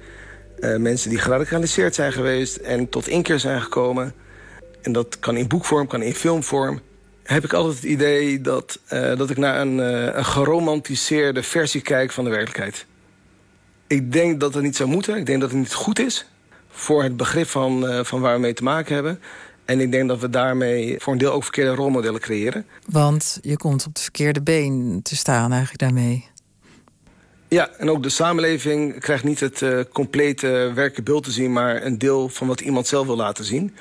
uh, 0.59 0.77
mensen 0.77 1.11
die 1.11 1.19
geradicaliseerd 1.19 1.95
zijn 1.95 2.13
geweest 2.13 2.57
en 2.57 2.89
tot 2.89 3.09
inkeer 3.09 3.39
zijn 3.41 3.63
gekomen, 3.63 4.15
en 4.83 4.93
dat 4.93 5.19
kan 5.19 5.37
in 5.37 5.49
boekvorm, 5.49 5.87
kan 5.87 6.03
in 6.03 6.15
filmvorm, 6.15 6.81
heb 7.25 7.45
ik 7.45 7.53
altijd 7.53 7.75
het 7.75 7.85
idee 7.85 8.41
dat, 8.41 8.79
uh, 8.93 9.17
dat 9.17 9.31
ik 9.31 9.37
naar 9.37 9.61
een, 9.61 9.79
uh, 9.79 10.15
een 10.15 10.25
geromantiseerde 10.25 11.43
versie 11.43 11.81
kijk 11.81 12.13
van 12.13 12.25
de 12.25 12.31
werkelijkheid. 12.31 12.87
Ik 13.87 14.13
denk 14.13 14.41
dat 14.41 14.55
het 14.55 14.63
niet 14.63 14.77
zou 14.77 14.89
moeten. 14.89 15.17
Ik 15.17 15.27
denk 15.27 15.41
dat 15.41 15.51
het 15.51 15.59
niet 15.59 15.75
goed 15.75 15.99
is 15.99 16.27
voor 16.69 17.03
het 17.03 17.17
begrip 17.17 17.49
van, 17.49 17.85
uh, 17.85 18.05
van 18.05 18.21
waar 18.21 18.35
we 18.35 18.41
mee 18.41 18.55
te 18.55 18.63
maken 18.63 18.95
hebben. 18.95 19.21
En 19.65 19.81
ik 19.81 19.93
denk 19.93 20.09
dat 20.09 20.21
we 20.21 20.31
daarmee 20.31 20.97
voor 20.99 21.13
een 21.13 21.19
deel 21.19 21.33
ook 21.33 21.43
verkeerde 21.43 21.75
rolmodellen 21.75 22.21
creëren. 22.21 22.67
Want 22.87 23.39
je 23.43 23.57
komt 23.57 23.87
op 23.87 23.93
het 23.93 24.03
verkeerde 24.03 24.43
been 24.43 25.01
te 25.03 25.17
staan 25.17 25.51
eigenlijk 25.51 25.81
daarmee. 25.81 26.29
Ja, 27.49 27.71
en 27.79 27.91
ook 27.91 28.03
de 28.03 28.09
samenleving 28.09 29.01
krijgt 29.01 29.25
niet 29.25 29.41
het 29.41 29.65
complete 29.93 30.49
werkelijke 30.49 31.03
beeld 31.03 31.25
te 31.25 31.31
zien... 31.31 31.53
maar 31.53 31.85
een 31.85 31.99
deel 31.99 32.29
van 32.29 32.47
wat 32.47 32.61
iemand 32.61 32.87
zelf 32.87 33.07
wil 33.07 33.17
laten 33.17 33.45
zien. 33.45 33.75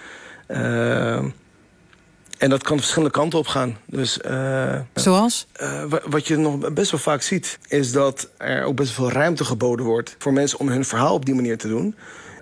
En 2.44 2.50
dat 2.50 2.64
kan 2.64 2.78
verschillende 2.78 3.14
kanten 3.14 3.40
op 3.40 3.48
gaan. 3.48 3.78
Dus, 3.86 4.20
uh, 4.26 4.80
Zoals? 4.94 5.48
Uh, 5.62 5.84
wat 6.06 6.28
je 6.28 6.38
nog 6.38 6.74
best 6.74 6.92
wel 6.92 7.00
vaak 7.00 7.22
ziet... 7.22 7.60
is 7.68 7.92
dat 7.92 8.30
er 8.38 8.64
ook 8.64 8.76
best 8.76 8.92
veel 8.92 9.12
ruimte 9.12 9.46
geboden 9.46 9.86
wordt... 9.86 10.16
voor 10.18 10.34
mensen 10.34 10.60
om 10.60 10.68
hun 10.68 10.86
verhaal 10.86 11.14
op 11.14 11.26
die 11.26 11.36
manier 11.36 11.58
te 11.58 11.68
doen. 11.68 11.96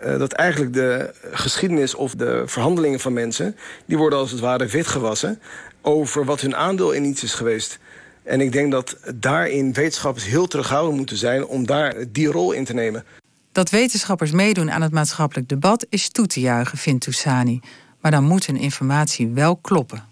Uh, 0.04 0.18
dat 0.18 0.32
eigenlijk 0.32 0.74
de 0.74 1.14
geschiedenis 1.32 1.96
of 1.96 2.16
de 2.16 2.44
verhandelingen 2.46 3.00
van 3.00 3.14
mensen... 3.14 3.56
die 3.86 3.98
worden 3.98 4.20
als 4.20 4.32
het 4.32 4.40
ware 4.40 4.66
witgewassen... 4.66 5.40
over 5.82 6.26
wat 6.26 6.42
hun 6.42 6.56
aandeel 6.56 6.92
in 6.92 7.06
iets 7.06 7.24
is 7.24 7.34
geweest. 7.34 7.80
En 8.24 8.42
ik 8.42 8.52
denk 8.52 8.72
dat 8.72 8.98
daarin 9.16 9.74
wetenschappers 9.74 10.26
heel 10.26 10.48
terughoudend 10.48 10.98
moeten 10.98 11.18
zijn... 11.18 11.46
om 11.46 11.66
daar 11.66 11.96
die 12.10 12.28
rol 12.28 12.52
in 12.52 12.66
te 12.66 12.74
nemen. 12.74 13.04
Dat 13.52 13.70
wetenschappers 13.70 14.32
meedoen 14.32 14.72
aan 14.72 14.82
het 14.82 14.92
maatschappelijk 14.92 15.50
debat... 15.50 15.86
is 15.90 16.10
toe 16.10 16.28
te 16.28 16.40
juichen, 16.40 16.78
vindt 16.78 17.04
Toussani... 17.04 17.60
Maar 18.02 18.12
dan 18.12 18.24
moet 18.24 18.46
hun 18.46 18.58
informatie 18.58 19.28
wel 19.28 19.56
kloppen. 19.56 20.04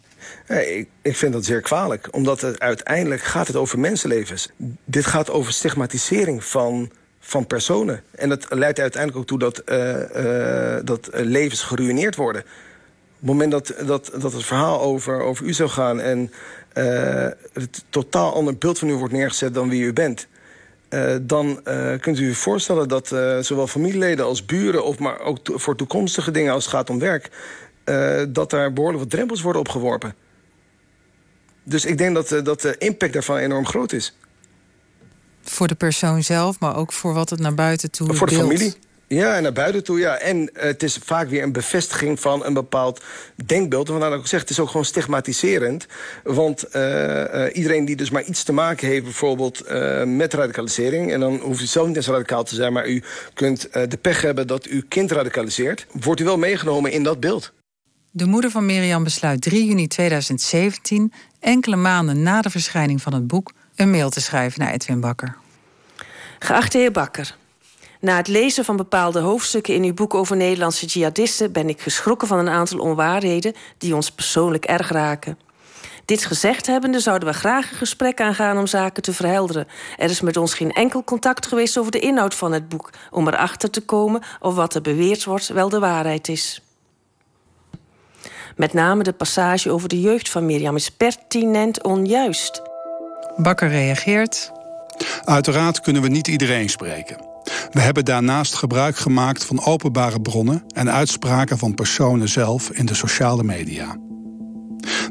ik, 0.47 0.87
ik, 1.01 1.15
vind 1.15 1.33
dat 1.33 1.45
zeer 1.45 1.61
kwalijk, 1.61 2.07
omdat 2.11 2.41
het 2.41 2.59
uiteindelijk 2.59 3.21
gaat 3.21 3.47
het 3.47 3.55
over 3.55 3.79
mensenlevens. 3.79 4.49
Dit 4.85 5.05
gaat 5.05 5.29
over 5.29 5.53
stigmatisering 5.53 6.43
van, 6.43 6.91
van 7.19 7.47
personen. 7.47 8.03
En 8.11 8.29
dat 8.29 8.45
leidt 8.49 8.79
uiteindelijk 8.79 9.21
ook 9.21 9.27
toe 9.27 9.39
dat, 9.39 9.61
uh, 9.65 10.75
uh, 10.75 10.79
dat 10.83 11.09
levens 11.11 11.61
geruineerd 11.61 12.15
worden. 12.15 12.41
het 12.41 13.27
moment 13.27 13.51
dat, 13.51 13.73
dat, 13.85 14.11
dat 14.19 14.33
het 14.33 14.45
verhaal 14.45 14.81
over, 14.81 15.21
over 15.21 15.45
u 15.45 15.53
zou 15.53 15.69
gaan... 15.69 15.99
en 15.99 16.31
het 17.53 17.83
totaal 17.89 18.33
ander 18.33 18.57
beeld 18.57 18.79
van 18.79 18.89
u 18.89 18.93
wordt 18.93 19.13
neergezet 19.13 19.53
dan 19.53 19.69
wie 19.69 19.83
u 19.83 19.93
bent... 19.93 20.27
Dan 21.21 21.61
kunt 21.99 22.19
u 22.19 22.27
u 22.27 22.33
voorstellen 22.33 22.87
dat 22.87 23.07
zowel 23.41 23.67
familieleden 23.67 24.25
als 24.25 24.45
buren... 24.45 24.85
of 24.85 24.99
maar 24.99 25.19
ook 25.19 25.39
voor 25.43 25.75
toekomstige 25.75 26.31
dingen 26.31 26.53
als 26.53 26.65
het 26.65 26.73
gaat 26.73 26.89
om 26.89 26.99
werk... 26.99 27.29
dat 28.29 28.49
daar 28.49 28.73
behoorlijk 28.73 29.03
wat 29.03 29.11
drempels 29.11 29.41
worden 29.41 29.61
opgeworpen. 29.61 30.15
Dus 31.63 31.85
ik 31.85 31.97
denk 31.97 32.15
dat, 32.15 32.45
dat 32.45 32.61
de 32.61 32.75
impact 32.77 33.13
daarvan 33.13 33.37
enorm 33.37 33.65
groot 33.65 33.91
is. 33.91 34.15
Voor 35.41 35.67
de 35.67 35.75
persoon 35.75 36.23
zelf, 36.23 36.59
maar 36.59 36.75
ook 36.75 36.93
voor 36.93 37.13
wat 37.13 37.29
het 37.29 37.39
naar 37.39 37.53
buiten 37.53 37.91
toe 37.91 38.13
Voor 38.13 38.27
de 38.27 38.35
beeld. 38.35 38.47
familie. 38.47 38.75
Ja, 39.07 39.35
en 39.35 39.43
naar 39.43 39.53
buiten 39.53 39.83
toe, 39.83 39.99
ja. 39.99 40.17
En 40.17 40.37
uh, 40.37 40.47
het 40.53 40.83
is 40.83 40.99
vaak 41.03 41.29
weer 41.29 41.43
een 41.43 41.51
bevestiging 41.51 42.19
van 42.19 42.45
een 42.45 42.53
bepaald 42.53 43.03
denkbeeld. 43.45 43.87
Vandaar 43.87 44.09
dat 44.09 44.19
ik 44.19 44.25
zeg, 44.25 44.39
het 44.39 44.49
is 44.49 44.59
ook 44.59 44.67
gewoon 44.67 44.85
stigmatiserend. 44.85 45.85
Want 46.23 46.65
uh, 46.75 46.81
uh, 47.33 47.45
iedereen 47.53 47.85
die 47.85 47.95
dus 47.95 48.09
maar 48.09 48.23
iets 48.23 48.43
te 48.43 48.51
maken 48.51 48.87
heeft... 48.87 49.03
bijvoorbeeld 49.03 49.63
met 50.05 50.33
radicalisering... 50.33 51.11
en 51.13 51.19
dan 51.19 51.39
hoeft 51.39 51.61
u 51.61 51.65
zelf 51.65 51.87
niet 51.87 51.95
eens 51.95 52.07
radicaal 52.07 52.43
te 52.43 52.55
zijn... 52.55 52.73
maar 52.73 52.87
u 52.87 53.03
kunt 53.33 53.67
de 53.71 53.97
pech 54.01 54.21
hebben 54.21 54.47
dat 54.47 54.65
uw 54.65 54.81
kind 54.87 55.11
radicaliseert... 55.11 55.85
wordt 55.91 56.21
u 56.21 56.23
wel 56.23 56.37
meegenomen 56.37 56.91
in 56.91 57.03
dat 57.03 57.19
beeld. 57.19 57.51
De 58.11 58.25
moeder 58.25 58.51
van 58.51 58.65
Mirjam 58.65 59.03
besluit 59.03 59.41
3 59.41 59.65
juni 59.65 59.87
2017... 59.87 61.13
enkele 61.39 61.75
maanden 61.75 62.23
na 62.23 62.41
de 62.41 62.49
verschijning 62.49 63.01
van 63.01 63.13
het 63.13 63.27
boek... 63.27 63.51
een 63.75 63.91
mail 63.91 64.09
te 64.09 64.21
schrijven 64.21 64.59
naar 64.59 64.71
Edwin 64.71 64.99
Bakker. 64.99 65.37
Geachte 66.39 66.77
heer 66.77 66.91
Bakker... 66.91 67.37
Na 68.01 68.15
het 68.15 68.27
lezen 68.27 68.65
van 68.65 68.75
bepaalde 68.75 69.19
hoofdstukken 69.19 69.73
in 69.73 69.83
uw 69.83 69.93
boek 69.93 70.13
over 70.13 70.35
Nederlandse 70.35 70.85
jihadisten 70.85 71.51
ben 71.51 71.69
ik 71.69 71.81
geschrokken 71.81 72.27
van 72.27 72.39
een 72.39 72.49
aantal 72.49 72.79
onwaarheden 72.79 73.53
die 73.77 73.95
ons 73.95 74.11
persoonlijk 74.11 74.65
erg 74.65 74.89
raken. 74.89 75.37
Dit 76.05 76.25
gezegd 76.25 76.67
hebbende 76.67 76.99
zouden 76.99 77.27
we 77.27 77.33
graag 77.33 77.71
een 77.71 77.77
gesprek 77.77 78.21
aangaan 78.21 78.57
om 78.57 78.67
zaken 78.67 79.03
te 79.03 79.13
verhelderen. 79.13 79.67
Er 79.97 80.09
is 80.09 80.21
met 80.21 80.37
ons 80.37 80.53
geen 80.53 80.71
enkel 80.71 81.03
contact 81.03 81.47
geweest 81.47 81.77
over 81.77 81.91
de 81.91 81.99
inhoud 81.99 82.35
van 82.35 82.51
het 82.51 82.69
boek, 82.69 82.89
om 83.11 83.27
erachter 83.27 83.69
te 83.69 83.81
komen 83.81 84.21
of 84.39 84.55
wat 84.55 84.75
er 84.75 84.81
beweerd 84.81 85.23
wordt 85.23 85.47
wel 85.47 85.69
de 85.69 85.79
waarheid 85.79 86.27
is. 86.27 86.61
Met 88.59 88.73
name 88.73 89.03
de 89.03 89.13
passage 89.13 89.71
over 89.71 89.89
de 89.89 90.01
jeugd 90.01 90.29
van 90.29 90.45
Mirjam 90.45 90.75
is 90.75 90.89
pertinent 90.89 91.83
onjuist. 91.83 92.61
Bakker 93.37 93.69
reageert. 93.69 94.51
Uiteraard 95.23 95.81
kunnen 95.81 96.01
we 96.01 96.07
niet 96.07 96.27
iedereen 96.27 96.69
spreken. 96.69 97.17
We 97.71 97.79
hebben 97.79 98.05
daarnaast 98.05 98.55
gebruik 98.55 98.97
gemaakt 98.97 99.45
van 99.45 99.65
openbare 99.65 100.21
bronnen 100.21 100.63
en 100.67 100.91
uitspraken 100.91 101.57
van 101.57 101.75
personen 101.75 102.29
zelf 102.29 102.69
in 102.69 102.85
de 102.85 102.93
sociale 102.93 103.43
media. 103.43 103.97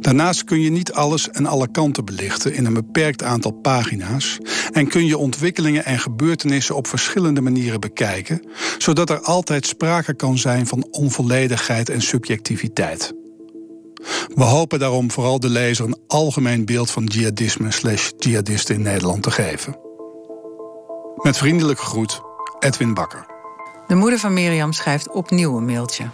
Daarnaast 0.01 0.45
kun 0.45 0.61
je 0.61 0.71
niet 0.71 0.93
alles 0.93 1.31
en 1.31 1.47
alle 1.47 1.71
kanten 1.71 2.05
belichten 2.05 2.55
in 2.55 2.65
een 2.65 2.75
beperkt 2.75 3.23
aantal 3.23 3.53
pagina's 3.53 4.39
en 4.73 4.89
kun 4.89 5.07
je 5.07 5.19
ontwikkelingen 5.19 5.85
en 5.85 5.99
gebeurtenissen 5.99 6.77
op 6.77 6.87
verschillende 6.87 7.41
manieren 7.41 7.81
bekijken, 7.81 8.43
zodat 8.79 9.11
er 9.11 9.21
altijd 9.21 9.67
sprake 9.67 10.15
kan 10.15 10.39
zijn 10.39 10.67
van 10.67 10.89
onvolledigheid 10.91 11.89
en 11.89 12.03
subjectiviteit. 12.03 13.13
We 14.35 14.45
hopen 14.45 14.79
daarom 14.79 15.11
vooral 15.11 15.41
de 15.41 15.49
lezer 15.49 15.85
een 15.85 15.99
algemeen 16.07 16.65
beeld 16.65 16.91
van 16.91 17.05
jihadisme 17.05 17.71
slash 17.71 18.11
jihadisten 18.19 18.75
in 18.75 18.83
Nederland 18.83 19.23
te 19.23 19.31
geven. 19.31 19.77
Met 21.17 21.37
vriendelijke 21.37 21.83
groet, 21.83 22.21
Edwin 22.59 22.95
Bakker. 22.95 23.27
De 23.87 23.95
moeder 23.95 24.19
van 24.19 24.33
Mirjam 24.33 24.73
schrijft 24.73 25.11
opnieuw 25.11 25.57
een 25.57 25.65
mailtje. 25.65 26.05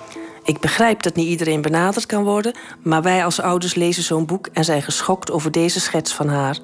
Ik 0.44 0.60
begrijp 0.60 1.02
dat 1.02 1.14
niet 1.14 1.28
iedereen 1.28 1.62
benaderd 1.62 2.06
kan 2.06 2.24
worden, 2.24 2.54
maar 2.82 3.02
wij 3.02 3.24
als 3.24 3.40
ouders 3.40 3.74
lezen 3.74 4.02
zo'n 4.02 4.26
boek 4.26 4.48
en 4.52 4.64
zijn 4.64 4.82
geschokt 4.82 5.30
over 5.30 5.50
deze 5.50 5.80
schets 5.80 6.12
van 6.12 6.28
haar. 6.28 6.58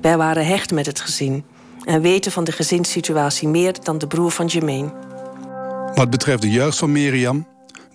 Wij 0.00 0.16
waren 0.16 0.46
hecht 0.46 0.70
met 0.72 0.86
het 0.86 1.00
gezin 1.00 1.44
en 1.84 2.00
weten 2.00 2.32
van 2.32 2.44
de 2.44 2.52
gezinssituatie 2.52 3.48
meer 3.48 3.74
dan 3.82 3.98
de 3.98 4.06
broer 4.06 4.30
van 4.30 4.46
Jermaine. 4.46 4.92
Wat 5.94 6.10
betreft 6.10 6.42
de 6.42 6.50
jeugd 6.50 6.78
van 6.78 6.92
Mirjam, 6.92 7.46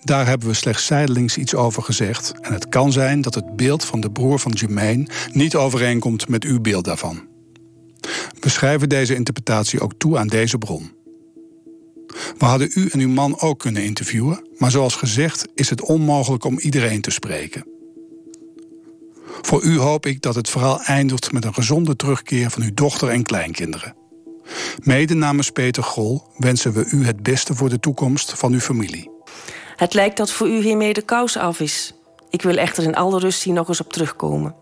daar 0.04 0.26
hebben 0.26 0.48
we 0.48 0.54
slechts 0.54 0.86
zijdelings 0.86 1.36
iets 1.36 1.54
over 1.54 1.82
gezegd. 1.82 2.32
En 2.40 2.52
het 2.52 2.68
kan 2.68 2.92
zijn 2.92 3.20
dat 3.20 3.34
het 3.34 3.56
beeld 3.56 3.84
van 3.84 4.00
de 4.00 4.10
broer 4.10 4.38
van 4.38 4.52
Jermaine 4.52 5.06
niet 5.32 5.56
overeenkomt 5.56 6.28
met 6.28 6.44
uw 6.44 6.60
beeld 6.60 6.84
daarvan. 6.84 7.26
We 8.40 8.48
schrijven 8.48 8.88
deze 8.88 9.14
interpretatie 9.14 9.80
ook 9.80 9.92
toe 9.98 10.18
aan 10.18 10.26
deze 10.26 10.58
bron. 10.58 10.92
We 12.38 12.44
hadden 12.44 12.70
u 12.74 12.88
en 12.88 13.00
uw 13.00 13.08
man 13.08 13.40
ook 13.40 13.58
kunnen 13.58 13.84
interviewen, 13.84 14.48
maar 14.56 14.70
zoals 14.70 14.94
gezegd 14.94 15.46
is 15.54 15.70
het 15.70 15.82
onmogelijk 15.82 16.44
om 16.44 16.58
iedereen 16.58 17.00
te 17.00 17.10
spreken. 17.10 17.66
Voor 19.42 19.62
u 19.62 19.78
hoop 19.78 20.06
ik 20.06 20.22
dat 20.22 20.34
het 20.34 20.50
verhaal 20.50 20.80
eindigt 20.80 21.32
met 21.32 21.44
een 21.44 21.54
gezonde 21.54 21.96
terugkeer 21.96 22.50
van 22.50 22.62
uw 22.62 22.74
dochter 22.74 23.08
en 23.08 23.22
kleinkinderen. 23.22 23.96
Mede 24.82 25.14
namens 25.14 25.50
Peter 25.50 25.82
Grol 25.82 26.22
wensen 26.36 26.72
we 26.72 26.88
u 26.90 27.04
het 27.04 27.22
beste 27.22 27.54
voor 27.54 27.68
de 27.68 27.80
toekomst 27.80 28.32
van 28.38 28.52
uw 28.52 28.60
familie. 28.60 29.13
Het 29.76 29.94
lijkt 29.94 30.16
dat 30.16 30.30
voor 30.30 30.48
u 30.48 30.62
hiermee 30.62 30.92
de 30.92 31.02
kous 31.02 31.36
af 31.36 31.60
is. 31.60 31.92
Ik 32.30 32.42
wil 32.42 32.56
echter 32.56 32.84
in 32.84 32.94
alle 32.94 33.18
rust 33.18 33.42
hier 33.42 33.54
nog 33.54 33.68
eens 33.68 33.80
op 33.80 33.92
terugkomen. 33.92 34.54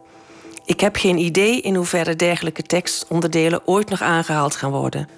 Ik 0.64 0.80
heb 0.80 0.96
geen 0.96 1.18
idee 1.18 1.60
in 1.60 1.74
hoeverre 1.74 2.16
dergelijke 2.16 2.62
tekstonderdelen 2.62 3.66
ooit 3.66 3.88
nog 3.90 4.02
aangehaald 4.02 4.56
gaan 4.56 4.70
worden. 4.70 5.08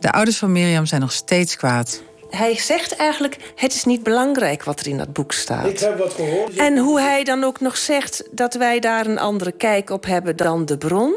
De 0.00 0.12
ouders 0.12 0.38
van 0.38 0.52
Mirjam 0.52 0.86
zijn 0.86 1.00
nog 1.00 1.12
steeds 1.12 1.56
kwaad. 1.56 2.02
Hij 2.30 2.58
zegt 2.58 2.96
eigenlijk: 2.96 3.52
het 3.56 3.74
is 3.74 3.84
niet 3.84 4.02
belangrijk 4.02 4.64
wat 4.64 4.80
er 4.80 4.86
in 4.86 4.98
dat 4.98 5.12
boek 5.12 5.32
staat. 5.32 5.66
Ik 5.66 5.78
heb 5.78 5.98
wat 5.98 6.12
gehoord. 6.12 6.56
En 6.56 6.78
hoe 6.78 7.00
hij 7.00 7.24
dan 7.24 7.44
ook 7.44 7.60
nog 7.60 7.76
zegt 7.76 8.24
dat 8.30 8.54
wij 8.54 8.80
daar 8.80 9.06
een 9.06 9.18
andere 9.18 9.52
kijk 9.52 9.90
op 9.90 10.04
hebben 10.04 10.36
dan 10.36 10.66
de 10.66 10.78
bron. 10.78 11.16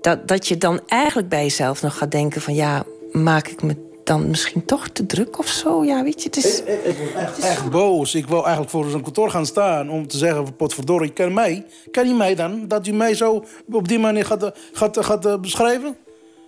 Dat, 0.00 0.28
dat 0.28 0.48
je 0.48 0.58
dan 0.58 0.80
eigenlijk 0.86 1.28
bij 1.28 1.42
jezelf 1.42 1.82
nog 1.82 1.98
gaat 1.98 2.10
denken: 2.10 2.40
van 2.40 2.54
ja, 2.54 2.84
maak 3.12 3.48
ik 3.48 3.62
me 3.62 3.89
dan 4.10 4.28
misschien 4.28 4.64
toch 4.64 4.88
te 4.88 5.06
druk 5.06 5.38
of 5.38 5.46
zo? 5.46 5.84
Ja, 5.84 6.02
weet 6.02 6.22
je, 6.22 6.28
het 6.28 6.36
is... 6.36 6.62
Ik, 6.62 6.66
ik, 6.66 6.84
ik 6.84 6.96
word 6.98 7.14
echt, 7.14 7.38
echt 7.38 7.70
boos. 7.70 8.14
Ik 8.14 8.26
wil 8.26 8.40
eigenlijk 8.40 8.70
voor 8.70 8.90
zo'n 8.90 9.02
kantoor 9.02 9.30
gaan 9.30 9.46
staan 9.46 9.90
om 9.90 10.06
te 10.06 10.18
zeggen... 10.18 10.56
potverdorie, 10.56 11.10
ken 11.12 11.34
mij? 11.34 11.66
Ken 11.90 12.08
je 12.08 12.14
mij 12.14 12.34
dan? 12.34 12.68
Dat 12.68 12.86
u 12.86 12.92
mij 12.92 13.14
zo 13.14 13.44
op 13.70 13.88
die 13.88 13.98
manier 13.98 14.24
gaat, 14.24 14.52
gaat, 14.72 15.04
gaat 15.04 15.40
beschrijven? 15.40 15.96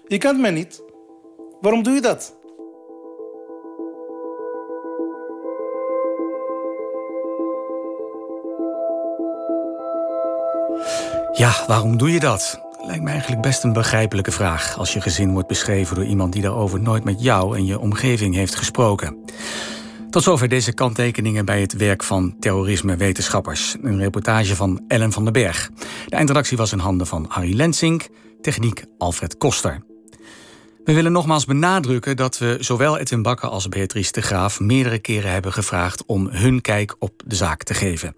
Je 0.07 0.19
kent 0.19 0.39
mij 0.41 0.51
niet. 0.51 0.83
Waarom 1.61 1.83
doe 1.83 1.95
je 1.95 2.01
dat? 2.01 2.35
Ja, 11.33 11.53
waarom 11.67 11.97
doe 11.97 12.13
je 12.13 12.21
dat? 12.21 12.61
Lijkt 12.85 13.03
me 13.03 13.11
eigenlijk 13.11 13.43
best 13.43 13.65
een 13.65 13.73
begrijpelijke 13.73 14.31
vraag 14.31 14.79
als 14.79 14.93
je 14.93 15.01
gezin 15.01 15.33
wordt 15.33 15.49
beschreven 15.49 15.97
door 15.97 16.05
iemand 16.05 16.33
die 16.33 16.43
daarover 16.43 16.81
nooit 16.81 17.05
met 17.05 17.23
jou 17.23 17.57
en 17.57 17.65
je 17.65 17.79
omgeving 17.79 18.35
heeft 18.35 18.55
gesproken. 18.55 19.17
Tot 20.11 20.23
zover 20.23 20.49
deze 20.49 20.73
kanttekeningen 20.73 21.45
bij 21.45 21.61
het 21.61 21.73
werk 21.73 22.03
van 22.03 22.37
terrorisme-wetenschappers. 22.39 23.77
Een 23.83 23.99
reportage 23.99 24.57
van 24.57 24.85
Ellen 24.89 25.13
van 25.13 25.25
den 25.25 25.33
Berg. 25.33 25.71
De 26.07 26.17
eindredactie 26.17 26.57
was 26.57 26.73
in 26.73 26.79
handen 26.79 27.07
van 27.07 27.27
Harry 27.29 27.57
Lensink, 27.57 28.09
techniek 28.41 28.85
Alfred 28.99 29.37
Koster. 29.37 29.92
We 30.85 30.93
willen 30.93 31.13
nogmaals 31.13 31.45
benadrukken 31.45 32.17
dat 32.17 32.39
we 32.39 32.57
zowel 32.61 32.99
Edwin 32.99 33.23
Bakker 33.23 33.49
als 33.49 33.69
Beatrice 33.69 34.13
de 34.13 34.23
Graaf 34.23 34.61
meerdere 34.61 34.99
keren 34.99 35.31
hebben 35.31 35.53
gevraagd 35.53 36.05
om 36.07 36.29
hun 36.29 36.61
kijk 36.61 36.97
op 36.99 37.23
de 37.27 37.35
zaak 37.35 37.63
te 37.63 37.75
geven. 37.75 38.15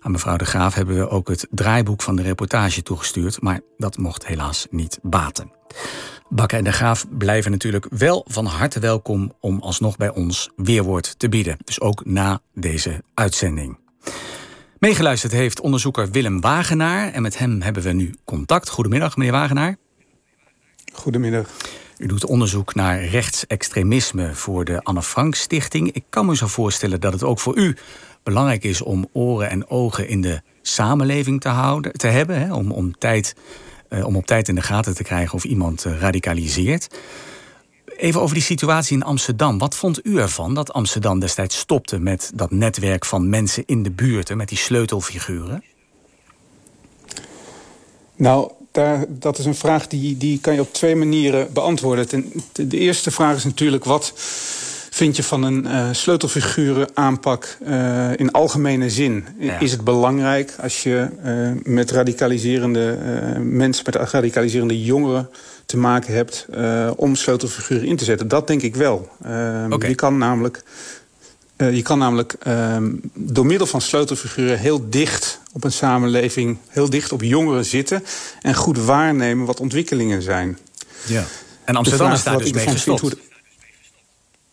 Aan 0.00 0.10
mevrouw 0.10 0.36
de 0.36 0.44
Graaf 0.44 0.74
hebben 0.74 0.96
we 0.96 1.08
ook 1.08 1.28
het 1.28 1.46
draaiboek 1.50 2.02
van 2.02 2.16
de 2.16 2.22
reportage 2.22 2.82
toegestuurd, 2.82 3.40
maar 3.40 3.60
dat 3.76 3.96
mocht 3.96 4.26
helaas 4.26 4.66
niet 4.70 4.98
baten. 5.02 5.52
Bakker 6.28 6.58
en 6.58 6.64
de 6.64 6.72
Graaf 6.72 7.06
blijven 7.18 7.50
natuurlijk 7.50 7.86
wel 7.90 8.24
van 8.28 8.46
harte 8.46 8.80
welkom 8.80 9.32
om 9.40 9.60
alsnog 9.60 9.96
bij 9.96 10.10
ons 10.10 10.50
weerwoord 10.56 11.18
te 11.18 11.28
bieden. 11.28 11.56
Dus 11.64 11.80
ook 11.80 12.04
na 12.04 12.40
deze 12.54 13.02
uitzending. 13.14 13.78
Meegeluisterd 14.78 15.32
heeft 15.32 15.60
onderzoeker 15.60 16.10
Willem 16.10 16.40
Wagenaar 16.40 17.12
en 17.12 17.22
met 17.22 17.38
hem 17.38 17.62
hebben 17.62 17.82
we 17.82 17.92
nu 17.92 18.14
contact. 18.24 18.68
Goedemiddag, 18.68 19.16
meneer 19.16 19.32
Wagenaar. 19.32 19.76
Goedemiddag. 20.92 21.50
U 21.98 22.06
doet 22.06 22.26
onderzoek 22.26 22.74
naar 22.74 23.04
rechtsextremisme 23.04 24.34
voor 24.34 24.64
de 24.64 24.82
Anne 24.82 25.02
Frank 25.02 25.34
Stichting. 25.34 25.92
Ik 25.92 26.04
kan 26.08 26.26
me 26.26 26.36
zo 26.36 26.46
voorstellen 26.46 27.00
dat 27.00 27.12
het 27.12 27.22
ook 27.22 27.40
voor 27.40 27.56
u 27.56 27.76
belangrijk 28.22 28.64
is 28.64 28.82
om 28.82 29.08
oren 29.12 29.50
en 29.50 29.70
ogen 29.70 30.08
in 30.08 30.20
de 30.20 30.40
samenleving 30.62 31.40
te, 31.40 31.48
houden, 31.48 31.92
te 31.92 32.06
hebben. 32.06 32.40
Hè, 32.40 32.54
om, 32.54 32.70
om, 32.70 32.98
tijd, 32.98 33.34
uh, 33.90 34.06
om 34.06 34.16
op 34.16 34.26
tijd 34.26 34.48
in 34.48 34.54
de 34.54 34.62
gaten 34.62 34.94
te 34.94 35.02
krijgen 35.02 35.34
of 35.34 35.44
iemand 35.44 35.84
uh, 35.84 36.00
radicaliseert. 36.00 36.88
Even 37.96 38.20
over 38.20 38.34
die 38.34 38.44
situatie 38.44 38.96
in 38.96 39.02
Amsterdam. 39.02 39.58
Wat 39.58 39.76
vond 39.76 40.06
u 40.06 40.18
ervan 40.18 40.54
dat 40.54 40.72
Amsterdam 40.72 41.18
destijds 41.18 41.58
stopte 41.58 41.98
met 41.98 42.30
dat 42.34 42.50
netwerk 42.50 43.04
van 43.04 43.28
mensen 43.28 43.62
in 43.66 43.82
de 43.82 43.90
buurten, 43.90 44.36
met 44.36 44.48
die 44.48 44.58
sleutelfiguren? 44.58 45.64
Nou, 48.16 48.52
daar, 48.78 49.04
dat 49.08 49.38
is 49.38 49.44
een 49.44 49.54
vraag 49.54 49.86
die, 49.86 50.16
die 50.16 50.40
kan 50.40 50.54
je 50.54 50.60
op 50.60 50.72
twee 50.72 50.96
manieren 50.96 51.52
beantwoorden. 51.52 52.08
Ten, 52.08 52.32
de 52.52 52.78
eerste 52.78 53.10
vraag 53.10 53.36
is 53.36 53.44
natuurlijk 53.44 53.84
wat 53.84 54.12
vind 54.90 55.16
je 55.16 55.22
van 55.22 55.42
een 55.42 55.64
uh, 55.64 55.88
sleutelfiguren 55.92 56.88
aanpak 56.94 57.56
uh, 57.68 58.10
in 58.16 58.30
algemene 58.32 58.90
zin? 58.90 59.24
Ja. 59.38 59.58
Is 59.58 59.72
het 59.72 59.84
belangrijk 59.84 60.54
als 60.60 60.82
je 60.82 61.08
uh, 61.24 61.72
met 61.74 61.90
radicaliserende 61.90 62.98
mensen, 63.42 63.84
met 63.86 64.10
radicaliserende 64.10 64.82
jongeren 64.82 65.28
te 65.66 65.76
maken 65.76 66.14
hebt 66.14 66.46
om 66.96 67.14
sleutelfiguren 67.14 67.86
in 67.86 67.96
te 67.96 68.04
zetten? 68.04 68.28
Dat 68.28 68.46
denk 68.46 68.62
ik 68.62 68.76
wel. 68.76 69.08
Okay. 69.70 69.88
Je 69.88 69.94
kan 69.94 70.18
namelijk 70.18 70.62
uh, 71.58 71.74
je 71.74 71.82
kan 71.82 71.98
namelijk 71.98 72.34
uh, 72.46 72.76
door 73.14 73.46
middel 73.46 73.66
van 73.66 73.80
sleutelfiguren 73.80 74.58
heel 74.58 74.90
dicht 74.90 75.40
op 75.52 75.64
een 75.64 75.72
samenleving, 75.72 76.58
heel 76.68 76.90
dicht 76.90 77.12
op 77.12 77.22
jongeren 77.22 77.64
zitten 77.64 78.04
en 78.42 78.54
goed 78.54 78.78
waarnemen 78.78 79.46
wat 79.46 79.60
ontwikkelingen 79.60 80.22
zijn. 80.22 80.58
Ja. 81.06 81.24
En 81.64 81.76
Amsterdam 81.76 82.12
is 82.12 82.22
daar 82.22 82.38
dus 82.38 82.52
mee 82.52 82.66
gestopt. 82.66 83.16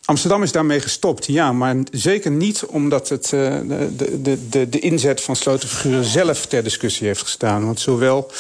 Amsterdam 0.06 0.44
is 0.44 0.52
daarmee 0.52 0.82
gestopt, 0.82 1.26
ja. 1.26 1.52
Maar 1.52 1.76
zeker 1.92 2.32
niet 2.32 2.66
omdat 2.66 3.10
het 3.10 3.32
uh, 3.32 3.58
de, 3.68 4.22
de, 4.22 4.50
de, 4.50 4.70
de 4.70 4.80
inzet 4.80 5.22
van 5.22 5.36
sleutelfiguren 5.36 6.06
zelf 6.06 6.46
ter 6.46 6.64
discussie 6.64 7.08
heeft 7.08 7.22
gestaan. 7.22 7.66
Want 7.66 7.80
zowel 7.80 8.32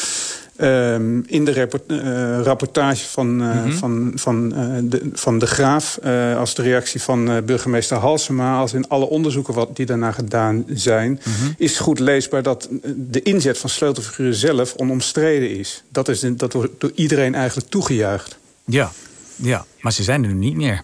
Um, 0.61 1.23
in 1.27 1.45
de 1.45 1.53
rapport, 1.53 1.83
uh, 1.87 2.41
rapportage 2.43 3.05
van, 3.05 3.41
uh, 3.41 3.53
mm 3.53 3.63
-hmm. 3.63 3.71
van, 3.71 4.11
van, 4.15 4.53
uh, 4.55 4.77
de, 4.83 5.09
van 5.13 5.39
de 5.39 5.47
Graaf... 5.47 5.99
als 6.37 6.55
de 6.55 6.61
reactie 6.61 7.01
van 7.01 7.45
burgemeester 7.45 7.97
Halsema... 7.97 8.57
als 8.57 8.73
in 8.73 8.87
alle 8.87 9.05
onderzoeken 9.05 9.53
wat 9.53 9.75
die 9.75 9.85
daarna 9.85 10.11
gedaan 10.11 10.65
zijn... 10.67 11.09
Mm 11.09 11.33
-hmm. 11.33 11.53
is 11.57 11.79
goed 11.79 11.99
leesbaar 11.99 12.43
dat 12.43 12.69
de 12.95 13.21
inzet 13.21 13.57
van 13.57 13.69
sleutelfiguren 13.69 14.35
zelf 14.35 14.75
onomstreden 14.75 15.57
is. 15.57 15.83
Dat, 15.89 16.07
is 16.07 16.19
dat 16.35 16.53
wordt 16.53 16.71
door 16.77 16.91
iedereen 16.95 17.35
eigenlijk 17.35 17.69
toegejuicht. 17.69 18.37
Ja, 18.65 18.91
ja, 19.35 19.65
maar 19.81 19.91
ze 19.91 20.03
zijn 20.03 20.23
er 20.23 20.33
nu 20.33 20.35
niet 20.35 20.55
meer. 20.55 20.83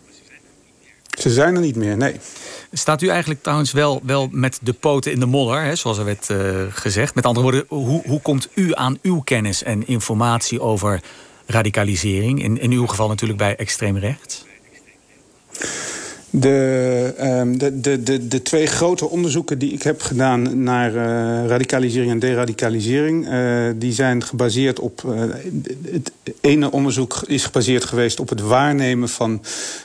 Ze 1.19 1.29
zijn 1.29 1.55
er 1.55 1.61
niet 1.61 1.75
meer, 1.75 1.97
nee. 1.97 2.15
Staat 2.71 3.01
u 3.01 3.07
eigenlijk 3.07 3.41
trouwens 3.41 3.71
wel, 3.71 4.01
wel 4.03 4.27
met 4.31 4.59
de 4.61 4.73
poten 4.73 5.11
in 5.11 5.19
de 5.19 5.25
modder, 5.25 5.61
hè, 5.61 5.75
zoals 5.75 5.97
er 5.97 6.05
werd 6.05 6.29
uh, 6.29 6.37
gezegd? 6.69 7.15
Met 7.15 7.25
andere 7.25 7.43
woorden, 7.43 7.65
hoe, 7.67 8.01
hoe 8.05 8.21
komt 8.21 8.47
u 8.53 8.75
aan 8.75 8.97
uw 9.01 9.19
kennis 9.19 9.63
en 9.63 9.87
informatie 9.87 10.61
over 10.61 11.01
radicalisering? 11.45 12.43
In, 12.43 12.59
in 12.59 12.71
uw 12.71 12.87
geval 12.87 13.07
natuurlijk 13.07 13.39
bij 13.39 13.55
extreem 13.55 13.97
rechts. 13.97 14.45
De, 16.33 17.13
um, 17.21 17.57
de, 17.57 17.79
de, 17.79 18.03
de, 18.03 18.27
de 18.27 18.41
twee 18.41 18.65
grote 18.65 19.09
onderzoeken 19.09 19.59
die 19.59 19.73
ik 19.73 19.83
heb 19.83 20.01
gedaan 20.01 20.63
naar 20.63 20.93
uh, 20.93 21.47
radicalisering 21.47 22.11
en 22.11 22.19
deradicalisering, 22.19 23.27
uh, 23.27 23.69
die 23.75 23.93
zijn 23.93 24.23
gebaseerd 24.23 24.79
op. 24.79 25.03
Uh, 25.05 25.21
het 25.91 26.11
ene 26.41 26.71
onderzoek 26.71 27.23
is 27.27 27.43
gebaseerd 27.43 27.85
geweest 27.85 28.19
op 28.19 28.29
het 28.29 28.41
waarnemen 28.41 29.09
van 29.09 29.41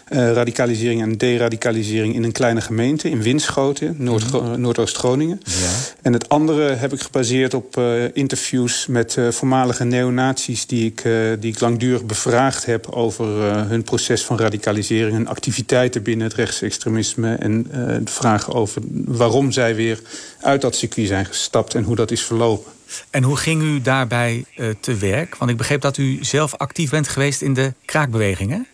radicalisering 0.08 1.02
en 1.02 1.16
deradicalisering 1.16 2.14
in 2.14 2.24
een 2.24 2.32
kleine 2.32 2.60
gemeente 2.60 3.10
in 3.10 3.22
Winschoten, 3.22 3.94
Noord, 3.98 4.32
mm 4.32 4.60
Noordoost-Groningen. 4.60 5.40
Ja. 5.44 5.70
En 6.02 6.12
het 6.12 6.28
andere 6.28 6.72
heb 6.72 6.92
ik 6.92 7.00
gebaseerd 7.00 7.54
op 7.54 7.80
interviews 8.12 8.86
met 8.86 9.16
voormalige 9.30 9.84
neonazies 9.84 10.66
die 10.66 10.86
ik, 10.86 11.02
die 11.40 11.52
ik 11.52 11.60
langdurig 11.60 12.04
bevraagd 12.04 12.66
heb 12.66 12.90
over 12.90 13.26
hun 13.68 13.82
proces 13.82 14.24
van 14.24 14.38
radicalisering 14.38 15.16
en 15.16 15.26
activiteiten 15.26 16.02
binnen 16.02 16.26
het 16.26 16.35
rechtsextremisme... 16.36 17.34
en 17.34 17.66
uh, 17.70 17.74
de 17.86 18.00
vragen 18.04 18.52
over 18.52 18.82
waarom 19.04 19.52
zij 19.52 19.74
weer 19.74 20.00
uit 20.40 20.60
dat 20.60 20.76
circuit 20.76 21.08
zijn 21.08 21.26
gestapt... 21.26 21.74
en 21.74 21.84
hoe 21.84 21.96
dat 21.96 22.10
is 22.10 22.22
verlopen. 22.22 22.72
En 23.10 23.22
hoe 23.22 23.36
ging 23.36 23.62
u 23.62 23.80
daarbij 23.80 24.44
uh, 24.56 24.68
te 24.80 24.94
werk? 24.94 25.36
Want 25.36 25.50
ik 25.50 25.56
begreep 25.56 25.80
dat 25.80 25.96
u 25.96 26.18
zelf 26.20 26.54
actief 26.54 26.90
bent 26.90 27.08
geweest 27.08 27.42
in 27.42 27.54
de 27.54 27.72
kraakbewegingen. 27.84 28.66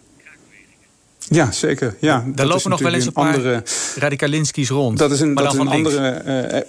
Ja, 1.19 1.53
zeker. 1.53 1.97
Ja, 2.01 2.25
Daar 2.27 2.47
lopen 2.47 2.71
nog 2.71 2.81
wel 2.81 2.95
eens 2.95 3.07
een 3.07 3.13
paar 3.13 3.35
andere... 3.35 3.63
radicalinski's 3.97 4.69
rond. 4.69 4.99
Dat 4.99 5.11
is 5.11 5.21
een, 5.21 5.35
dat 5.35 5.53
is 5.53 5.59
een 5.59 5.69
andere... 5.69 6.67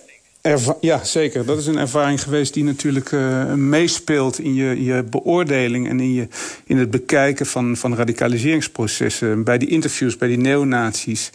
Ja, 0.81 1.03
zeker. 1.03 1.45
Dat 1.45 1.57
is 1.57 1.65
een 1.65 1.77
ervaring 1.77 2.21
geweest 2.21 2.53
die 2.53 2.63
natuurlijk 2.63 3.11
uh, 3.11 3.53
meespeelt 3.53 4.39
in 4.39 4.53
je, 4.53 4.83
je 4.83 5.03
beoordeling 5.03 5.89
en 5.89 5.99
in, 5.99 6.13
je, 6.13 6.27
in 6.65 6.77
het 6.77 6.91
bekijken 6.91 7.45
van, 7.45 7.77
van 7.77 7.95
radicaliseringsprocessen. 7.95 9.43
Bij 9.43 9.57
die 9.57 9.69
interviews, 9.69 10.17
bij 10.17 10.27
die 10.27 10.37
neonazies. 10.37 11.31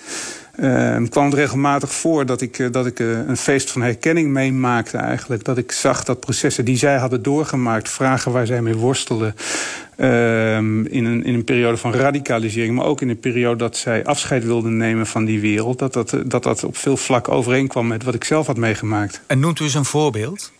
Uh, 0.56 0.96
kwam 1.08 1.24
het 1.24 1.34
regelmatig 1.34 1.92
voor 1.92 2.26
dat 2.26 2.40
ik, 2.40 2.58
uh, 2.58 2.72
dat 2.72 2.86
ik 2.86 2.98
uh, 2.98 3.18
een 3.26 3.36
feest 3.36 3.70
van 3.70 3.82
herkenning 3.82 4.28
meemaakte 4.30 4.96
eigenlijk. 4.96 5.44
Dat 5.44 5.58
ik 5.58 5.72
zag 5.72 6.04
dat 6.04 6.20
processen 6.20 6.64
die 6.64 6.76
zij 6.76 6.96
hadden 6.96 7.22
doorgemaakt, 7.22 7.88
vragen 7.88 8.32
waar 8.32 8.46
zij 8.46 8.62
mee 8.62 8.76
worstelden... 8.76 9.34
Ehm, 9.98 10.84
in, 10.84 11.04
een, 11.04 11.24
in 11.24 11.34
een 11.34 11.44
periode 11.44 11.76
van 11.76 11.92
radicalisering, 11.92 12.76
maar 12.76 12.84
ook 12.84 13.00
in 13.00 13.08
een 13.08 13.20
periode 13.20 13.56
dat 13.56 13.76
zij 13.76 14.04
afscheid 14.04 14.44
wilden 14.44 14.76
nemen 14.76 15.06
van 15.06 15.24
die 15.24 15.40
wereld, 15.40 15.78
dat 15.78 15.92
dat, 15.92 16.16
dat, 16.26 16.42
dat 16.42 16.64
op 16.64 16.76
veel 16.76 16.96
vlak 16.96 17.28
overeenkwam 17.28 17.86
met 17.86 18.04
wat 18.04 18.14
ik 18.14 18.24
zelf 18.24 18.46
had 18.46 18.56
meegemaakt. 18.56 19.20
En 19.26 19.40
noemt 19.40 19.60
u 19.60 19.64
eens 19.64 19.74
een 19.74 19.84
voorbeeld? 19.84 20.52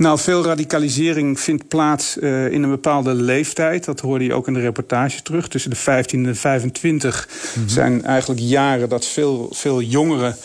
Nou, 0.00 0.18
veel 0.18 0.44
radicalisering 0.44 1.40
vindt 1.40 1.68
plaats 1.68 2.16
uh, 2.16 2.52
in 2.52 2.62
een 2.62 2.70
bepaalde 2.70 3.14
leeftijd. 3.14 3.84
Dat 3.84 4.00
hoorde 4.00 4.24
je 4.24 4.34
ook 4.34 4.46
in 4.46 4.54
de 4.54 4.60
reportage 4.60 5.22
terug. 5.22 5.48
Tussen 5.48 5.70
de 5.70 5.76
15 5.76 6.26
en 6.26 6.36
25 6.36 7.28
mm 7.28 7.54
-hmm. 7.54 7.68
zijn 7.68 8.04
eigenlijk 8.04 8.40
jaren 8.40 8.88
dat 8.88 9.06
veel, 9.06 9.48
veel 9.52 9.82
jongeren 9.82 10.36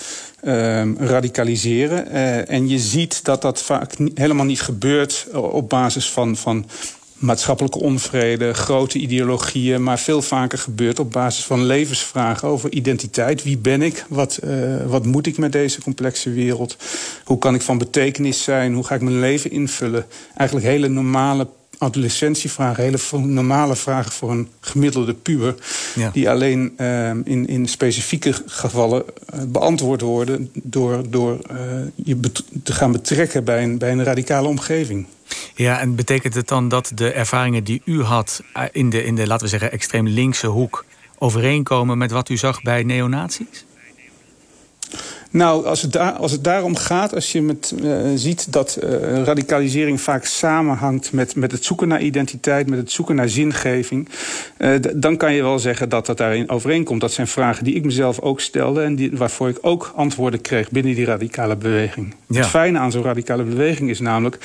radicaliseren. 0.98 2.08
Uh, 2.08 2.50
en 2.50 2.70
je 2.70 2.80
ziet 2.80 3.24
dat 3.24 3.42
dat 3.42 3.62
vaak 3.62 3.94
helemaal 4.14 4.46
niet 4.46 4.62
gebeurt 4.62 5.28
op 5.34 5.70
basis 5.70 6.10
van, 6.10 6.36
van 6.36 6.66
maatschappelijke 7.16 7.80
onvrede, 7.80 8.54
grote 8.54 9.00
ideologieën, 9.00 9.84
maar 9.84 10.00
veel 10.00 10.22
vaker 10.22 10.58
gebeurt 10.58 11.00
op 11.00 11.12
basis 11.12 11.46
van 11.46 11.66
levensvragen 11.66 12.48
over 12.48 12.72
identiteit. 12.72 13.44
Wie 13.44 13.58
ben 13.58 13.82
ik? 13.82 14.06
Wat, 14.10 14.40
uh, 14.44 14.86
wat 14.86 15.06
moet 15.06 15.28
ik 15.28 15.38
met 15.38 15.52
deze 15.52 15.82
complexe 15.82 16.30
wereld? 16.30 16.78
Hoe 17.24 17.38
kan 17.38 17.56
ik 17.56 17.62
van 17.62 17.78
betekenis 17.78 18.44
zijn? 18.44 18.74
Hoe 18.74 18.84
ga 18.84 18.96
ik 18.96 19.02
mijn 19.02 19.20
leven 19.20 19.52
invullen? 19.52 20.06
Eigenlijk 20.36 20.68
hele 20.68 20.88
normale 20.88 21.48
adolescentievragen, 21.78 22.84
hele 22.84 22.98
normale 23.12 23.76
vragen 23.76 24.12
voor 24.12 24.32
een 24.32 24.48
gemiddelde 24.60 25.14
puber. 25.14 25.56
Ja. 25.96 26.10
Die 26.14 26.30
alleen 26.30 26.74
uh, 26.78 27.10
in, 27.10 27.48
in 27.48 27.68
specifieke 27.68 28.34
gevallen 28.46 29.04
uh, 29.34 29.42
beantwoord 29.48 30.02
worden 30.02 30.50
door, 30.54 31.10
door 31.10 31.40
uh, 31.52 31.58
je 31.96 32.20
te 32.64 32.74
gaan 32.74 32.92
betrekken 32.92 33.44
bij 33.44 33.64
een, 33.64 33.78
bij 33.78 33.92
een 33.92 34.04
radicale 34.04 34.48
omgeving. 34.48 35.06
Ja, 35.56 35.80
en 35.80 35.96
betekent 35.96 36.34
het 36.34 36.48
dan 36.48 36.70
dat 36.70 36.92
de 36.96 37.12
ervaringen 37.12 37.64
die 37.64 37.82
u 37.86 38.04
had 38.04 38.42
in 38.72 38.90
de, 38.90 39.04
in 39.04 39.16
de 39.16 39.28
laten 39.28 39.44
we 39.44 39.52
zeggen, 39.52 39.72
extreem 39.72 40.08
linkse 40.08 40.48
hoek 40.48 40.86
overeenkomen 41.18 41.98
met 41.98 42.12
wat 42.12 42.30
u 42.30 42.38
zag 42.38 42.62
bij 42.62 42.84
neonazies? 42.84 43.66
Nou, 45.36 45.66
als 45.66 45.82
het, 45.82 45.92
daar, 45.92 46.12
als 46.12 46.32
het 46.32 46.44
daarom 46.44 46.76
gaat, 46.76 47.16
als 47.16 47.32
je 47.32 47.42
met, 47.42 47.74
uh, 47.84 47.98
ziet 48.16 48.54
dat 48.54 48.80
uh, 48.84 49.24
radicalisering 49.24 50.02
vaak 50.02 50.26
samenhangt 50.26 51.12
met, 51.12 51.36
met 51.36 51.52
het 51.52 51.66
zoeken 51.66 51.88
naar 51.88 52.02
identiteit, 52.02 52.70
met 52.70 52.80
het 52.80 52.92
zoeken 52.92 53.16
naar 53.16 53.30
zingeving, 53.30 54.10
uh, 54.58 54.76
dan 54.96 55.18
kan 55.18 55.34
je 55.34 55.42
wel 55.42 55.60
zeggen 55.60 55.90
dat 55.90 56.06
dat 56.06 56.18
daarin 56.18 56.50
overeenkomt. 56.50 57.02
Dat 57.02 57.12
zijn 57.12 57.28
vragen 57.28 57.64
die 57.64 57.76
ik 57.76 57.84
mezelf 57.84 58.20
ook 58.20 58.40
stelde 58.40 58.82
en 58.82 58.96
die, 58.96 59.12
waarvoor 59.18 59.50
ik 59.50 59.58
ook 59.62 59.94
antwoorden 59.96 60.42
kreeg 60.42 60.70
binnen 60.70 60.96
die 60.96 61.06
radicale 61.06 61.56
beweging. 61.56 62.16
Ja. 62.28 62.40
Het 62.40 62.48
fijne 62.48 62.80
aan 62.80 62.92
zo'n 62.92 63.04
radicale 63.04 63.44
beweging 63.44 63.90
is 63.90 64.00
namelijk 64.00 64.38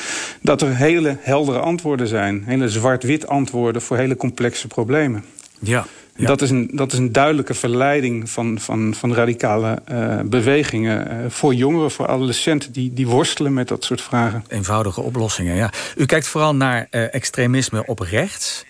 dat 0.42 0.62
er 0.62 0.76
hele 0.76 1.16
heldere 1.20 1.58
antwoorden 1.58 2.06
zijn, 2.06 2.42
hele 2.46 2.68
zwart-wit 2.68 3.26
antwoorden 3.26 3.82
voor 3.82 3.96
hele 3.96 4.16
complexe 4.16 4.66
problemen. 4.66 5.24
Ja. 5.58 5.86
Ja. 6.20 6.26
Dat, 6.26 6.42
is 6.42 6.50
een, 6.50 6.70
dat 6.72 6.92
is 6.92 6.98
een 6.98 7.12
duidelijke 7.12 7.54
verleiding 7.54 8.30
van, 8.30 8.58
van, 8.60 8.94
van 8.94 9.14
radicale 9.14 9.82
uh, 9.92 10.20
bewegingen. 10.20 11.06
Uh, 11.10 11.30
voor 11.30 11.54
jongeren, 11.54 11.90
voor 11.90 12.06
adolescenten 12.06 12.72
die, 12.72 12.92
die 12.94 13.06
worstelen 13.06 13.54
met 13.54 13.68
dat 13.68 13.84
soort 13.84 14.00
vragen. 14.00 14.44
Eenvoudige 14.48 15.00
oplossingen, 15.00 15.56
ja. 15.56 15.72
U 15.96 16.06
kijkt 16.06 16.26
vooral 16.26 16.54
naar 16.54 16.86
uh, 16.90 17.14
extremisme 17.14 17.86
op 17.86 17.98
rechts. 17.98 18.64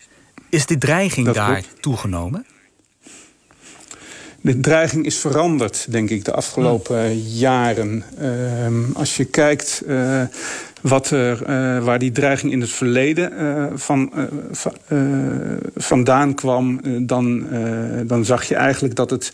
Is 0.49 0.67
de 0.67 0.79
dreiging 0.79 1.27
dat 1.27 1.35
daar 1.35 1.53
klopt. 1.53 1.83
toegenomen? 1.83 2.47
De 4.41 4.61
dreiging 4.61 5.07
is 5.07 5.17
veranderd, 5.17 5.87
denk 5.89 6.11
ik, 6.11 6.25
de 6.25 6.33
afgelopen 6.33 7.19
jaren. 7.19 8.05
als 8.95 9.17
je 9.17 9.25
kijkt 9.25 9.83
wat 10.81 11.11
er, 11.11 11.41
uh, 11.43 11.85
waar 11.85 11.99
die 11.99 12.13
dreiging 12.13 12.53
in 12.53 12.61
het 12.61 12.71
verleden 12.71 13.33
uh, 13.33 13.67
van, 13.75 14.13
vandaan 15.77 16.35
kwam... 16.35 16.81
dan, 17.07 17.47
dan 18.07 18.25
zag 18.25 18.45
je 18.45 18.55
eigenlijk 18.55 18.95
dat 18.95 19.11
het 19.11 19.33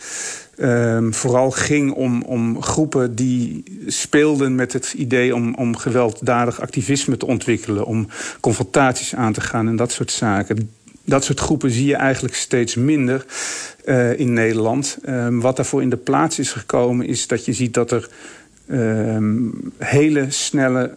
ehm, 0.57 1.11
vooral 1.11 1.51
ging 1.51 1.93
om, 1.93 2.23
om 2.23 2.63
groepen 2.63 3.15
die 3.15 3.63
speelden 3.87 4.55
met 4.55 4.73
het 4.73 4.93
idee... 4.93 5.35
om, 5.35 5.55
om 5.55 5.77
gewelddadig 5.77 6.61
activisme 6.61 7.17
te 7.17 7.27
ontwikkelen, 7.27 7.87
om 7.87 8.09
confrontaties 8.41 9.15
aan 9.15 9.33
te 9.33 9.41
gaan 9.41 9.69
en 9.69 9.77
dat 9.77 9.93
soort 9.93 10.11
zaken. 10.11 10.71
Dat 11.05 11.25
soort 11.25 11.41
groepen 11.41 11.71
zie 11.71 11.87
je 11.87 11.97
eigenlijk 11.97 12.35
steeds 12.35 12.75
minder 12.75 13.25
in 14.17 14.33
Nederland. 14.33 14.99
Ehm, 15.05 15.39
wat 15.39 15.57
daarvoor 15.57 15.83
in 15.83 15.91
de 15.91 15.97
plaats 15.97 16.39
is 16.39 16.53
gekomen 16.53 17.07
is 17.07 17.27
dat 17.27 17.45
je 17.45 17.53
ziet 17.53 17.75
dat 17.75 17.91
er... 17.91 18.09
Ehm, 18.67 19.49
hele 19.79 20.27
snelle 20.29 20.93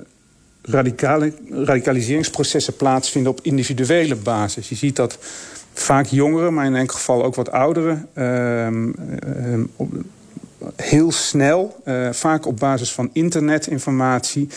radicale, 0.62 1.34
radicaliseringsprocessen 1.49 2.76
plaatsvinden 2.76 3.32
op 3.32 3.39
individuele 3.41 4.16
basis. 4.16 4.70
Je 4.70 4.76
ziet 4.76 4.95
dat 4.95 5.18
vaak 5.74 6.05
jongeren, 6.05 6.53
maar 6.53 6.66
in 6.66 6.76
enkel 6.76 6.95
geval 6.95 7.24
ook 7.24 7.36
wat 7.36 7.51
ouderen. 7.51 8.07
Ehm, 8.14 8.91
ehm, 9.20 9.64
heel 10.76 11.12
snel, 11.12 11.82
uh, 11.86 12.10
vaak 12.12 12.45
op 12.45 12.60
basis 12.60 12.91
van 12.91 13.10
internetinformatie, 13.14 14.49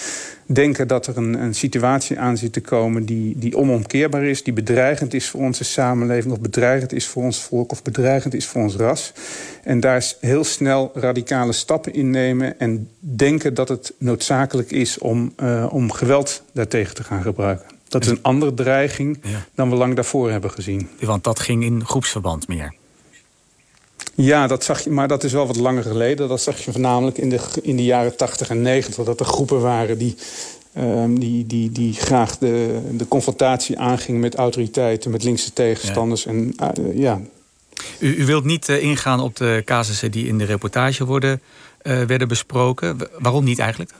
denken 0.46 0.88
dat 0.88 1.06
er 1.06 1.16
een, 1.16 1.34
een, 1.34 1.54
situatie 1.54 2.18
aan 2.18 2.36
zit 2.36 2.52
te 2.52 2.60
komen 2.60 3.04
die, 3.04 3.38
die 3.38 3.56
onomkeerbaar 3.56 4.24
is, 4.24 4.42
die 4.42 4.52
bedreigend 4.52 5.14
is 5.14 5.28
voor 5.28 5.40
onze 5.40 5.64
samenleving, 5.64 6.32
of 6.32 6.40
bedreigend 6.40 6.92
is 6.92 7.06
voor 7.06 7.22
ons 7.22 7.42
volk, 7.42 7.70
of 7.70 7.82
bedreigend 7.82 8.34
is 8.34 8.46
voor 8.46 8.62
ons 8.62 8.76
ras. 8.76 9.12
En 9.62 9.80
daar 9.80 10.12
heel 10.20 10.44
snel 10.44 10.90
radicale 10.94 11.52
stappen 11.52 11.94
in 11.94 12.10
nemen 12.10 12.58
en 12.58 12.88
denken 12.98 13.54
dat 13.54 13.68
het 13.68 13.92
noodzakelijk 13.98 14.70
is 14.70 14.98
om, 14.98 15.34
uh, 15.42 15.66
om 15.70 15.92
geweld 15.92 16.42
daartegen 16.52 16.94
te 16.94 17.04
gaan 17.04 17.22
gebruiken. 17.22 17.66
Dat 17.88 18.04
is 18.04 18.10
een 18.10 18.22
andere 18.22 18.54
dreiging 18.54 19.20
dan 19.54 19.70
we 19.70 19.76
lang 19.76 19.94
daarvoor 19.94 20.30
hebben 20.30 20.50
gezien. 20.50 20.88
Want 21.00 21.24
dat 21.24 21.40
ging 21.40 21.64
in 21.64 21.84
groepsverband 21.84 22.48
meer. 22.48 22.74
Ja, 24.14 24.46
dat 24.46 24.64
zag 24.64 24.80
je, 24.84 24.90
maar 24.90 25.08
dat 25.08 25.24
is 25.24 25.32
wel 25.32 25.46
wat 25.46 25.56
langer 25.56 25.82
geleden. 25.82 26.28
Dat 26.28 26.40
zag 26.40 26.64
je 26.64 26.72
voornamelijk 26.72 27.18
in 27.18 27.28
de, 27.28 27.40
in 27.62 27.76
de 27.76 27.84
jaren 27.84 28.16
80 28.16 28.48
en 28.48 28.62
90. 28.62 29.04
Dat 29.04 29.20
er 29.20 29.26
groepen 29.26 29.60
waren 29.60 29.98
die, 29.98 30.16
um, 30.78 31.18
die, 31.18 31.46
die, 31.46 31.72
die 31.72 31.94
graag 31.94 32.38
de, 32.38 32.80
de 32.92 33.08
confrontatie 33.08 33.78
aangingen 33.78 34.20
met 34.20 34.34
autoriteiten, 34.34 35.10
met 35.10 35.24
linkse 35.24 35.52
tegenstanders. 35.52 36.26
En, 36.26 36.54
uh, 36.78 36.98
ja. 36.98 37.20
u, 37.98 38.16
u, 38.16 38.26
wilt 38.26 38.44
niet 38.44 38.68
uh, 38.68 38.82
ingaan 38.82 39.20
op 39.20 39.36
de 39.36 39.62
casussen 39.64 40.10
die 40.10 40.26
in 40.26 40.38
de 40.38 40.44
reportage 40.44 41.04
worden, 41.04 41.40
uh, 41.82 42.02
werden 42.02 42.28
besproken. 42.28 42.98
Waarom 43.18 43.44
niet 43.44 43.58
eigenlijk? 43.58 43.92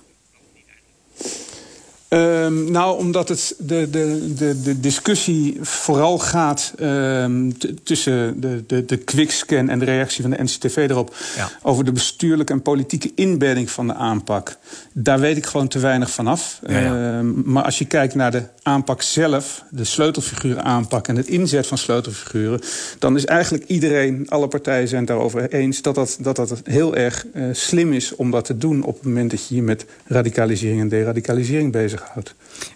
Um, 2.15 2.71
nou, 2.71 2.99
omdat 2.99 3.29
het 3.29 3.55
de, 3.59 3.91
de, 3.91 4.35
de, 4.35 4.63
de 4.63 4.81
discussie 4.81 5.59
vooral 5.61 6.19
gaat 6.19 6.73
um, 6.81 7.59
tussen 7.83 8.41
de, 8.41 8.65
de, 8.67 8.85
de 8.85 8.97
quickscan 8.97 9.69
en 9.69 9.79
de 9.79 9.85
reactie 9.85 10.23
van 10.23 10.31
de 10.31 10.43
NCTV 10.43 10.77
erop 10.77 11.15
ja. 11.37 11.51
over 11.63 11.85
de 11.85 11.93
bestuurlijke 11.93 12.53
en 12.53 12.63
politieke 12.63 13.13
inbedding 13.15 13.71
van 13.71 13.87
de 13.87 13.95
aanpak. 13.95 14.57
Daar 14.93 15.21
weet 15.21 15.37
ik 15.37 15.47
gewoon 15.47 15.69
te 15.69 15.79
weinig 15.79 16.11
van 16.11 16.27
af. 16.27 16.61
Ja, 16.67 16.79
ja. 16.79 17.19
Um, 17.19 17.43
maar 17.45 17.63
als 17.65 17.79
je 17.79 17.85
kijkt 17.85 18.15
naar 18.15 18.31
de 18.31 18.43
aanpak 18.63 19.03
zelf, 19.03 19.65
de 19.71 19.85
sleutelfiguren 19.85 20.65
aanpak 20.65 21.09
en 21.09 21.17
het 21.17 21.27
inzet 21.27 21.67
van 21.67 21.79
sleutelfiguren, 21.79 22.61
dan 22.99 23.17
is 23.17 23.25
eigenlijk 23.25 23.65
iedereen, 23.65 24.27
alle 24.29 24.49
partijen 24.49 24.89
zijn 24.89 25.01
het 25.01 25.09
daarover 25.09 25.53
eens 25.53 25.83
dat 25.83 25.95
dat, 25.95 26.19
dat, 26.21 26.37
dat 26.37 26.61
heel 26.65 26.97
erg 26.97 27.27
uh, 27.35 27.45
slim 27.53 27.93
is 27.93 28.17
om 28.17 28.31
dat 28.31 28.45
te 28.45 28.59
doen 28.59 28.83
op 28.83 28.95
het 28.95 29.05
moment 29.05 29.31
dat 29.31 29.49
je 29.49 29.55
je 29.55 29.63
met 29.63 29.87
radicalisering 30.07 30.81
en 30.81 30.89
deradicalisering 30.89 31.73
bezig 31.73 32.03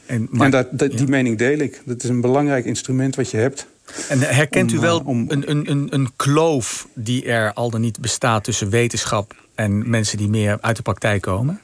en, 0.07 0.29
maar, 0.31 0.45
en 0.45 0.51
dat, 0.51 0.67
dat, 0.71 0.97
die 0.97 1.09
mening 1.09 1.39
deel 1.39 1.59
ik. 1.59 1.83
Dat 1.85 2.03
is 2.03 2.09
een 2.09 2.21
belangrijk 2.21 2.65
instrument 2.65 3.17
wat 3.17 3.31
je 3.31 3.37
hebt. 3.37 3.67
En 4.09 4.21
herkent 4.21 4.73
u 4.73 4.79
wel 4.79 5.03
om, 5.05 5.25
een, 5.29 5.51
een, 5.51 5.71
een, 5.71 5.87
een 5.91 6.09
kloof 6.17 6.89
die 6.95 7.25
er 7.25 7.53
al 7.53 7.71
dan 7.71 7.81
niet 7.81 8.01
bestaat 8.01 8.45
tussen 8.45 8.71
wetenschap 8.71 9.35
en 9.55 9.91
mensen 9.91 10.19
die 10.19 10.29
meer 10.29 10.59
uit 10.61 10.77
de 10.77 10.83
praktijk 10.83 11.23
komen? 11.23 11.61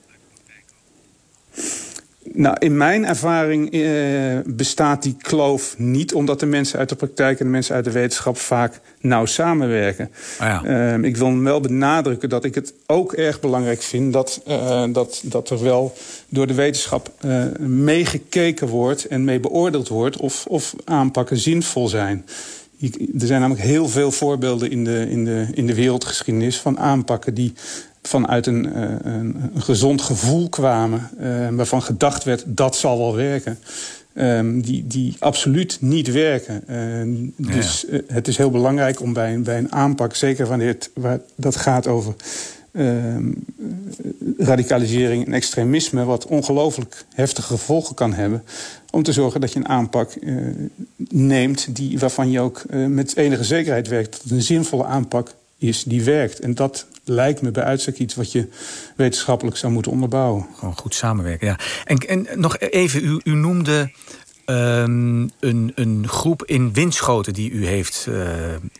Nou, 2.24 2.56
in 2.58 2.76
mijn 2.76 3.06
ervaring 3.06 3.72
eh, 3.72 3.82
bestaat 4.44 5.02
die 5.02 5.16
kloof 5.18 5.74
niet... 5.78 6.14
omdat 6.14 6.40
de 6.40 6.46
mensen 6.46 6.78
uit 6.78 6.88
de 6.88 6.94
praktijk 6.94 7.38
en 7.38 7.44
de 7.44 7.50
mensen 7.50 7.74
uit 7.74 7.84
de 7.84 7.90
wetenschap... 7.90 8.36
vaak 8.36 8.80
nauw 9.00 9.26
samenwerken. 9.26 10.10
Oh 10.40 10.46
ja. 10.46 10.64
uh, 10.96 11.04
ik 11.04 11.16
wil 11.16 11.42
wel 11.42 11.60
benadrukken 11.60 12.28
dat 12.28 12.44
ik 12.44 12.54
het 12.54 12.74
ook 12.86 13.12
erg 13.12 13.40
belangrijk 13.40 13.82
vind... 13.82 14.12
dat, 14.12 14.40
uh, 14.48 14.84
dat, 14.92 15.22
dat 15.24 15.50
er 15.50 15.62
wel 15.62 15.94
door 16.28 16.46
de 16.46 16.54
wetenschap 16.54 17.12
uh, 17.24 17.44
meegekeken 17.58 18.68
wordt... 18.68 19.06
en 19.06 19.24
mee 19.24 19.40
beoordeeld 19.40 19.88
wordt 19.88 20.16
of, 20.16 20.46
of 20.46 20.74
aanpakken 20.84 21.36
zinvol 21.36 21.88
zijn. 21.88 22.26
Er 23.18 23.26
zijn 23.26 23.40
namelijk 23.40 23.66
heel 23.66 23.88
veel 23.88 24.10
voorbeelden 24.10 24.70
in 24.70 24.84
de, 24.84 25.06
in 25.10 25.24
de, 25.24 25.46
in 25.54 25.66
de 25.66 25.74
wereldgeschiedenis... 25.74 26.60
van 26.60 26.78
aanpakken 26.78 27.34
die 27.34 27.52
vanuit 28.02 28.46
een, 28.46 28.66
uh, 28.66 28.94
een, 29.02 29.50
gezond 29.56 30.02
gevoel 30.02 30.48
kwamen... 30.48 31.10
Uh, 31.20 31.48
waarvan 31.48 31.82
gedacht 31.82 32.24
werd, 32.24 32.44
dat 32.46 32.76
zal 32.76 32.98
wel 32.98 33.16
werken... 33.16 33.58
Um, 34.14 34.62
die, 34.62 34.86
die 34.86 35.16
absoluut 35.18 35.78
niet 35.80 36.12
werken. 36.12 36.62
Uh, 36.68 37.30
dus 37.36 37.84
ja. 37.90 38.00
het 38.06 38.28
is 38.28 38.36
heel 38.36 38.50
belangrijk 38.50 39.00
om 39.00 39.12
bij, 39.12 39.40
bij 39.40 39.58
een 39.58 39.72
aanpak... 39.72 40.14
zeker 40.14 40.46
wanneer 40.46 40.68
het, 40.68 40.90
waar 40.94 41.20
dat 41.34 41.56
gaat 41.56 41.86
over 41.86 42.14
ehm, 42.72 43.30
radicalisering 44.38 45.26
en 45.26 45.32
extremisme... 45.32 46.04
wat 46.04 46.26
ongelooflijk 46.26 47.04
heftige 47.14 47.46
gevolgen 47.46 47.94
kan 47.94 48.12
hebben... 48.12 48.42
om 48.90 49.02
te 49.02 49.12
zorgen 49.12 49.40
dat 49.40 49.52
je 49.52 49.58
een 49.58 49.68
aanpak 49.68 50.14
neemt... 51.08 51.76
Die, 51.76 51.98
waarvan 51.98 52.30
je 52.30 52.40
ook 52.40 52.62
met 52.88 53.16
enige 53.16 53.44
zekerheid 53.44 53.88
werkt... 53.88 54.12
dat 54.12 54.22
het 54.22 54.30
een 54.30 54.42
zinvolle 54.42 54.84
aanpak 54.84 55.34
is 55.58 55.84
die 55.84 56.02
werkt. 56.02 56.40
En 56.40 56.54
dat 56.54 56.86
lijkt 57.04 57.42
me 57.42 57.50
bij 57.50 57.64
uitstek 57.64 57.98
iets 57.98 58.14
wat 58.14 58.32
je 58.32 58.48
wetenschappelijk 58.96 59.56
zou 59.56 59.72
moeten 59.72 59.92
onderbouwen. 59.92 60.46
Gewoon 60.58 60.76
goed 60.76 60.94
samenwerken, 60.94 61.46
ja. 61.46 61.58
En, 61.84 61.98
en 61.98 62.26
nog 62.40 62.58
even, 62.58 63.04
u, 63.04 63.20
u 63.24 63.34
noemde 63.34 63.92
um, 64.46 65.30
een, 65.40 65.72
een 65.74 66.08
groep 66.08 66.44
in 66.44 66.72
Winschoten 66.72 67.32
die 67.32 67.50
u 67.50 67.66
heeft 67.66 68.06
uh, 68.08 68.24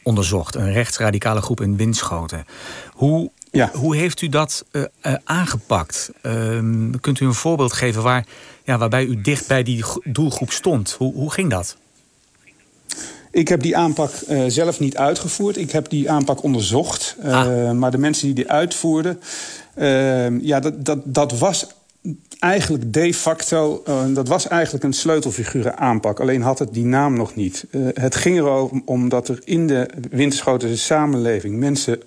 onderzocht. 0.02 0.54
Een 0.54 0.72
rechtsradicale 0.72 1.40
groep 1.40 1.60
in 1.60 1.76
Winschoten. 1.76 2.44
Hoe, 2.92 3.30
ja. 3.50 3.70
hoe 3.74 3.96
heeft 3.96 4.22
u 4.22 4.28
dat 4.28 4.64
uh, 4.72 4.82
uh, 5.02 5.14
aangepakt? 5.24 6.10
Um, 6.22 7.00
kunt 7.00 7.20
u 7.20 7.26
een 7.26 7.34
voorbeeld 7.34 7.72
geven 7.72 8.02
waar, 8.02 8.26
ja, 8.64 8.78
waarbij 8.78 9.04
u 9.04 9.20
dicht 9.20 9.48
bij 9.48 9.62
die 9.62 9.84
doelgroep 10.04 10.50
stond? 10.50 10.94
Hoe, 10.98 11.14
hoe 11.14 11.32
ging 11.32 11.50
dat? 11.50 11.76
Ik 13.32 13.48
heb 13.48 13.62
die 13.62 13.76
aanpak 13.76 14.10
uh, 14.28 14.42
zelf 14.46 14.80
niet 14.80 14.96
uitgevoerd. 14.96 15.56
Ik 15.56 15.70
heb 15.70 15.88
die 15.88 16.10
aanpak 16.10 16.42
onderzocht. 16.42 17.16
Uh, 17.24 17.32
ah. 17.32 17.70
Maar 17.70 17.90
de 17.90 17.98
mensen 17.98 18.26
die 18.26 18.34
die 18.34 18.50
uitvoerden... 18.50 19.20
Uh, 19.76 20.40
ja, 20.40 20.60
dat, 20.60 20.84
dat, 20.84 20.98
dat 21.04 21.38
was 21.38 21.66
eigenlijk 22.38 22.92
de 22.92 23.14
facto... 23.14 23.82
dat 24.14 24.28
was 24.28 24.48
eigenlijk 24.48 24.84
een 24.84 24.92
sleutelfiguren 24.92 25.78
aanpak. 25.78 26.20
Alleen 26.20 26.42
had 26.42 26.58
het 26.58 26.74
die 26.74 26.84
naam 26.84 27.16
nog 27.16 27.34
niet. 27.34 27.66
het 27.94 28.14
ging 28.14 28.36
erom 28.36 28.82
omdat 28.84 29.28
er 29.28 29.40
in 29.44 29.66
de 29.66 29.88
Winterschotense 30.10 30.76
samenleving... 30.76 31.58
mensen 31.58 32.00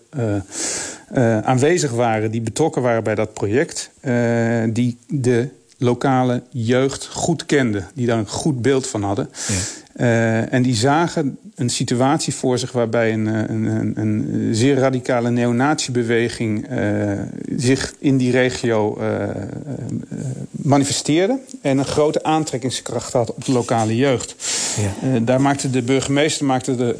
aanwezig 1.43 1.91
waren 1.91 2.31
die 2.31 2.41
betrokken 2.41 2.81
waren 2.81 3.03
bij 3.03 3.15
dat 3.15 3.33
project... 3.33 3.91
die 4.69 4.97
de 5.07 5.49
lokale 5.77 6.43
jeugd 6.49 7.05
goed 7.05 7.45
kenden. 7.45 7.87
Die 7.93 8.07
daar 8.07 8.17
een 8.17 8.29
goed 8.29 8.61
beeld 8.61 8.87
van 8.87 9.03
hadden. 9.03 9.29
Ja. 9.47 9.53
Uh, 9.95 10.53
en 10.53 10.61
die 10.61 10.75
zagen 10.75 11.37
een 11.55 11.69
situatie 11.69 12.33
voor 12.33 12.57
zich 12.57 12.71
waarbij 12.71 13.13
een, 13.13 13.25
een, 13.25 13.65
een, 13.65 13.93
een 13.95 14.55
zeer 14.55 14.77
radicale 14.77 15.29
neonatiebeweging 15.29 16.71
uh, 16.71 17.11
zich 17.55 17.93
in 17.99 18.17
die 18.17 18.31
regio 18.31 18.97
uh, 18.99 19.27
manifesteerde. 20.51 21.39
En 21.61 21.77
een 21.77 21.85
grote 21.85 22.23
aantrekkingskracht 22.23 23.13
had 23.13 23.33
op 23.33 23.45
de 23.45 23.51
lokale 23.51 23.95
jeugd. 23.95 24.35
Ja. 25.01 25.19
daar 25.19 25.41
maakte 25.41 25.69
de 25.69 25.81
burgemeester, 25.81 26.45
maakte 26.45 26.75
de, 26.75 26.95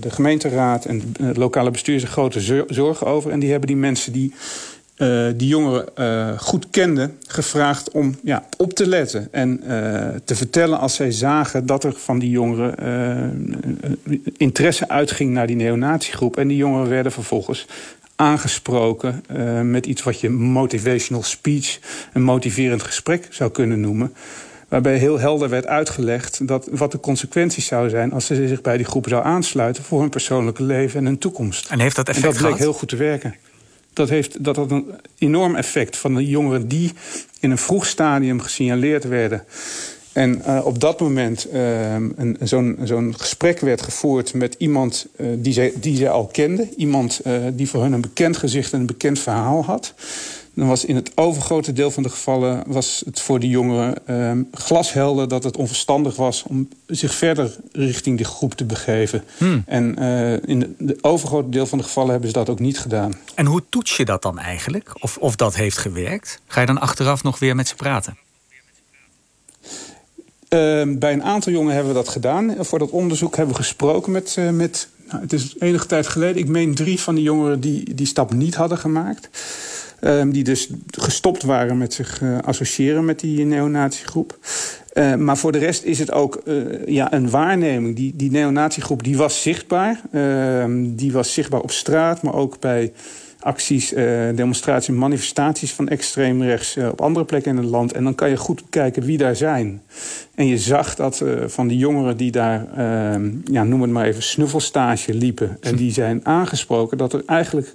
de 0.00 0.10
gemeenteraad 0.10 0.84
en 0.84 1.12
het 1.22 1.36
lokale 1.36 1.70
bestuur 1.70 2.00
zich 2.00 2.10
grote 2.10 2.64
zorgen 2.68 3.06
over. 3.06 3.30
En 3.30 3.40
die 3.40 3.50
hebben 3.50 3.68
die 3.68 3.76
mensen 3.76 4.12
die 4.12 4.34
uh, 5.00 5.26
die 5.36 5.48
jongeren 5.48 5.86
uh, 5.98 6.38
goed 6.38 6.70
kenden, 6.70 7.18
gevraagd 7.26 7.90
om 7.90 8.16
ja, 8.22 8.44
op 8.56 8.72
te 8.72 8.88
letten. 8.88 9.28
En 9.30 9.60
uh, 9.62 10.08
te 10.24 10.36
vertellen 10.36 10.78
als 10.78 10.94
zij 10.94 11.10
zagen 11.10 11.66
dat 11.66 11.84
er 11.84 11.92
van 11.92 12.18
die 12.18 12.30
jongeren 12.30 12.74
interesse 14.36 14.88
uitging 14.88 15.32
naar 15.32 15.46
die 15.46 15.56
neonatiegroep. 15.56 16.36
En 16.36 16.48
die 16.48 16.56
jongeren 16.56 16.88
werden 16.88 17.12
vervolgens 17.12 17.66
aangesproken 18.16 19.24
met 19.62 19.86
iets 19.86 20.02
wat 20.02 20.20
je 20.20 20.28
motivational 20.30 21.22
speech, 21.22 21.78
een 22.12 22.22
motiverend 22.22 22.82
gesprek 22.82 23.26
zou 23.30 23.50
kunnen 23.50 23.80
noemen. 23.80 24.12
Waarbij 24.68 24.96
heel 24.96 25.18
helder 25.18 25.48
werd 25.48 25.66
uitgelegd 25.66 26.48
dat, 26.48 26.68
wat 26.70 26.92
de 26.92 27.00
consequenties 27.00 27.66
zouden 27.66 27.90
zijn 27.90 28.12
als 28.12 28.26
ze 28.26 28.48
zich 28.48 28.60
bij 28.60 28.76
die 28.76 28.86
groep 28.86 29.08
zou 29.08 29.24
aansluiten 29.24 29.84
voor 29.84 30.00
hun 30.00 30.10
persoonlijke 30.10 30.62
leven 30.62 30.98
en 30.98 31.06
hun 31.06 31.18
toekomst. 31.18 31.70
En 31.70 31.80
heeft 31.80 31.96
dat 31.96 32.08
effect 32.08 32.26
en 32.26 32.32
dat 32.32 32.40
bleek 32.40 32.52
gehad? 32.52 32.66
heel 32.66 32.78
goed 32.78 32.88
te 32.88 32.96
werken 32.96 33.34
dat 33.92 34.08
heeft 34.08 34.44
dat 34.44 34.56
had 34.56 34.70
een 34.70 34.86
enorm 35.18 35.54
effect 35.54 35.96
van 35.96 36.14
de 36.14 36.26
jongeren 36.26 36.68
die 36.68 36.92
in 37.40 37.50
een 37.50 37.58
vroeg 37.58 37.86
stadium 37.86 38.40
gesignaleerd 38.40 39.04
werden. 39.04 39.44
En 40.12 40.42
uh, 40.46 40.60
op 40.64 40.80
dat 40.80 41.00
moment 41.00 41.46
uh, 41.52 41.96
zo'n 42.40 42.78
zo'n 42.82 43.14
gesprek 43.18 43.60
werd 43.60 43.82
gevoerd 43.82 44.34
met 44.34 44.54
iemand 44.58 45.06
uh, 45.16 45.26
die, 45.38 45.52
zij, 45.52 45.72
die 45.80 45.96
zij 45.96 46.10
al 46.10 46.26
kenden. 46.26 46.68
Iemand 46.76 47.20
die 47.52 47.68
voor 47.68 47.82
hun 47.82 47.92
een 47.92 48.00
bekend 48.00 48.36
gezicht 48.36 48.72
en 48.72 48.80
een 48.80 48.86
bekend 48.86 49.18
verhaal 49.18 49.64
had 49.64 49.94
dan 50.60 50.68
was 50.68 50.84
in 50.84 50.96
het 50.96 51.12
overgrote 51.14 51.72
deel 51.72 51.90
van 51.90 52.02
de 52.02 52.08
gevallen... 52.08 52.62
was 52.66 53.02
het 53.04 53.20
voor 53.20 53.40
de 53.40 53.48
jongeren 53.48 53.94
uh, 54.06 54.32
glashelder 54.52 55.28
dat 55.28 55.44
het 55.44 55.56
onverstandig 55.56 56.16
was... 56.16 56.42
om 56.42 56.68
zich 56.86 57.14
verder 57.14 57.56
richting 57.72 58.16
die 58.16 58.26
groep 58.26 58.54
te 58.54 58.64
begeven. 58.64 59.24
Hmm. 59.38 59.62
En 59.66 59.96
uh, 59.98 60.32
in 60.32 60.60
het 60.60 60.70
de 60.78 60.98
overgrote 61.00 61.48
deel 61.48 61.66
van 61.66 61.78
de 61.78 61.84
gevallen 61.84 62.10
hebben 62.10 62.28
ze 62.28 62.34
dat 62.34 62.48
ook 62.48 62.58
niet 62.58 62.78
gedaan. 62.78 63.12
En 63.34 63.46
hoe 63.46 63.62
toets 63.68 63.96
je 63.96 64.04
dat 64.04 64.22
dan 64.22 64.38
eigenlijk? 64.38 64.90
Of, 65.02 65.16
of 65.16 65.36
dat 65.36 65.54
heeft 65.54 65.78
gewerkt? 65.78 66.40
Ga 66.46 66.60
je 66.60 66.66
dan 66.66 66.80
achteraf 66.80 67.22
nog 67.22 67.38
weer 67.38 67.54
met 67.54 67.68
ze 67.68 67.74
praten? 67.74 68.18
Ehm, 70.48 70.98
bij 70.98 71.12
een 71.12 71.24
aantal 71.24 71.52
jongen 71.52 71.74
hebben 71.74 71.92
we 71.92 71.98
dat 71.98 72.08
gedaan. 72.08 72.54
Voor 72.58 72.78
dat 72.78 72.90
onderzoek 72.90 73.36
hebben 73.36 73.54
we 73.54 73.62
gesproken 73.62 74.12
met, 74.12 74.36
uh, 74.38 74.50
met 74.50 74.88
nou, 75.08 75.22
het 75.22 75.32
is 75.32 75.54
enige 75.58 75.86
tijd 75.86 76.06
geleden. 76.06 76.42
Ik 76.42 76.48
meen 76.48 76.74
drie 76.74 77.00
van 77.00 77.14
die 77.14 77.24
jongeren 77.24 77.60
die 77.60 77.94
die 77.94 78.06
stap 78.06 78.32
niet 78.32 78.54
hadden 78.54 78.78
gemaakt. 78.78 79.28
Um, 80.04 80.32
die 80.32 80.44
dus 80.44 80.68
gestopt 80.90 81.42
waren 81.42 81.78
met 81.78 81.94
zich 81.94 82.20
uh, 82.20 82.38
associëren 82.38 83.04
met 83.04 83.20
die 83.20 83.44
neonatiegroep. 83.44 84.38
Uh, 84.94 85.14
maar 85.14 85.36
voor 85.36 85.52
de 85.52 85.58
rest 85.58 85.82
is 85.82 85.98
het 85.98 86.12
ook 86.12 86.40
uh, 86.44 86.86
ja, 86.86 87.12
een 87.12 87.30
waarneming. 87.30 87.96
Die, 87.96 88.12
die 88.16 88.30
neonatiegroep 88.30 89.02
die 89.02 89.16
was 89.16 89.42
zichtbaar. 89.42 90.00
die 90.76 91.12
was 91.12 91.34
zichtbaar 91.34 91.60
op 91.60 91.70
straat, 91.70 92.22
maar 92.22 92.34
ook 92.34 92.60
bij 92.60 92.92
acties, 93.40 93.92
uh, 93.92 94.28
demonstraties, 94.34 94.94
manifestaties 94.94 95.72
van 95.72 95.88
extreem 95.88 96.42
rechts 96.42 96.76
op 96.76 97.00
andere 97.00 97.24
plekken 97.24 97.50
in 97.50 97.56
het 97.56 97.70
land. 97.70 97.92
En 97.92 98.04
dan 98.04 98.14
kan 98.14 98.28
je 98.28 98.36
goed 98.36 98.62
kijken 98.70 99.02
wie 99.02 99.18
daar 99.18 99.36
zijn. 99.36 99.82
En 100.34 100.46
je 100.46 100.58
zag 100.58 100.94
dat 100.94 101.24
van 101.46 101.68
die 101.68 101.78
jongeren 101.78 102.16
die 102.16 102.30
daar, 102.30 102.66
ehm, 102.76 103.30
ja, 103.44 103.64
noem 103.64 103.82
het 103.82 103.90
maar 103.90 104.04
even, 104.04 104.22
snuffelstage 104.22 105.14
liepen. 105.14 105.56
En 105.60 105.76
die 105.76 105.92
zijn 105.92 106.26
aangesproken 106.26 106.98
dat 106.98 107.12
er 107.12 107.22
eigenlijk 107.26 107.74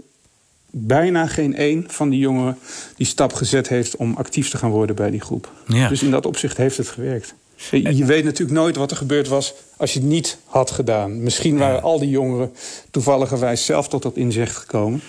bijna 0.77 1.27
geen 1.27 1.55
één 1.55 1.83
van 1.87 2.09
die 2.09 2.19
jongeren 2.19 2.57
die 2.95 3.05
stap 3.05 3.33
gezet 3.33 3.67
heeft 3.67 3.95
om 3.95 4.15
actief 4.15 4.49
te 4.49 4.57
gaan 4.57 4.69
worden 4.69 4.95
bij 4.95 5.11
die 5.11 5.21
groep. 5.21 5.51
Ja. 5.67 5.87
Dus 5.87 6.03
in 6.03 6.11
dat 6.11 6.25
opzicht 6.25 6.57
heeft 6.57 6.77
het 6.77 6.87
gewerkt. 6.87 7.33
Je 7.71 8.05
weet 8.05 8.23
natuurlijk 8.23 8.57
nooit 8.57 8.75
wat 8.75 8.91
er 8.91 8.97
gebeurd 8.97 9.27
was 9.27 9.53
als 9.77 9.93
je 9.93 9.99
het 9.99 10.07
niet 10.07 10.37
had 10.45 10.71
gedaan. 10.71 11.23
Misschien 11.23 11.57
waren 11.57 11.81
al 11.81 11.99
die 11.99 12.09
jongeren 12.09 12.51
toevalligerwijs 12.91 13.65
zelf 13.65 13.87
tot 13.87 14.03
dat 14.03 14.15
inzicht 14.15 14.55
gekomen. 14.55 15.01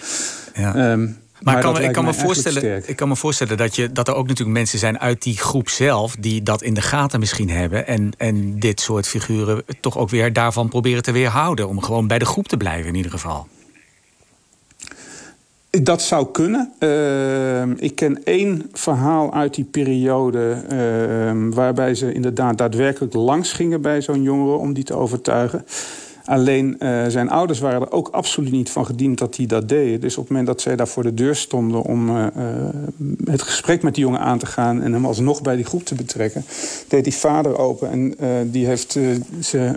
Ja. 0.55 0.93
Um, 0.93 1.19
maar, 1.41 1.61
kan, 1.61 1.83
ik, 1.83 1.93
kan 1.93 2.05
me 2.05 2.15
voorstellen, 2.15 2.89
ik 2.89 2.97
kan 2.97 3.09
me 3.09 3.17
voorstellen 3.17 3.57
dat, 3.57 3.77
je, 3.77 3.93
dat 3.93 4.09
er 4.09 4.15
ook 4.15 4.27
natuurlijk 4.27 4.59
mensen 4.59 4.79
zijn 4.79 5.01
uit 5.01 5.23
die 5.23 5.39
groep 5.39 5.69
zelf... 5.69 6.17
die 6.19 6.43
dat 6.43 6.63
in 6.63 6.75
de 6.75 6.83
gaten 6.83 7.21
misschien 7.21 7.51
hebben... 7.51 7.87
en, 7.87 8.13
en 8.17 8.59
dit 8.59 8.81
soort 8.81 9.09
figuren 9.09 9.65
toch 9.81 9.99
ook 9.99 10.11
weer 10.11 10.33
daarvan 10.33 10.69
proberen 10.69 11.03
te 11.03 11.13
weerhouden... 11.13 11.69
om 11.69 11.83
gewoon 11.83 12.07
bij 12.07 12.19
de 12.19 12.25
groep 12.25 12.49
te 12.49 12.57
blijven 12.57 12.89
in 12.89 12.95
ieder 12.95 13.11
geval. 13.11 13.47
Dat 15.83 16.03
zou 16.03 16.27
kunnen. 16.33 16.73
Uh, 16.79 17.63
ik 17.77 17.95
ken 17.95 18.25
één 18.25 18.63
verhaal 18.73 19.35
uit 19.35 19.55
die 19.55 19.65
periode... 19.65 20.57
Uh, 20.73 21.55
waarbij 21.55 21.95
ze 21.95 22.13
inderdaad 22.13 22.59
daadwerkelijk 22.59 23.15
langs 23.15 23.53
gingen 23.53 23.81
bij 23.81 24.03
zo'n 24.03 24.23
jongere... 24.23 24.57
om 24.57 24.73
die 24.73 24.85
te 24.85 24.95
overtuigen. 24.95 25.65
Alleen 26.27 26.77
uh, 26.79 27.07
zijn 27.07 27.31
ouders 27.31 27.59
waren 27.59 27.81
er 27.81 27.93
ook 27.93 28.09
absoluut 28.09 28.53
niet 28.53 28.71
van 28.71 28.87
gediend 28.87 29.19
dat 29.19 29.37
hij 29.37 29.47
dat 29.47 29.69
deed. 29.69 30.01
Dus 30.01 30.17
op 30.17 30.23
het 30.23 30.29
moment 30.29 30.47
dat 30.47 30.61
zij 30.61 30.77
daar 30.77 30.89
voor 30.89 31.03
de 31.03 31.15
deur 31.15 31.37
stonden 31.37 31.83
om 31.83 32.17
uh, 32.17 32.27
het 33.25 33.43
gesprek 33.43 33.83
met 33.83 33.95
die 33.95 34.05
jongen 34.05 34.21
aan 34.21 34.39
te 34.39 34.47
gaan 34.47 34.83
en 34.83 34.93
hem 34.93 35.07
alsnog 35.07 35.43
bij 35.43 35.57
die 35.57 35.65
groep 35.65 35.85
te 35.85 35.95
betrekken, 35.95 36.45
deed 36.89 37.05
die 37.05 37.15
vader 37.15 37.59
open 37.59 37.91
en 37.91 38.15
uh, 38.21 38.29
die 38.45 38.67
heeft 38.67 38.99
ze 39.41 39.75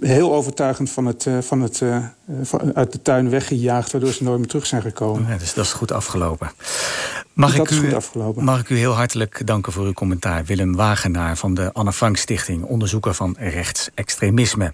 heel 0.00 0.34
overtuigend 0.34 0.90
van 0.90 1.06
het, 1.06 1.26
van 1.40 1.62
het, 1.62 1.82
van, 2.42 2.74
uit 2.74 2.92
de 2.92 3.02
tuin 3.02 3.30
weggejaagd, 3.30 3.92
waardoor 3.92 4.12
ze 4.12 4.24
nooit 4.24 4.38
meer 4.38 4.48
terug 4.48 4.66
zijn 4.66 4.82
gekomen. 4.82 5.26
Ja, 5.28 5.36
dus 5.36 5.54
dat 5.54 5.64
is 5.64 5.72
goed 5.72 5.92
afgelopen. 5.92 6.50
Mag 7.32 7.56
dat 7.56 7.70
ik, 7.70 7.78
u, 7.78 7.96
mag 8.34 8.60
ik 8.60 8.68
u 8.68 8.76
heel 8.76 8.92
hartelijk 8.92 9.46
danken 9.46 9.72
voor 9.72 9.84
uw 9.84 9.92
commentaar. 9.92 10.44
Willem 10.44 10.76
Wagenaar 10.76 11.36
van 11.36 11.54
de 11.54 11.72
Anne 11.72 11.92
Frank 11.92 12.16
Stichting, 12.16 12.64
onderzoeker 12.64 13.14
van 13.14 13.36
rechtsextremisme. 13.38 14.72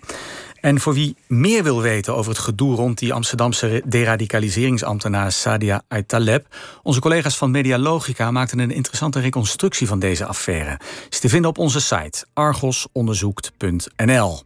En 0.69 0.81
voor 0.81 0.95
wie 0.95 1.17
meer 1.27 1.63
wil 1.63 1.81
weten 1.81 2.17
over 2.17 2.31
het 2.31 2.41
gedoe 2.41 2.75
rond 2.75 2.99
die 2.99 3.13
Amsterdamse 3.13 3.83
deradicaliseringsambtenaar 3.85 5.33
Sadia 5.33 5.83
Aitaleb, 5.89 6.47
onze 6.83 7.01
collega's 7.01 7.37
van 7.37 7.51
Medialogica 7.51 8.31
maakten 8.31 8.59
een 8.59 8.71
interessante 8.71 9.21
reconstructie 9.21 9.87
van 9.87 9.99
deze 9.99 10.25
affaire. 10.25 10.81
Is 11.11 11.19
te 11.19 11.29
vinden 11.29 11.51
op 11.51 11.59
onze 11.59 11.81
site 11.81 12.27
argosonderzoekt.nl. 12.33 14.43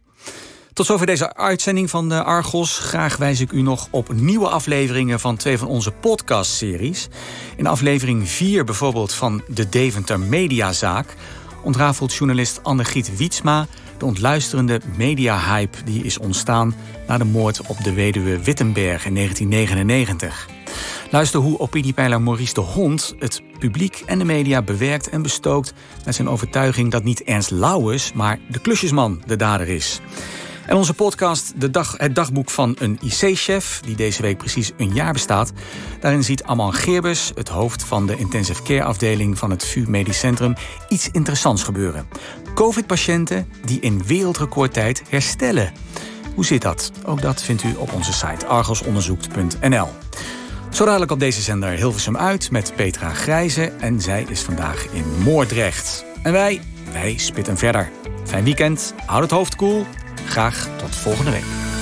Tot 0.73 0.85
zover 0.85 1.05
deze 1.05 1.35
uitzending 1.35 1.89
van 1.89 2.09
de 2.09 2.23
Argos. 2.23 2.77
Graag 2.77 3.17
wijs 3.17 3.39
ik 3.39 3.51
u 3.51 3.61
nog 3.61 3.87
op 3.91 4.13
nieuwe 4.13 4.49
afleveringen 4.49 5.19
van 5.19 5.37
twee 5.37 5.57
van 5.57 5.67
onze 5.67 5.91
podcastseries. 5.91 7.07
In 7.57 7.67
aflevering 7.67 8.29
4 8.29 8.63
bijvoorbeeld 8.63 9.13
van 9.13 9.43
de 9.47 9.69
Deventer 9.69 10.19
Mediazaak 10.19 11.15
ontrafelt 11.63 12.13
journalist 12.13 12.63
Anne-Giet 12.63 13.17
Wietsma 13.17 13.67
de 14.03 14.09
ontluisterende 14.09 14.81
media-hype 14.97 15.77
die 15.85 16.03
is 16.03 16.17
ontstaan 16.17 16.75
na 17.07 17.17
de 17.17 17.23
moord 17.23 17.61
op 17.67 17.83
de 17.83 17.93
weduwe 17.93 18.43
Wittenberg 18.43 19.05
in 19.05 19.15
1999. 19.15 20.47
Luister 21.11 21.39
hoe 21.39 21.59
opiniepeiler 21.59 22.21
Maurice 22.21 22.53
de 22.53 22.61
Hond 22.61 23.15
het 23.19 23.41
publiek 23.59 24.03
en 24.05 24.19
de 24.19 24.25
media 24.25 24.61
bewerkt 24.61 25.09
en 25.09 25.21
bestookt 25.21 25.73
met 26.05 26.15
zijn 26.15 26.29
overtuiging 26.29 26.91
dat 26.91 27.03
niet 27.03 27.23
Ernst 27.23 27.51
Lauwers, 27.51 28.13
maar 28.13 28.39
de 28.49 28.59
klusjesman 28.59 29.21
de 29.25 29.35
dader 29.35 29.67
is. 29.67 29.99
En 30.65 30.75
onze 30.75 30.93
podcast, 30.93 31.53
de 31.55 31.71
dag, 31.71 31.95
het 31.97 32.15
dagboek 32.15 32.49
van 32.49 32.75
een 32.79 32.99
IC-chef, 33.01 33.81
die 33.85 33.95
deze 33.95 34.21
week 34.21 34.37
precies 34.37 34.71
een 34.77 34.93
jaar 34.93 35.13
bestaat. 35.13 35.51
Daarin 35.99 36.23
ziet 36.23 36.43
Aman 36.43 36.73
Geerbus, 36.73 37.31
het 37.35 37.49
hoofd 37.49 37.83
van 37.83 38.07
de 38.07 38.17
intensive 38.17 38.63
care 38.63 38.83
afdeling 38.83 39.37
van 39.37 39.49
het 39.49 39.65
VU 39.65 39.83
Medisch 39.87 40.19
Centrum, 40.19 40.53
iets 40.89 41.09
interessants 41.11 41.63
gebeuren. 41.63 42.07
COVID-patiënten 42.53 43.47
die 43.65 43.79
in 43.79 44.03
wereldrecordtijd 44.05 45.03
herstellen. 45.09 45.73
Hoe 46.35 46.45
zit 46.45 46.61
dat? 46.61 46.91
Ook 47.05 47.21
dat 47.21 47.43
vindt 47.43 47.63
u 47.63 47.75
op 47.75 47.93
onze 47.93 48.13
site 48.13 48.45
argosonderzoekt.nl. 48.45 49.87
Zo 50.69 50.85
dadelijk 50.85 51.11
op 51.11 51.19
deze 51.19 51.41
zender 51.41 51.69
Hilversum 51.69 52.17
uit 52.17 52.51
met 52.51 52.73
Petra 52.75 53.09
Grijze 53.09 53.71
en 53.79 54.01
zij 54.01 54.25
is 54.29 54.41
vandaag 54.41 54.85
in 54.91 55.05
Moordrecht. 55.23 56.05
En 56.21 56.31
wij, 56.31 56.61
wij 56.91 57.17
spitten 57.17 57.57
verder. 57.57 57.91
Fijn 58.25 58.43
weekend, 58.43 58.93
houd 59.05 59.21
het 59.21 59.31
hoofd 59.31 59.55
koel. 59.55 59.85
Graag 60.25 60.69
tot 60.77 60.95
volgende 60.95 61.31
week. 61.31 61.72